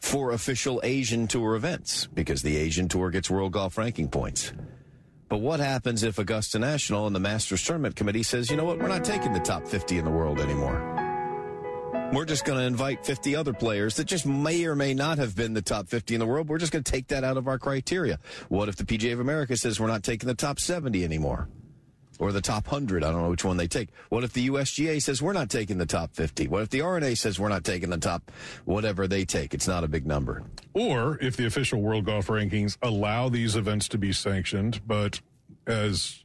for 0.00 0.32
official 0.32 0.80
Asian 0.84 1.26
Tour 1.26 1.54
events 1.54 2.06
because 2.12 2.42
the 2.42 2.56
Asian 2.56 2.88
Tour 2.88 3.10
gets 3.10 3.30
World 3.30 3.52
Golf 3.52 3.78
ranking 3.78 4.08
points. 4.08 4.52
But 5.28 5.38
what 5.38 5.60
happens 5.60 6.02
if 6.02 6.18
Augusta 6.18 6.58
National 6.58 7.06
and 7.06 7.16
the 7.16 7.20
Masters 7.20 7.64
Tournament 7.64 7.96
Committee 7.96 8.22
says, 8.22 8.50
you 8.50 8.56
know 8.56 8.64
what, 8.64 8.78
we're 8.78 8.88
not 8.88 9.04
taking 9.04 9.32
the 9.32 9.40
top 9.40 9.66
50 9.66 9.96
in 9.96 10.04
the 10.04 10.10
world 10.10 10.40
anymore? 10.40 10.92
We're 12.12 12.26
just 12.26 12.44
going 12.44 12.58
to 12.58 12.66
invite 12.66 13.06
50 13.06 13.34
other 13.34 13.54
players 13.54 13.96
that 13.96 14.04
just 14.04 14.26
may 14.26 14.66
or 14.66 14.76
may 14.76 14.92
not 14.92 15.16
have 15.16 15.34
been 15.34 15.54
the 15.54 15.62
top 15.62 15.88
50 15.88 16.14
in 16.14 16.20
the 16.20 16.26
world. 16.26 16.50
We're 16.50 16.58
just 16.58 16.70
going 16.70 16.84
to 16.84 16.92
take 16.92 17.06
that 17.08 17.24
out 17.24 17.38
of 17.38 17.48
our 17.48 17.58
criteria. 17.58 18.18
What 18.50 18.68
if 18.68 18.76
the 18.76 18.84
PGA 18.84 19.14
of 19.14 19.20
America 19.20 19.56
says 19.56 19.80
we're 19.80 19.86
not 19.86 20.02
taking 20.02 20.26
the 20.26 20.34
top 20.34 20.60
70 20.60 21.02
anymore? 21.02 21.48
Or 22.22 22.30
the 22.30 22.40
top 22.40 22.70
100. 22.70 23.02
I 23.02 23.10
don't 23.10 23.20
know 23.20 23.30
which 23.30 23.44
one 23.44 23.56
they 23.56 23.66
take. 23.66 23.88
What 24.08 24.22
if 24.22 24.32
the 24.32 24.48
USGA 24.48 25.02
says 25.02 25.20
we're 25.20 25.32
not 25.32 25.50
taking 25.50 25.78
the 25.78 25.86
top 25.86 26.14
50? 26.14 26.46
What 26.46 26.62
if 26.62 26.68
the 26.68 26.80
R&A 26.80 27.16
says 27.16 27.40
we're 27.40 27.48
not 27.48 27.64
taking 27.64 27.90
the 27.90 27.98
top 27.98 28.30
whatever 28.64 29.08
they 29.08 29.24
take? 29.24 29.54
It's 29.54 29.66
not 29.66 29.82
a 29.82 29.88
big 29.88 30.06
number. 30.06 30.44
Or 30.72 31.18
if 31.20 31.36
the 31.36 31.46
official 31.46 31.82
world 31.82 32.04
golf 32.04 32.28
rankings 32.28 32.78
allow 32.80 33.28
these 33.28 33.56
events 33.56 33.88
to 33.88 33.98
be 33.98 34.12
sanctioned, 34.12 34.82
but 34.86 35.20
as 35.66 36.22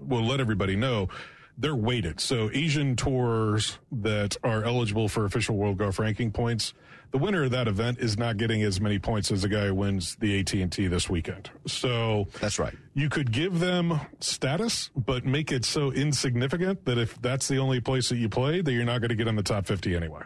we'll 0.00 0.24
let 0.24 0.40
everybody 0.40 0.76
know, 0.76 1.10
they're 1.58 1.74
weighted. 1.74 2.20
So 2.20 2.50
Asian 2.52 2.94
tours 2.96 3.78
that 3.90 4.36
are 4.44 4.62
eligible 4.64 5.08
for 5.08 5.24
official 5.24 5.56
world 5.56 5.78
golf 5.78 5.98
ranking 5.98 6.30
points, 6.30 6.72
the 7.10 7.18
winner 7.18 7.44
of 7.44 7.50
that 7.50 7.66
event 7.68 7.98
is 7.98 8.16
not 8.16 8.36
getting 8.36 8.62
as 8.62 8.80
many 8.80 8.98
points 8.98 9.32
as 9.32 9.42
the 9.42 9.48
guy 9.48 9.66
who 9.66 9.74
wins 9.74 10.14
the 10.16 10.40
AT&T 10.40 10.86
this 10.86 11.08
weekend. 11.10 11.50
So 11.66 12.28
That's 12.40 12.58
right. 12.58 12.74
you 12.94 13.08
could 13.08 13.32
give 13.32 13.58
them 13.58 14.00
status, 14.20 14.90
but 14.94 15.24
make 15.24 15.50
it 15.50 15.64
so 15.64 15.90
insignificant 15.90 16.84
that 16.84 16.98
if 16.98 17.20
that's 17.20 17.48
the 17.48 17.58
only 17.58 17.80
place 17.80 18.08
that 18.10 18.18
you 18.18 18.28
play, 18.28 18.60
that 18.60 18.72
you're 18.72 18.84
not 18.84 19.00
going 19.00 19.08
to 19.08 19.14
get 19.16 19.26
in 19.26 19.36
the 19.36 19.42
top 19.42 19.66
50 19.66 19.96
anyway. 19.96 20.22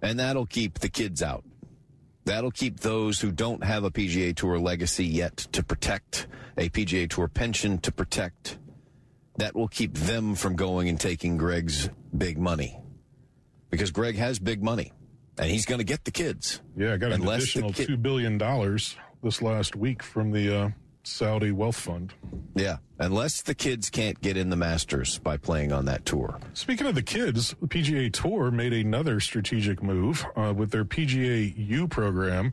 And 0.00 0.18
that'll 0.18 0.46
keep 0.46 0.80
the 0.80 0.88
kids 0.88 1.22
out. 1.22 1.44
That'll 2.24 2.50
keep 2.52 2.80
those 2.80 3.20
who 3.20 3.32
don't 3.32 3.64
have 3.64 3.82
a 3.82 3.90
PGA 3.90 4.36
Tour 4.36 4.58
legacy 4.58 5.06
yet 5.06 5.36
to 5.52 5.62
protect, 5.64 6.28
a 6.56 6.68
PGA 6.68 7.08
Tour 7.10 7.26
pension 7.26 7.78
to 7.78 7.90
protect. 7.90 8.58
That 9.36 9.54
will 9.54 9.68
keep 9.68 9.94
them 9.94 10.34
from 10.34 10.56
going 10.56 10.88
and 10.88 11.00
taking 11.00 11.36
Greg's 11.36 11.88
big 12.16 12.38
money. 12.38 12.78
Because 13.70 13.90
Greg 13.90 14.16
has 14.16 14.38
big 14.38 14.62
money 14.62 14.92
and 15.38 15.50
he's 15.50 15.64
going 15.64 15.78
to 15.78 15.84
get 15.84 16.04
the 16.04 16.10
kids. 16.10 16.60
Yeah, 16.76 16.92
I 16.94 16.96
got 16.98 17.12
an 17.12 17.26
additional 17.26 17.72
kid- 17.72 17.88
$2 17.88 18.02
billion 18.02 18.38
this 19.22 19.40
last 19.40 19.74
week 19.74 20.02
from 20.02 20.32
the 20.32 20.54
uh, 20.54 20.68
Saudi 21.04 21.50
Wealth 21.50 21.76
Fund. 21.76 22.12
Yeah. 22.54 22.76
Unless 22.98 23.42
the 23.42 23.54
kids 23.54 23.88
can't 23.88 24.20
get 24.20 24.36
in 24.36 24.50
the 24.50 24.56
Masters 24.56 25.18
by 25.18 25.38
playing 25.38 25.72
on 25.72 25.86
that 25.86 26.04
tour. 26.04 26.38
Speaking 26.52 26.86
of 26.86 26.94
the 26.94 27.02
kids, 27.02 27.54
the 27.60 27.66
PGA 27.66 28.12
Tour 28.12 28.50
made 28.50 28.72
another 28.74 29.18
strategic 29.18 29.82
move 29.82 30.24
uh, 30.36 30.52
with 30.54 30.70
their 30.70 30.84
PGA 30.84 31.52
U 31.56 31.88
program 31.88 32.52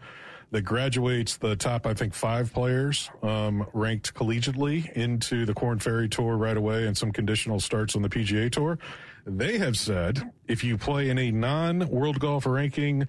that 0.52 0.62
graduates 0.62 1.38
the 1.38 1.56
top, 1.56 1.86
I 1.86 1.94
think, 1.94 2.14
five 2.14 2.52
players 2.54 3.10
um, 3.22 3.68
ranked 3.74 4.14
collegiately 4.14 4.92
into 4.94 5.46
the 5.46 5.54
Corn 5.54 5.80
Ferry 5.80 6.10
Tour 6.10 6.38
right 6.38 6.58
away 6.58 6.88
and 6.88 6.98
some 6.98 7.12
conditional 7.12 7.60
starts 7.60 7.96
on 7.96 8.02
the 8.02 8.10
PGA 8.10 8.52
Tour. 8.52 8.80
They 9.26 9.58
have 9.60 9.78
said 9.78 10.32
if 10.48 10.64
you 10.64 10.78
play 10.78 11.10
in 11.10 11.18
a 11.20 11.32
non 11.32 11.88
World 11.90 12.20
Golf 12.20 12.46
ranking 12.46 13.08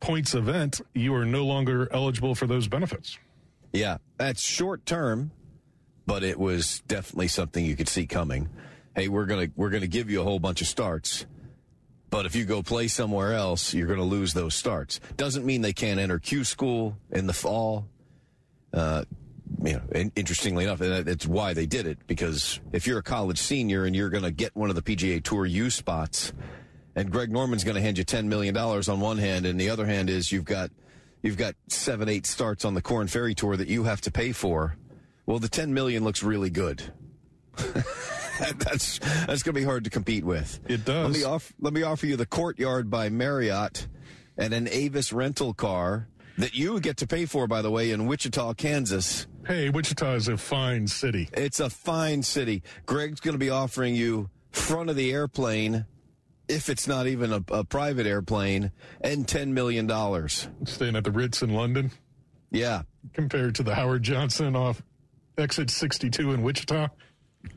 points 0.00 0.34
event, 0.34 0.80
you 0.94 1.14
are 1.14 1.26
no 1.26 1.44
longer 1.44 1.88
eligible 1.92 2.34
for 2.34 2.46
those 2.46 2.66
benefits. 2.66 3.18
Yeah, 3.72 3.98
that's 4.16 4.42
short 4.42 4.86
term, 4.86 5.32
but 6.06 6.22
it 6.22 6.38
was 6.38 6.82
definitely 6.88 7.28
something 7.28 7.64
you 7.64 7.76
could 7.76 7.88
see 7.88 8.06
coming. 8.06 8.48
Hey, 8.94 9.08
we're 9.08 9.26
gonna 9.26 9.48
we're 9.56 9.70
gonna 9.70 9.86
give 9.86 10.10
you 10.10 10.20
a 10.20 10.24
whole 10.24 10.38
bunch 10.38 10.60
of 10.60 10.66
starts, 10.66 11.26
but 12.12 12.26
if 12.26 12.36
you 12.36 12.44
go 12.44 12.62
play 12.62 12.88
somewhere 12.88 13.32
else, 13.32 13.72
you're 13.72 13.88
gonna 13.88 14.02
lose 14.04 14.34
those 14.34 14.54
starts. 14.54 15.00
Doesn't 15.16 15.46
mean 15.46 15.62
they 15.62 15.72
can't 15.72 15.98
enter 15.98 16.18
Q 16.18 16.44
school 16.44 16.94
in 17.10 17.26
the 17.26 17.32
fall. 17.32 17.86
Uh, 18.70 19.04
you 19.64 19.72
know, 19.72 19.82
and 19.92 20.12
interestingly 20.14 20.64
enough, 20.64 20.78
that's 20.78 21.26
why 21.26 21.54
they 21.54 21.64
did 21.64 21.86
it 21.86 21.98
because 22.06 22.60
if 22.70 22.86
you're 22.86 22.98
a 22.98 23.02
college 23.02 23.38
senior 23.38 23.86
and 23.86 23.96
you're 23.96 24.10
going 24.10 24.24
to 24.24 24.30
get 24.30 24.54
one 24.54 24.68
of 24.68 24.76
the 24.76 24.82
PGA 24.82 25.22
Tour 25.24 25.46
U 25.46 25.70
spots, 25.70 26.34
and 26.94 27.10
Greg 27.10 27.30
Norman's 27.30 27.64
going 27.64 27.76
to 27.76 27.80
hand 27.80 27.96
you 27.96 28.04
ten 28.04 28.28
million 28.28 28.54
dollars 28.54 28.90
on 28.90 29.00
one 29.00 29.16
hand, 29.16 29.46
and 29.46 29.58
the 29.58 29.70
other 29.70 29.86
hand 29.86 30.10
is 30.10 30.30
you've 30.30 30.44
got 30.44 30.70
you've 31.22 31.38
got 31.38 31.54
seven, 31.68 32.10
eight 32.10 32.26
starts 32.26 32.66
on 32.66 32.74
the 32.74 32.82
Corn 32.82 33.06
Ferry 33.08 33.34
Tour 33.34 33.56
that 33.56 33.68
you 33.68 33.84
have 33.84 34.02
to 34.02 34.10
pay 34.10 34.32
for. 34.32 34.76
Well, 35.24 35.38
the 35.38 35.48
ten 35.48 35.72
million 35.72 36.04
looks 36.04 36.22
really 36.22 36.50
good. 36.50 36.82
that's 38.58 38.98
that's 38.98 39.42
going 39.42 39.54
to 39.54 39.60
be 39.60 39.64
hard 39.64 39.84
to 39.84 39.90
compete 39.90 40.24
with. 40.24 40.60
It 40.68 40.84
does. 40.84 41.06
Let 41.08 41.16
me 41.18 41.24
off, 41.24 41.52
let 41.60 41.72
me 41.72 41.82
offer 41.82 42.06
you 42.06 42.16
the 42.16 42.26
Courtyard 42.26 42.90
by 42.90 43.08
Marriott 43.08 43.86
and 44.36 44.52
an 44.52 44.68
Avis 44.68 45.12
rental 45.12 45.54
car 45.54 46.08
that 46.38 46.54
you 46.54 46.80
get 46.80 46.96
to 46.98 47.06
pay 47.06 47.26
for, 47.26 47.46
by 47.46 47.60
the 47.62 47.70
way, 47.70 47.90
in 47.90 48.06
Wichita, 48.06 48.54
Kansas. 48.54 49.26
Hey, 49.46 49.68
Wichita 49.70 50.14
is 50.14 50.28
a 50.28 50.36
fine 50.36 50.86
city. 50.86 51.28
It's 51.34 51.60
a 51.60 51.68
fine 51.68 52.22
city. 52.22 52.62
Greg's 52.86 53.20
going 53.20 53.34
to 53.34 53.38
be 53.38 53.50
offering 53.50 53.94
you 53.94 54.30
front 54.50 54.88
of 54.88 54.96
the 54.96 55.12
airplane, 55.12 55.84
if 56.48 56.68
it's 56.70 56.86
not 56.88 57.06
even 57.06 57.32
a, 57.32 57.44
a 57.50 57.64
private 57.64 58.06
airplane, 58.06 58.70
and 59.00 59.26
$10 59.26 59.48
million. 59.48 59.86
Staying 60.64 60.96
at 60.96 61.04
the 61.04 61.10
Ritz 61.10 61.42
in 61.42 61.50
London 61.54 61.90
Yeah. 62.50 62.82
compared 63.12 63.54
to 63.56 63.62
the 63.62 63.74
Howard 63.74 64.02
Johnson 64.02 64.56
off 64.56 64.82
exit 65.36 65.70
62 65.70 66.32
in 66.32 66.42
Wichita. 66.42 66.88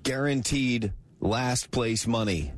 Guaranteed 0.04 0.94
last 1.20 1.72
place 1.72 2.08
money. 2.08 2.54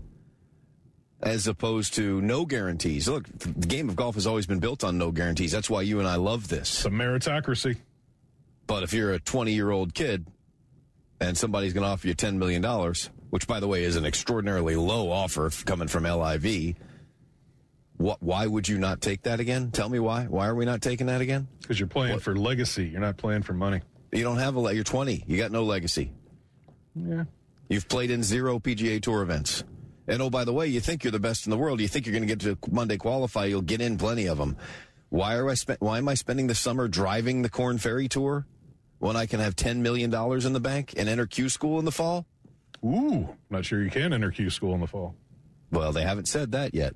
As 1.21 1.47
opposed 1.47 1.95
to 1.95 2.21
no 2.21 2.45
guarantees. 2.45 3.07
Look, 3.07 3.27
the 3.39 3.65
game 3.65 3.89
of 3.89 3.95
golf 3.95 4.15
has 4.15 4.27
always 4.27 4.45
been 4.45 4.59
built 4.59 4.83
on 4.83 4.99
no 4.99 5.11
guarantees. 5.11 5.51
That's 5.51 5.69
why 5.69 5.81
you 5.81 5.97
and 5.97 6.07
I 6.07 6.15
love 6.15 6.47
this. 6.47 6.69
Some 6.69 6.93
meritocracy. 6.93 7.77
But 8.67 8.83
if 8.83 8.93
you're 8.93 9.13
a 9.13 9.19
20 9.19 9.53
year 9.53 9.71
old 9.71 9.95
kid 9.95 10.27
and 11.19 11.35
somebody's 11.35 11.73
going 11.73 11.83
to 11.83 11.89
offer 11.89 12.07
you 12.07 12.13
$10 12.13 12.35
million, 12.35 12.63
which, 13.29 13.47
by 13.47 13.59
the 13.59 13.67
way, 13.67 13.83
is 13.83 13.95
an 13.95 14.05
extraordinarily 14.05 14.75
low 14.75 15.09
offer 15.09 15.49
coming 15.65 15.87
from 15.87 16.03
LIV. 16.03 16.75
What, 17.97 18.21
why 18.21 18.45
would 18.45 18.67
you 18.67 18.77
not 18.77 19.01
take 19.01 19.23
that 19.23 19.39
again? 19.39 19.71
Tell 19.71 19.89
me 19.89 19.99
why. 19.99 20.25
Why 20.25 20.47
are 20.47 20.55
we 20.55 20.65
not 20.65 20.81
taking 20.81 21.07
that 21.07 21.21
again? 21.21 21.47
Because 21.61 21.79
you're 21.79 21.87
playing 21.87 22.13
what? 22.13 22.21
for 22.21 22.35
legacy. 22.35 22.87
You're 22.87 23.01
not 23.01 23.17
playing 23.17 23.41
for 23.41 23.53
money. 23.53 23.81
You 24.11 24.23
don't 24.23 24.37
have 24.37 24.55
a. 24.55 24.73
You're 24.73 24.83
20. 24.83 25.23
You 25.25 25.37
got 25.37 25.51
no 25.51 25.63
legacy. 25.63 26.11
Yeah. 27.05 27.23
You've 27.69 27.89
played 27.89 28.11
in 28.11 28.23
zero 28.23 28.59
PGA 28.59 29.01
Tour 29.01 29.21
events. 29.21 29.63
And 30.07 30.21
oh, 30.21 30.29
by 30.29 30.45
the 30.45 30.53
way, 30.53 30.67
you 30.67 30.79
think 30.79 31.03
you're 31.03 31.11
the 31.11 31.19
best 31.19 31.45
in 31.45 31.49
the 31.49 31.57
world. 31.57 31.81
You 31.81 31.87
think 31.87 32.05
you're 32.05 32.13
going 32.13 32.27
to 32.27 32.33
get 32.33 32.39
to 32.41 32.57
Monday 32.71 32.97
qualify. 32.97 33.45
You'll 33.45 33.61
get 33.61 33.81
in 33.81 33.97
plenty 33.97 34.27
of 34.27 34.37
them. 34.37 34.55
Why 35.09 35.35
are 35.35 35.49
I 35.49 35.53
spent? 35.55 35.81
Why 35.81 35.97
am 35.97 36.07
I 36.07 36.13
spending 36.13 36.47
the 36.47 36.55
summer 36.55 36.87
driving 36.87 37.41
the 37.41 37.49
Corn 37.49 37.77
Ferry 37.77 38.07
Tour 38.07 38.45
when 38.99 39.15
I 39.15 39.25
can 39.25 39.39
have 39.39 39.55
ten 39.55 39.81
million 39.81 40.09
dollars 40.09 40.45
in 40.45 40.53
the 40.53 40.59
bank 40.59 40.93
and 40.97 41.09
enter 41.09 41.25
Q 41.25 41.49
school 41.49 41.79
in 41.79 41.85
the 41.85 41.91
fall? 41.91 42.25
Ooh, 42.85 43.35
not 43.49 43.65
sure 43.65 43.83
you 43.83 43.89
can 43.89 44.13
enter 44.13 44.31
Q 44.31 44.49
school 44.49 44.73
in 44.73 44.81
the 44.81 44.87
fall. 44.87 45.15
Well, 45.71 45.91
they 45.91 46.03
haven't 46.03 46.27
said 46.27 46.51
that 46.53 46.73
yet. 46.73 46.93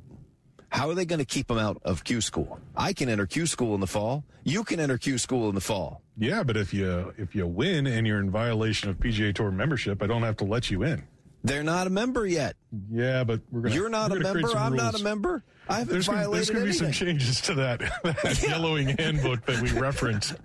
How 0.72 0.90
are 0.90 0.96
they 0.96 1.06
going 1.06 1.20
to 1.20 1.26
keep 1.26 1.48
them 1.48 1.58
out 1.58 1.82
of 1.84 2.04
Q 2.04 2.22
school? 2.22 2.60
I 2.76 2.94
can 2.94 3.10
enter 3.10 3.26
Q 3.28 3.46
school 3.46 3.76
in 3.76 3.82
the 3.82 3.88
fall. 3.88 4.24
You 4.44 4.64
can 4.64 4.80
enter 4.80 4.98
Q 4.98 5.18
school 5.18 5.50
in 5.50 5.56
the 5.56 5.62
fall. 5.62 6.02
Yeah, 6.18 6.44
but 6.44 6.56
if 6.58 6.74
you 6.74 7.14
if 7.18 7.36
you 7.36 7.46
win 7.46 7.88
and 7.88 8.08
you're 8.08 8.20
in 8.20 8.32
violation 8.32 8.90
of 8.90 8.98
PGA 8.98 9.34
Tour 9.36 9.52
membership, 9.52 10.02
I 10.02 10.08
don't 10.08 10.24
have 10.24 10.38
to 10.38 10.46
let 10.46 10.70
you 10.72 10.84
in. 10.84 11.04
They're 11.44 11.64
not 11.64 11.88
a 11.88 11.90
member 11.90 12.26
yet. 12.28 12.56
Yeah, 12.92 13.24
but 13.24 13.42
we're 13.52 13.62
gonna. 13.62 13.76
You're 13.76 13.90
not 13.90 14.12
a 14.12 14.20
member. 14.20 14.56
I'm 14.56 14.74
rules. 14.74 14.84
not 14.84 15.00
a 15.00 15.04
member. 15.04 15.44
I 15.68 15.80
haven't 15.80 15.94
there's 15.94 16.06
violated 16.08 16.54
gonna, 16.54 16.66
There's 16.66 16.80
going 16.80 16.90
to 16.90 16.90
be 16.90 16.94
some 17.02 17.08
changes 17.08 17.42
to 17.42 17.54
that, 17.56 17.80
that 18.04 18.44
Yeah. 18.44 18.50
yellowing 18.50 18.90
handbook 18.98 19.46
that 19.46 19.62
we 19.62 19.72
referenced. 19.80 20.36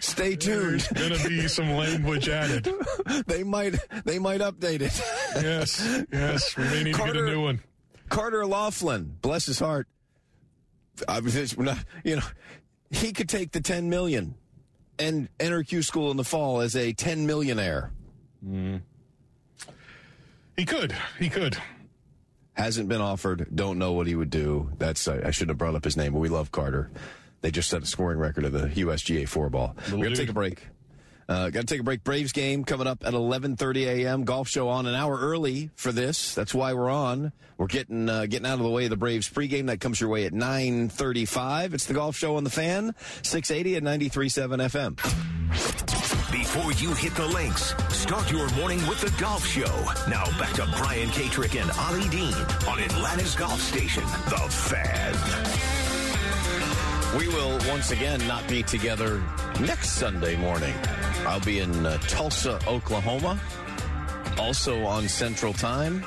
Stay 0.00 0.36
tuned. 0.36 0.80
There's 0.80 1.08
going 1.08 1.20
to 1.20 1.28
be 1.28 1.48
some 1.48 1.70
language 1.72 2.28
added. 2.28 2.68
they 3.26 3.42
might 3.44 3.76
they 4.04 4.18
might 4.18 4.40
update 4.40 4.80
it. 4.82 5.00
Yes, 5.42 6.04
yes, 6.12 6.56
we 6.56 6.64
may 6.64 6.84
need 6.84 6.94
to 6.94 7.04
get 7.04 7.16
a 7.16 7.24
new 7.26 7.42
one. 7.42 7.60
Carter 8.08 8.46
Laughlin, 8.46 9.16
bless 9.20 9.46
his 9.46 9.58
heart. 9.58 9.86
I 11.08 11.20
was 11.20 11.32
just, 11.34 11.58
not- 11.58 11.78
you 12.04 12.16
know, 12.16 12.22
he 12.90 13.12
could 13.12 13.28
take 13.28 13.52
the 13.52 13.60
10 13.60 13.88
million 13.90 14.34
and 14.98 15.28
enter 15.40 15.62
Q 15.64 15.82
school 15.82 16.10
in 16.10 16.16
the 16.16 16.24
fall 16.24 16.60
as 16.60 16.76
a 16.76 16.92
10 16.92 17.26
millionaire. 17.26 17.90
Mm-hmm. 18.46 18.76
He 20.56 20.64
could. 20.64 20.94
He 21.18 21.28
could. 21.28 21.56
Hasn't 22.52 22.88
been 22.88 23.00
offered. 23.00 23.48
Don't 23.52 23.78
know 23.78 23.92
what 23.92 24.06
he 24.06 24.14
would 24.14 24.30
do. 24.30 24.70
That's 24.78 25.08
I, 25.08 25.20
I 25.24 25.30
shouldn't 25.32 25.50
have 25.50 25.58
brought 25.58 25.74
up 25.74 25.82
his 25.84 25.96
name, 25.96 26.12
but 26.12 26.20
we 26.20 26.28
love 26.28 26.52
Carter. 26.52 26.90
They 27.40 27.50
just 27.50 27.68
set 27.68 27.82
a 27.82 27.86
scoring 27.86 28.18
record 28.18 28.44
of 28.44 28.52
the 28.52 28.68
USGA 28.68 29.28
four 29.28 29.50
ball. 29.50 29.74
Little 29.86 29.98
We're 29.98 30.04
gonna 30.04 30.14
dude. 30.14 30.18
take 30.18 30.28
a 30.30 30.34
break. 30.34 30.68
Uh, 31.28 31.50
Got 31.50 31.60
to 31.60 31.66
take 31.66 31.80
a 31.80 31.84
break. 31.84 32.04
Braves 32.04 32.32
game 32.32 32.64
coming 32.64 32.86
up 32.86 33.04
at 33.04 33.14
11:30 33.14 33.86
a.m. 33.86 34.24
Golf 34.24 34.48
show 34.48 34.68
on 34.68 34.86
an 34.86 34.94
hour 34.94 35.18
early 35.18 35.70
for 35.76 35.92
this. 35.92 36.34
That's 36.34 36.54
why 36.54 36.74
we're 36.74 36.90
on. 36.90 37.32
We're 37.56 37.66
getting 37.66 38.08
uh, 38.08 38.26
getting 38.26 38.46
out 38.46 38.58
of 38.58 38.64
the 38.64 38.70
way 38.70 38.84
of 38.84 38.90
the 38.90 38.96
Braves 38.96 39.28
pregame. 39.28 39.66
That 39.66 39.80
comes 39.80 40.00
your 40.00 40.10
way 40.10 40.26
at 40.26 40.32
9:35. 40.32 41.74
It's 41.74 41.86
the 41.86 41.94
Golf 41.94 42.16
Show 42.16 42.36
on 42.36 42.44
the 42.44 42.50
Fan, 42.50 42.94
680 43.22 43.76
at 43.76 43.82
93.7 43.82 44.96
FM. 44.96 46.30
Before 46.32 46.72
you 46.72 46.92
hit 46.94 47.14
the 47.14 47.26
links, 47.26 47.74
start 47.90 48.30
your 48.30 48.48
morning 48.54 48.84
with 48.88 49.00
the 49.00 49.10
Golf 49.20 49.46
Show. 49.46 49.62
Now 50.08 50.24
back 50.38 50.52
to 50.54 50.66
Brian 50.78 51.08
Katrek 51.10 51.60
and 51.60 51.70
Ollie 51.72 52.08
Dean 52.08 52.34
on 52.68 52.80
Atlanta's 52.80 53.34
Golf 53.34 53.60
Station, 53.60 54.04
The 54.04 54.46
Fan. 54.50 55.73
We 57.18 57.28
will 57.28 57.58
once 57.68 57.92
again 57.92 58.26
not 58.26 58.46
be 58.48 58.62
together 58.62 59.22
next 59.60 59.90
Sunday 59.90 60.34
morning. 60.36 60.74
I'll 61.26 61.40
be 61.40 61.60
in 61.60 61.86
uh, 61.86 61.96
Tulsa, 61.98 62.58
Oklahoma, 62.66 63.40
also 64.36 64.84
on 64.84 65.08
Central 65.08 65.52
Time. 65.52 66.04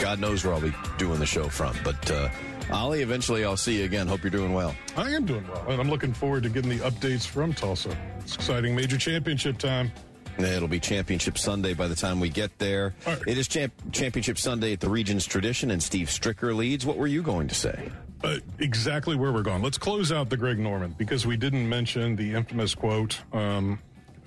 God 0.00 0.20
knows 0.20 0.44
where 0.44 0.54
I'll 0.54 0.60
be 0.60 0.72
doing 0.98 1.18
the 1.18 1.26
show 1.26 1.48
from. 1.48 1.76
But, 1.82 2.10
uh, 2.10 2.28
Ollie, 2.72 3.02
eventually 3.02 3.44
I'll 3.44 3.56
see 3.56 3.78
you 3.80 3.84
again. 3.84 4.06
Hope 4.06 4.22
you're 4.22 4.30
doing 4.30 4.52
well. 4.52 4.74
I 4.96 5.10
am 5.10 5.26
doing 5.26 5.46
well, 5.48 5.64
and 5.68 5.80
I'm 5.80 5.90
looking 5.90 6.12
forward 6.12 6.44
to 6.44 6.48
getting 6.48 6.70
the 6.70 6.84
updates 6.84 7.26
from 7.26 7.52
Tulsa. 7.52 7.96
It's 8.20 8.36
exciting 8.36 8.76
major 8.76 8.98
championship 8.98 9.58
time. 9.58 9.90
It'll 10.38 10.68
be 10.68 10.80
Championship 10.80 11.36
Sunday 11.36 11.74
by 11.74 11.88
the 11.88 11.96
time 11.96 12.20
we 12.20 12.28
get 12.28 12.56
there. 12.58 12.94
Right. 13.04 13.20
It 13.26 13.36
is 13.36 13.48
champ- 13.48 13.74
Championship 13.90 14.38
Sunday 14.38 14.72
at 14.72 14.80
the 14.80 14.88
Regions 14.88 15.26
Tradition, 15.26 15.72
and 15.72 15.82
Steve 15.82 16.06
Stricker 16.06 16.54
leads. 16.54 16.86
What 16.86 16.96
were 16.96 17.08
you 17.08 17.22
going 17.22 17.48
to 17.48 17.54
say? 17.54 17.90
Uh, 18.22 18.36
exactly 18.58 19.16
where 19.16 19.32
we're 19.32 19.42
going. 19.42 19.62
Let's 19.62 19.78
close 19.78 20.12
out 20.12 20.28
the 20.28 20.36
Greg 20.36 20.58
Norman 20.58 20.94
because 20.98 21.26
we 21.26 21.38
didn't 21.38 21.66
mention 21.66 22.16
the 22.16 22.34
infamous 22.34 22.74
quote. 22.74 23.18
Um, 23.32 23.78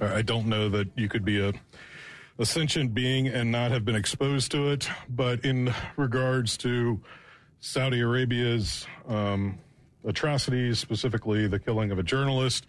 I 0.02 0.24
don't 0.24 0.48
know 0.48 0.68
that 0.70 0.88
you 0.96 1.08
could 1.08 1.24
be 1.24 1.40
a, 1.40 1.54
a 2.40 2.46
sentient 2.46 2.96
being 2.96 3.28
and 3.28 3.52
not 3.52 3.70
have 3.72 3.86
been 3.86 3.96
exposed 3.96 4.52
to 4.52 4.72
it, 4.72 4.90
but 5.10 5.46
in 5.46 5.72
regards 5.96 6.58
to 6.58 7.00
Saudi 7.60 8.00
Arabia's 8.00 8.88
um, 9.08 9.60
atrocities, 10.06 10.80
specifically 10.80 11.48
the 11.48 11.60
killing 11.60 11.92
of 11.92 12.00
a 12.00 12.04
journalist, 12.04 12.66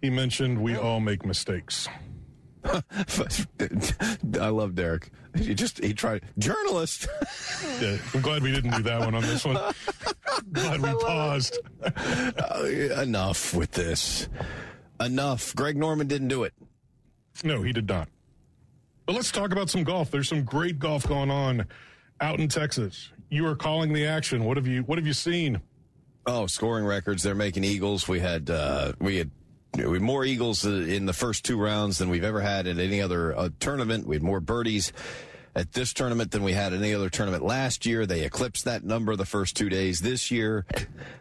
he 0.00 0.08
mentioned 0.08 0.62
we 0.62 0.74
all 0.74 1.00
make 1.00 1.26
mistakes. 1.26 1.86
I 2.64 4.48
love 4.48 4.74
Derek. 4.74 5.10
He 5.38 5.54
just 5.54 5.82
he 5.82 5.94
tried 5.94 6.24
journalist. 6.38 7.08
Yeah, 7.80 7.96
I'm 8.12 8.20
glad 8.20 8.42
we 8.42 8.52
didn't 8.52 8.72
do 8.72 8.82
that 8.82 9.00
one 9.00 9.14
on 9.14 9.22
this 9.22 9.44
one. 9.44 9.58
glad 10.52 10.82
we 10.82 10.92
paused. 10.92 11.58
Uh, 11.82 12.64
enough 13.00 13.54
with 13.54 13.70
this. 13.72 14.28
Enough. 15.00 15.54
Greg 15.56 15.76
Norman 15.76 16.06
didn't 16.06 16.28
do 16.28 16.44
it. 16.44 16.52
No, 17.44 17.62
he 17.62 17.72
did 17.72 17.88
not. 17.88 18.08
But 19.06 19.14
let's 19.14 19.32
talk 19.32 19.52
about 19.52 19.70
some 19.70 19.84
golf. 19.84 20.10
There's 20.10 20.28
some 20.28 20.44
great 20.44 20.78
golf 20.78 21.06
going 21.08 21.30
on 21.30 21.66
out 22.20 22.38
in 22.38 22.48
Texas. 22.48 23.10
You 23.30 23.46
are 23.46 23.56
calling 23.56 23.92
the 23.92 24.06
action. 24.06 24.44
What 24.44 24.56
have 24.58 24.66
you 24.66 24.82
What 24.82 24.98
have 24.98 25.06
you 25.06 25.14
seen? 25.14 25.60
Oh, 26.26 26.46
scoring 26.46 26.84
records. 26.84 27.22
They're 27.22 27.34
making 27.34 27.64
eagles. 27.64 28.06
We 28.06 28.20
had 28.20 28.50
uh, 28.50 28.92
we 29.00 29.16
had 29.16 29.30
we 29.40 29.41
had 29.41 29.41
more 29.76 30.24
eagles 30.24 30.64
in 30.64 31.06
the 31.06 31.12
first 31.12 31.44
two 31.44 31.58
rounds 31.58 31.98
than 31.98 32.08
we've 32.08 32.24
ever 32.24 32.40
had 32.40 32.66
at 32.66 32.78
any 32.78 33.00
other 33.00 33.36
uh, 33.36 33.48
tournament. 33.58 34.06
We 34.06 34.16
had 34.16 34.22
more 34.22 34.40
birdies 34.40 34.92
at 35.54 35.72
this 35.72 35.92
tournament 35.92 36.30
than 36.30 36.42
we 36.42 36.52
had 36.52 36.72
any 36.72 36.94
other 36.94 37.10
tournament 37.10 37.44
last 37.44 37.84
year. 37.84 38.06
They 38.06 38.22
eclipsed 38.22 38.64
that 38.64 38.84
number 38.84 39.16
the 39.16 39.26
first 39.26 39.56
two 39.56 39.68
days 39.68 40.00
this 40.00 40.30
year. 40.30 40.64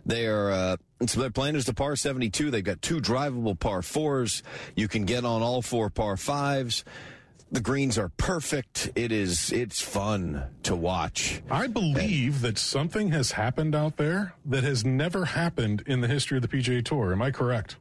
They 0.05 0.27
are 0.27 0.51
uh, 0.51 0.77
so 1.05 1.19
their 1.19 1.31
plan 1.31 1.55
is 1.55 1.65
the 1.65 1.73
par 1.73 1.95
72. 1.95 2.51
They've 2.51 2.63
got 2.63 2.81
two 2.81 2.99
drivable 2.99 3.59
par 3.59 3.81
fours. 3.81 4.43
You 4.75 4.87
can 4.87 5.05
get 5.05 5.25
on 5.25 5.41
all 5.41 5.61
four 5.61 5.89
par 5.89 6.17
fives. 6.17 6.83
The 7.53 7.59
greens 7.59 7.97
are 7.97 8.09
perfect. 8.15 8.91
It 8.95 9.11
is 9.11 9.51
it's 9.51 9.81
fun 9.81 10.45
to 10.63 10.73
watch. 10.73 11.41
I 11.51 11.67
believe 11.67 12.39
that 12.41 12.57
something 12.57 13.11
has 13.11 13.33
happened 13.33 13.75
out 13.75 13.97
there 13.97 14.35
that 14.45 14.63
has 14.63 14.85
never 14.85 15.25
happened 15.25 15.83
in 15.85 15.99
the 15.99 16.07
history 16.07 16.37
of 16.37 16.43
the 16.43 16.47
PGA 16.47 16.83
Tour. 16.83 17.11
Am 17.11 17.21
I 17.21 17.31
correct? 17.31 17.75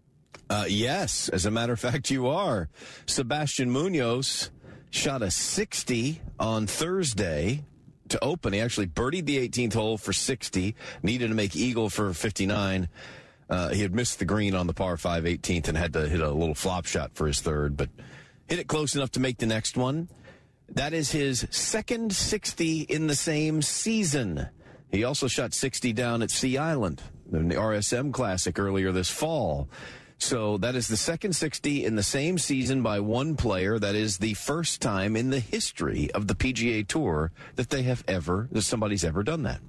Uh, 0.50 0.64
yes, 0.68 1.28
as 1.28 1.46
a 1.46 1.50
matter 1.50 1.72
of 1.72 1.78
fact, 1.78 2.10
you 2.10 2.26
are. 2.26 2.68
Sebastian 3.06 3.70
Munoz 3.70 4.50
shot 4.90 5.22
a 5.22 5.30
60 5.30 6.20
on 6.40 6.66
Thursday 6.66 7.64
to 8.08 8.22
open. 8.22 8.52
He 8.52 8.60
actually 8.60 8.88
birdied 8.88 9.26
the 9.26 9.48
18th 9.48 9.74
hole 9.74 9.96
for 9.96 10.12
60, 10.12 10.74
needed 11.04 11.28
to 11.28 11.34
make 11.34 11.54
eagle 11.54 11.88
for 11.88 12.12
59. 12.12 12.88
Uh, 13.48 13.68
he 13.68 13.82
had 13.82 13.94
missed 13.94 14.18
the 14.18 14.24
green 14.24 14.56
on 14.56 14.66
the 14.66 14.74
par 14.74 14.96
5 14.96 15.22
18th 15.22 15.68
and 15.68 15.78
had 15.78 15.92
to 15.92 16.08
hit 16.08 16.20
a 16.20 16.30
little 16.32 16.56
flop 16.56 16.84
shot 16.84 17.12
for 17.14 17.28
his 17.28 17.40
third, 17.40 17.76
but 17.76 17.88
hit 18.48 18.58
it 18.58 18.66
close 18.66 18.96
enough 18.96 19.12
to 19.12 19.20
make 19.20 19.38
the 19.38 19.46
next 19.46 19.76
one. 19.76 20.08
That 20.70 20.92
is 20.92 21.12
his 21.12 21.46
second 21.50 22.12
60 22.12 22.80
in 22.82 23.06
the 23.06 23.14
same 23.14 23.62
season. 23.62 24.48
He 24.90 25.04
also 25.04 25.28
shot 25.28 25.54
60 25.54 25.92
down 25.92 26.22
at 26.22 26.32
Sea 26.32 26.58
Island 26.58 27.02
in 27.32 27.46
the 27.46 27.54
RSM 27.54 28.12
Classic 28.12 28.58
earlier 28.58 28.90
this 28.90 29.10
fall. 29.10 29.68
So 30.22 30.58
that 30.58 30.74
is 30.74 30.86
the 30.88 30.98
second 30.98 31.34
60 31.34 31.84
in 31.84 31.96
the 31.96 32.02
same 32.02 32.36
season 32.36 32.82
by 32.82 33.00
one 33.00 33.36
player. 33.36 33.78
That 33.78 33.94
is 33.94 34.18
the 34.18 34.34
first 34.34 34.82
time 34.82 35.16
in 35.16 35.30
the 35.30 35.40
history 35.40 36.10
of 36.12 36.26
the 36.26 36.34
PGA 36.34 36.86
Tour 36.86 37.32
that 37.56 37.70
they 37.70 37.82
have 37.84 38.04
ever, 38.06 38.46
that 38.52 38.62
somebody's 38.62 39.02
ever 39.02 39.22
done 39.22 39.44
that. 39.44 39.60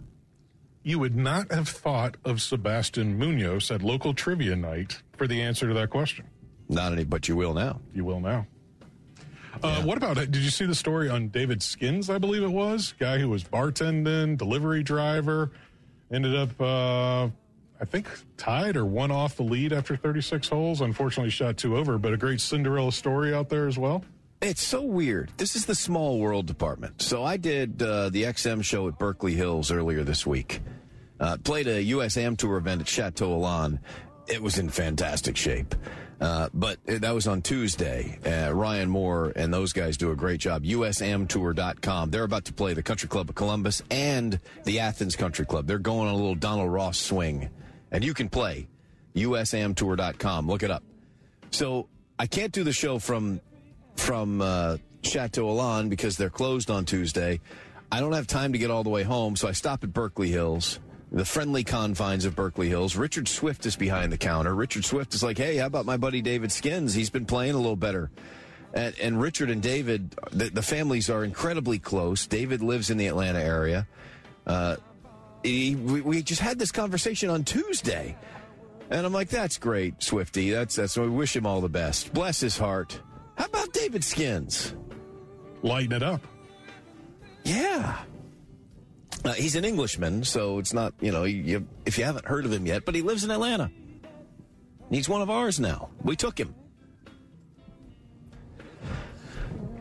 You 0.83 0.99
would 0.99 1.15
not 1.15 1.51
have 1.51 1.69
thought 1.69 2.17
of 2.25 2.41
Sebastian 2.41 3.17
Munoz 3.17 3.71
at 3.71 3.81
local 3.81 4.13
trivia 4.13 4.55
night 4.57 5.01
for 5.15 5.25
the 5.25 5.41
answer 5.41 5.67
to 5.69 5.73
that 5.75 5.89
question. 5.89 6.25
Not 6.67 6.91
any, 6.91 7.05
but 7.05 7.27
you 7.29 7.35
will 7.37 7.53
now. 7.53 7.79
You 7.93 8.03
will 8.03 8.19
now. 8.19 8.45
Uh, 9.63 9.81
What 9.83 9.97
about 9.97 10.17
it? 10.17 10.31
Did 10.31 10.41
you 10.41 10.49
see 10.49 10.65
the 10.65 10.75
story 10.75 11.07
on 11.07 11.29
David 11.29 11.61
Skinns? 11.61 12.09
I 12.09 12.17
believe 12.17 12.43
it 12.43 12.51
was 12.51 12.93
guy 12.99 13.19
who 13.19 13.29
was 13.29 13.43
bartending, 13.43 14.37
delivery 14.37 14.83
driver, 14.83 15.51
ended 16.11 16.35
up, 16.35 16.59
uh, 16.59 17.29
I 17.81 17.85
think, 17.85 18.07
tied 18.37 18.77
or 18.77 18.85
one 18.85 19.09
off 19.11 19.35
the 19.35 19.43
lead 19.43 19.73
after 19.73 19.97
36 19.97 20.47
holes. 20.47 20.81
Unfortunately, 20.81 21.31
shot 21.31 21.57
two 21.57 21.75
over, 21.77 21.97
but 21.97 22.13
a 22.13 22.17
great 22.17 22.39
Cinderella 22.39 22.91
story 22.91 23.33
out 23.33 23.49
there 23.49 23.67
as 23.67 23.77
well. 23.77 24.03
It's 24.39 24.61
so 24.61 24.81
weird. 24.81 25.31
This 25.37 25.55
is 25.55 25.65
the 25.65 25.75
small 25.75 26.19
world 26.19 26.45
department. 26.45 27.01
So 27.01 27.23
I 27.23 27.37
did 27.37 27.81
uh, 27.81 28.09
the 28.09 28.23
XM 28.23 28.63
show 28.63 28.87
at 28.87 28.97
Berkeley 28.99 29.33
Hills 29.33 29.71
earlier 29.71 30.03
this 30.03 30.25
week. 30.25 30.61
Uh, 31.19 31.37
played 31.43 31.67
a 31.67 31.81
US 31.83 32.17
Am 32.17 32.35
Tour 32.35 32.57
event 32.57 32.81
at 32.81 32.87
Chateau 32.87 33.33
Elan. 33.33 33.79
it 34.27 34.41
was 34.41 34.57
in 34.57 34.69
fantastic 34.69 35.35
shape. 35.37 35.75
Uh, 36.19 36.49
but 36.53 36.77
that 36.85 37.15
was 37.15 37.27
on 37.27 37.41
Tuesday. 37.41 38.19
Uh, 38.23 38.53
Ryan 38.53 38.89
Moore 38.89 39.33
and 39.35 39.51
those 39.51 39.73
guys 39.73 39.97
do 39.97 40.11
a 40.11 40.15
great 40.15 40.39
job. 40.39 40.63
USAmTour.com. 40.63 42.11
They're 42.11 42.23
about 42.23 42.45
to 42.45 42.53
play 42.53 42.73
the 42.75 42.83
Country 42.83 43.09
Club 43.09 43.29
of 43.29 43.35
Columbus 43.35 43.81
and 43.89 44.39
the 44.63 44.79
Athens 44.79 45.15
Country 45.15 45.47
Club. 45.47 45.65
They're 45.65 45.79
going 45.79 46.07
on 46.07 46.13
a 46.13 46.17
little 46.17 46.35
Donald 46.35 46.71
Ross 46.71 46.99
swing. 46.99 47.49
And 47.91 48.03
you 48.03 48.13
can 48.13 48.29
play. 48.29 48.67
USAmTour.com. 49.15 50.47
Look 50.47 50.63
it 50.63 50.71
up. 50.71 50.83
So 51.51 51.87
I 52.17 52.27
can't 52.27 52.53
do 52.53 52.63
the 52.63 52.73
show 52.73 52.99
from 52.99 53.41
from 53.95 54.41
uh, 54.41 54.77
Chateau 55.03 55.49
Elan 55.49 55.89
because 55.89 56.15
they're 56.17 56.29
closed 56.29 56.71
on 56.71 56.85
Tuesday. 56.85 57.41
I 57.91 57.99
don't 57.99 58.13
have 58.13 58.25
time 58.25 58.53
to 58.53 58.57
get 58.57 58.71
all 58.71 58.83
the 58.83 58.89
way 58.89 59.03
home, 59.03 59.35
so 59.35 59.49
I 59.49 59.51
stop 59.51 59.83
at 59.83 59.91
Berkeley 59.91 60.29
Hills 60.29 60.79
the 61.11 61.25
friendly 61.25 61.63
confines 61.63 62.23
of 62.23 62.35
Berkeley 62.35 62.69
Hills. 62.69 62.95
Richard 62.95 63.27
Swift 63.27 63.65
is 63.65 63.75
behind 63.75 64.11
the 64.11 64.17
counter. 64.17 64.55
Richard 64.55 64.85
Swift 64.85 65.13
is 65.13 65.21
like, 65.21 65.37
hey, 65.37 65.57
how 65.57 65.65
about 65.65 65.85
my 65.85 65.97
buddy 65.97 66.21
David 66.21 66.51
Skinns? 66.51 66.93
He's 66.93 67.09
been 67.09 67.25
playing 67.25 67.53
a 67.53 67.57
little 67.57 67.75
better. 67.75 68.09
And, 68.73 68.97
and 68.99 69.21
Richard 69.21 69.49
and 69.49 69.61
David, 69.61 70.15
the, 70.31 70.49
the, 70.49 70.61
families 70.61 71.09
are 71.09 71.25
incredibly 71.25 71.79
close. 71.79 72.25
David 72.25 72.61
lives 72.61 72.89
in 72.89 72.97
the 72.97 73.07
Atlanta 73.07 73.41
area. 73.41 73.85
Uh, 74.47 74.77
he, 75.43 75.75
we, 75.75 76.01
we, 76.01 76.23
just 76.23 76.41
had 76.41 76.59
this 76.59 76.71
conversation 76.71 77.29
on 77.29 77.43
Tuesday. 77.43 78.15
And 78.89 79.05
I'm 79.05 79.13
like, 79.13 79.29
that's 79.29 79.57
great, 79.57 80.03
Swifty. 80.03 80.51
That's, 80.51 80.75
that's, 80.75 80.97
we 80.97 81.07
wish 81.07 81.35
him 81.35 81.45
all 81.45 81.61
the 81.61 81.69
best. 81.69 82.13
Bless 82.13 82.39
his 82.39 82.57
heart. 82.57 82.99
How 83.37 83.45
about 83.45 83.71
David 83.73 84.03
Skinns? 84.03 84.75
Lighten 85.63 85.93
it 85.93 86.03
up. 86.03 86.21
Yeah. 87.43 87.97
Uh, 89.23 89.33
he's 89.33 89.55
an 89.55 89.65
Englishman, 89.65 90.23
so 90.23 90.59
it's 90.59 90.73
not, 90.73 90.93
you 90.99 91.11
know, 91.11 91.23
you, 91.23 91.67
if 91.85 91.97
you 91.97 92.03
haven't 92.03 92.25
heard 92.25 92.45
of 92.45 92.51
him 92.51 92.65
yet, 92.65 92.85
but 92.85 92.95
he 92.95 93.01
lives 93.01 93.23
in 93.23 93.31
Atlanta. 93.31 93.71
He's 94.89 95.07
one 95.07 95.21
of 95.21 95.29
ours 95.29 95.59
now. 95.59 95.89
We 96.03 96.15
took 96.15 96.37
him. 96.37 96.53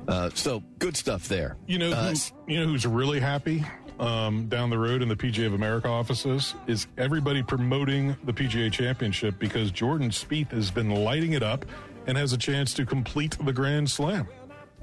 Uh, 0.06 0.30
so 0.34 0.62
good 0.78 0.96
stuff 0.96 1.28
there. 1.28 1.56
You 1.66 1.78
know, 1.78 1.90
uh, 1.90 2.10
who, 2.10 2.52
you 2.52 2.60
know 2.60 2.66
who's 2.66 2.86
really 2.86 3.20
happy 3.20 3.64
um, 4.00 4.48
down 4.48 4.70
the 4.70 4.78
road 4.78 5.02
in 5.02 5.08
the 5.08 5.16
PGA 5.16 5.46
of 5.46 5.54
America 5.54 5.88
offices 5.88 6.54
is 6.66 6.86
everybody 6.98 7.42
promoting 7.42 8.16
the 8.24 8.32
PGA 8.32 8.72
Championship 8.72 9.38
because 9.38 9.70
Jordan 9.70 10.10
Spieth 10.10 10.50
has 10.50 10.70
been 10.70 10.90
lighting 10.90 11.34
it 11.34 11.42
up 11.42 11.64
and 12.06 12.16
has 12.18 12.32
a 12.32 12.38
chance 12.38 12.74
to 12.74 12.86
complete 12.86 13.36
the 13.44 13.52
Grand 13.52 13.88
Slam. 13.90 14.26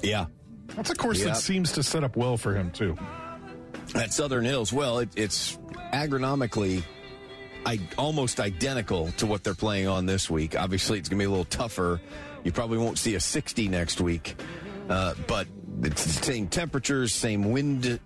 Yeah, 0.02 0.28
that's 0.76 0.92
a 0.92 0.96
course 0.96 1.24
that 1.24 1.38
seems 1.38 1.74
to 1.74 1.84
set 1.84 2.04
up 2.04 2.16
well 2.16 2.38
for 2.38 2.54
him 2.54 2.72
too 2.72 2.96
at 3.96 4.14
Southern 4.14 4.46
Hills. 4.46 4.72
Well, 4.72 5.00
it, 5.00 5.10
it's 5.16 5.58
agronomically 5.94 6.84
I, 7.66 7.80
almost 7.98 8.40
identical 8.40 9.12
to 9.14 9.26
what 9.26 9.44
they're 9.44 9.54
playing 9.54 9.88
on 9.88 10.06
this 10.06 10.30
week. 10.30 10.56
Obviously, 10.58 11.00
it's 11.00 11.10
going 11.10 11.20
to 11.20 11.24
be 11.24 11.28
a 11.28 11.30
little 11.30 11.46
tougher. 11.46 12.00
You 12.44 12.52
probably 12.52 12.78
won't 12.78 12.98
see 12.98 13.16
a 13.16 13.20
60 13.20 13.68
next 13.68 14.00
week, 14.00 14.36
uh, 14.90 15.16
but 15.28 15.48
same 15.96 16.48
temperatures, 16.48 17.14
same 17.14 17.52
wind 17.52 18.00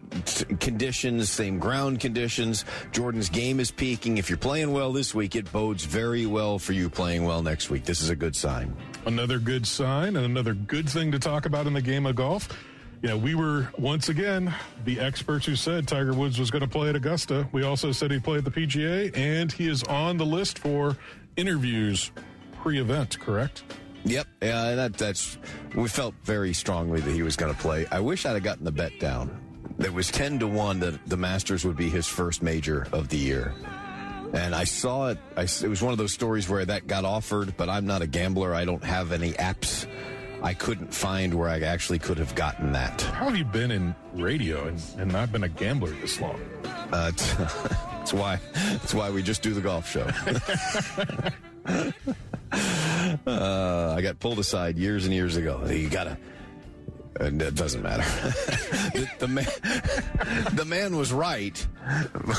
conditions, 0.60 1.30
same 1.30 1.60
ground 1.60 2.00
conditions. 2.00 2.66
Jordan's 2.92 3.30
game 3.30 3.60
is 3.60 3.72
peaking. 3.72 4.18
If 4.18 4.30
you're 4.30 4.38
playing 4.38 4.72
well 4.72 4.92
this 4.92 5.16
week, 5.16 5.36
it 5.36 5.52
bodes 5.52 5.86
very 5.86 6.26
well 6.26 6.60
for 6.60 6.74
you 6.74 6.90
playing 6.90 7.26
well 7.26 7.42
next 7.42 7.70
week. 7.70 7.86
This 7.86 8.02
is 8.02 8.10
a 8.10 8.16
good 8.16 8.36
sign. 8.36 8.76
Another 9.06 9.40
good 9.40 9.66
sign 9.66 10.16
and 10.16 10.26
another 10.26 10.54
good 10.54 10.90
thing 10.90 11.12
to 11.12 11.20
talk 11.20 11.46
about 11.46 11.68
in 11.68 11.74
the 11.74 11.82
game 11.82 12.06
of 12.06 12.16
golf 12.16 12.50
yeah, 13.02 13.16
we 13.16 13.34
were 13.34 13.68
once 13.80 14.10
again 14.10 14.54
the 14.86 15.00
experts 15.00 15.46
who 15.46 15.56
said 15.56 15.88
Tiger 15.88 16.14
Woods 16.14 16.40
was 16.40 16.52
going 16.52 16.62
to 16.62 16.68
play 16.68 16.90
at 16.90 16.96
Augusta. 16.96 17.48
We 17.52 17.64
also 17.64 17.92
said 17.92 18.12
he 18.12 18.20
played 18.20 18.46
the 18.46 18.52
PGA, 18.52 19.16
and 19.18 19.52
he 19.52 19.68
is 19.68 19.82
on 19.84 20.18
the 20.18 20.26
list 20.26 20.60
for 20.60 20.98
interviews 21.36 22.12
pre-event. 22.62 23.20
Correct? 23.20 23.64
Yep. 24.06 24.28
Yeah, 24.42 24.76
that, 24.76 24.94
that's. 24.98 25.38
We 25.76 25.88
felt 25.88 26.16
very 26.24 26.54
strongly 26.54 27.02
that 27.02 27.12
he 27.12 27.24
was 27.24 27.36
going 27.36 27.54
to 27.54 27.60
play. 27.60 27.86
I 27.92 28.00
wish 28.00 28.26
I'd 28.26 28.34
have 28.34 28.44
gotten 28.44 28.66
the 28.66 28.72
bet 28.72 29.00
down. 29.00 29.40
It 29.80 29.94
was 29.94 30.10
ten 30.10 30.40
to 30.40 30.48
one 30.48 30.80
that 30.80 31.08
the 31.08 31.18
Masters 31.18 31.66
would 31.66 31.78
be 31.78 31.90
his 31.90 32.08
first 32.08 32.42
major 32.42 32.88
of 32.92 33.10
the 33.10 33.18
year. 33.18 33.54
And 34.34 34.56
I 34.56 34.64
saw 34.64 35.10
it. 35.10 35.18
I, 35.36 35.44
it 35.44 35.68
was 35.68 35.82
one 35.82 35.92
of 35.92 35.98
those 35.98 36.14
stories 36.14 36.48
where 36.48 36.64
that 36.66 36.88
got 36.88 37.04
offered, 37.04 37.56
but 37.58 37.70
I'm 37.70 37.86
not 37.86 38.02
a 38.02 38.08
gambler. 38.08 38.56
I 38.56 38.66
don't 38.66 38.84
have 38.84 39.12
any 39.12 39.34
apps 39.34 39.88
I 40.44 40.56
couldn't 40.56 40.94
find 40.94 41.34
where 41.34 41.50
I 41.50 41.60
actually 41.60 42.00
could 42.00 42.18
have 42.18 42.34
gotten 42.34 42.72
that. 42.72 43.02
How 43.02 43.26
have 43.26 43.38
you 43.38 43.46
been 43.46 43.72
in 43.72 43.94
radio 44.14 44.68
and, 44.68 44.82
and 44.98 45.12
not 45.12 45.32
been 45.32 45.44
a 45.44 45.50
gambler 45.50 45.92
this 45.92 46.20
long? 46.20 46.42
Uh, 46.92 47.12
that's 47.12 48.14
why. 48.14 48.40
That's 48.54 48.94
why 48.94 49.12
we 49.12 49.22
just 49.22 49.44
do 49.44 49.54
the 49.54 49.62
golf 49.62 49.88
show. 49.88 50.08
uh, 53.28 53.96
I 53.98 54.02
got 54.02 54.20
pulled 54.20 54.40
aside 54.40 54.78
years 54.78 55.06
and 55.06 55.14
years 55.14 55.38
ago. 55.38 55.66
You 55.66 55.90
gotta 55.90 56.18
and 57.20 57.42
it 57.42 57.56
doesn't 57.56 57.82
matter. 57.82 58.04
the, 58.94 59.10
the, 59.20 59.28
man, 59.28 59.46
the 60.54 60.66
man 60.66 60.96
was 60.96 61.12
right, 61.12 61.68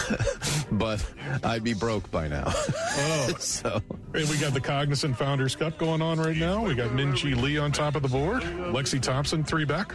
but 0.72 1.04
I'd 1.44 1.62
be 1.62 1.74
broke 1.74 2.10
by 2.10 2.28
now. 2.28 2.44
Oh, 2.46 3.34
so 3.38 3.82
and 4.14 4.28
we 4.28 4.38
got 4.38 4.54
the 4.54 4.60
Cognizant 4.60 5.16
Founders 5.18 5.56
Cup 5.56 5.78
going 5.78 6.02
on 6.02 6.18
right 6.18 6.36
now. 6.36 6.64
We 6.64 6.74
got 6.74 6.90
Minjee 6.90 7.40
Lee 7.40 7.58
on 7.58 7.72
top 7.72 7.94
of 7.94 8.02
the 8.02 8.08
board. 8.08 8.42
Lexi 8.42 9.00
Thompson 9.00 9.44
three 9.44 9.64
back. 9.64 9.94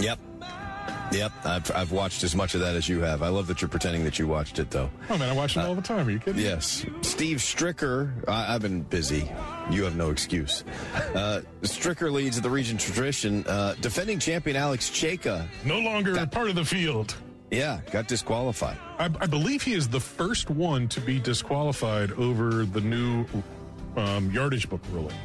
Yep. 0.00 0.18
Yep, 1.12 1.32
I've, 1.44 1.70
I've 1.72 1.92
watched 1.92 2.22
as 2.22 2.36
much 2.36 2.54
of 2.54 2.60
that 2.60 2.76
as 2.76 2.88
you 2.88 3.00
have. 3.00 3.22
I 3.22 3.28
love 3.28 3.48
that 3.48 3.60
you're 3.60 3.68
pretending 3.68 4.04
that 4.04 4.18
you 4.18 4.28
watched 4.28 4.58
it, 4.58 4.70
though. 4.70 4.90
Oh, 5.08 5.18
man, 5.18 5.28
I 5.28 5.32
watch 5.32 5.56
it 5.56 5.60
all 5.60 5.74
the 5.74 5.82
time. 5.82 6.06
Are 6.06 6.10
you 6.10 6.20
kidding? 6.20 6.40
Yes. 6.40 6.86
Steve 7.02 7.38
Stricker, 7.38 8.12
I, 8.28 8.52
have 8.52 8.62
been 8.62 8.82
busy. 8.82 9.30
You 9.70 9.84
have 9.84 9.96
no 9.96 10.10
excuse. 10.10 10.64
Uh, 11.14 11.40
Stricker 11.62 12.12
leads 12.12 12.40
the 12.40 12.50
region 12.50 12.78
tradition. 12.78 13.44
Uh, 13.46 13.74
defending 13.80 14.18
champion 14.18 14.56
Alex 14.56 14.88
Cejka. 14.88 15.46
No 15.64 15.78
longer 15.80 16.14
got, 16.14 16.30
part 16.30 16.48
of 16.48 16.54
the 16.54 16.64
field. 16.64 17.14
Yeah, 17.50 17.80
got 17.90 18.06
disqualified. 18.06 18.76
I, 18.98 19.06
I, 19.06 19.26
believe 19.26 19.62
he 19.62 19.72
is 19.72 19.88
the 19.88 19.98
first 19.98 20.50
one 20.50 20.86
to 20.88 21.00
be 21.00 21.18
disqualified 21.18 22.12
over 22.12 22.64
the 22.64 22.80
new 22.80 23.26
um, 23.96 24.30
yardage 24.30 24.68
book 24.68 24.82
ruling. 24.92 25.16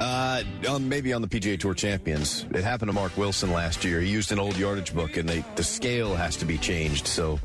Uh, 0.00 0.42
um, 0.68 0.88
maybe 0.88 1.12
on 1.12 1.22
the 1.22 1.28
PGA 1.28 1.58
Tour 1.58 1.74
Champions. 1.74 2.46
It 2.52 2.62
happened 2.62 2.88
to 2.88 2.92
Mark 2.92 3.16
Wilson 3.16 3.52
last 3.52 3.84
year. 3.84 4.00
He 4.00 4.08
used 4.08 4.30
an 4.30 4.38
old 4.38 4.56
yardage 4.56 4.94
book, 4.94 5.16
and 5.16 5.28
they, 5.28 5.44
the 5.56 5.64
scale 5.64 6.14
has 6.14 6.36
to 6.36 6.44
be 6.44 6.56
changed. 6.56 7.06
So 7.08 7.40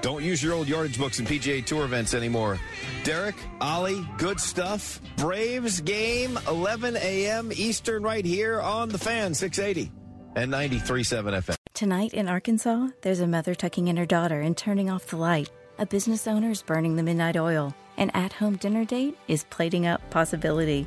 don't 0.00 0.24
use 0.24 0.42
your 0.42 0.54
old 0.54 0.66
yardage 0.66 0.98
books 0.98 1.20
in 1.20 1.26
PGA 1.26 1.64
Tour 1.64 1.84
events 1.84 2.12
anymore. 2.12 2.58
Derek, 3.04 3.36
Ollie, 3.60 4.04
good 4.18 4.40
stuff. 4.40 5.00
Braves 5.16 5.80
game, 5.80 6.38
11 6.48 6.96
a.m. 6.96 7.52
Eastern, 7.54 8.02
right 8.02 8.24
here 8.24 8.60
on 8.60 8.88
the 8.88 8.98
fan, 8.98 9.32
680 9.32 9.92
and 10.34 10.52
93.7 10.52 11.40
FM. 11.42 11.56
Tonight 11.72 12.14
in 12.14 12.28
Arkansas, 12.28 12.88
there's 13.02 13.20
a 13.20 13.26
mother 13.28 13.54
tucking 13.54 13.88
in 13.88 13.96
her 13.96 14.06
daughter 14.06 14.40
and 14.40 14.56
turning 14.56 14.90
off 14.90 15.06
the 15.06 15.16
light. 15.16 15.50
A 15.78 15.86
business 15.86 16.26
owner 16.26 16.50
is 16.50 16.62
burning 16.62 16.96
the 16.96 17.02
midnight 17.02 17.36
oil. 17.36 17.74
An 17.96 18.10
at 18.10 18.32
home 18.32 18.56
dinner 18.56 18.84
date 18.84 19.16
is 19.28 19.44
plating 19.50 19.86
up 19.86 20.00
possibility 20.10 20.86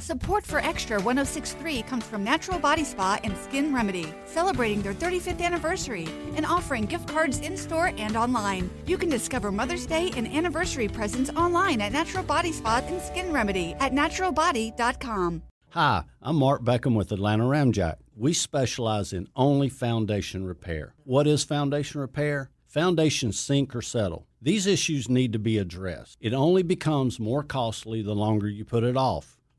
Support 0.00 0.44
for 0.44 0.58
Extra 0.58 1.00
1063 1.00 1.82
comes 1.82 2.04
from 2.04 2.22
Natural 2.22 2.58
Body 2.58 2.84
Spa 2.84 3.18
and 3.24 3.36
Skin 3.38 3.74
Remedy, 3.74 4.12
celebrating 4.26 4.82
their 4.82 4.92
35th 4.92 5.40
anniversary 5.40 6.06
and 6.36 6.44
offering 6.44 6.84
gift 6.84 7.08
cards 7.08 7.40
in 7.40 7.56
store 7.56 7.92
and 7.96 8.14
online. 8.14 8.70
You 8.86 8.98
can 8.98 9.08
discover 9.08 9.50
Mother's 9.50 9.86
Day 9.86 10.12
and 10.14 10.28
anniversary 10.28 10.86
presents 10.86 11.30
online 11.30 11.80
at 11.80 11.92
Natural 11.92 12.22
Body 12.22 12.52
Spa 12.52 12.82
and 12.86 13.00
Skin 13.00 13.32
Remedy 13.32 13.74
at 13.80 13.92
naturalbody.com. 13.92 15.42
Hi, 15.70 16.04
I'm 16.22 16.36
Mark 16.36 16.62
Beckham 16.62 16.94
with 16.94 17.10
Atlanta 17.10 17.44
Ramjack. 17.44 17.96
We 18.14 18.34
specialize 18.34 19.14
in 19.14 19.28
only 19.34 19.70
foundation 19.70 20.44
repair. 20.44 20.94
What 21.04 21.26
is 21.26 21.42
foundation 21.42 22.02
repair? 22.02 22.50
Foundations 22.66 23.38
sink 23.38 23.74
or 23.74 23.82
settle. 23.82 24.26
These 24.42 24.66
issues 24.66 25.08
need 25.08 25.32
to 25.32 25.38
be 25.38 25.56
addressed. 25.56 26.18
It 26.20 26.34
only 26.34 26.62
becomes 26.62 27.18
more 27.18 27.42
costly 27.42 28.02
the 28.02 28.14
longer 28.14 28.48
you 28.48 28.64
put 28.64 28.84
it 28.84 28.96
off. 28.96 29.35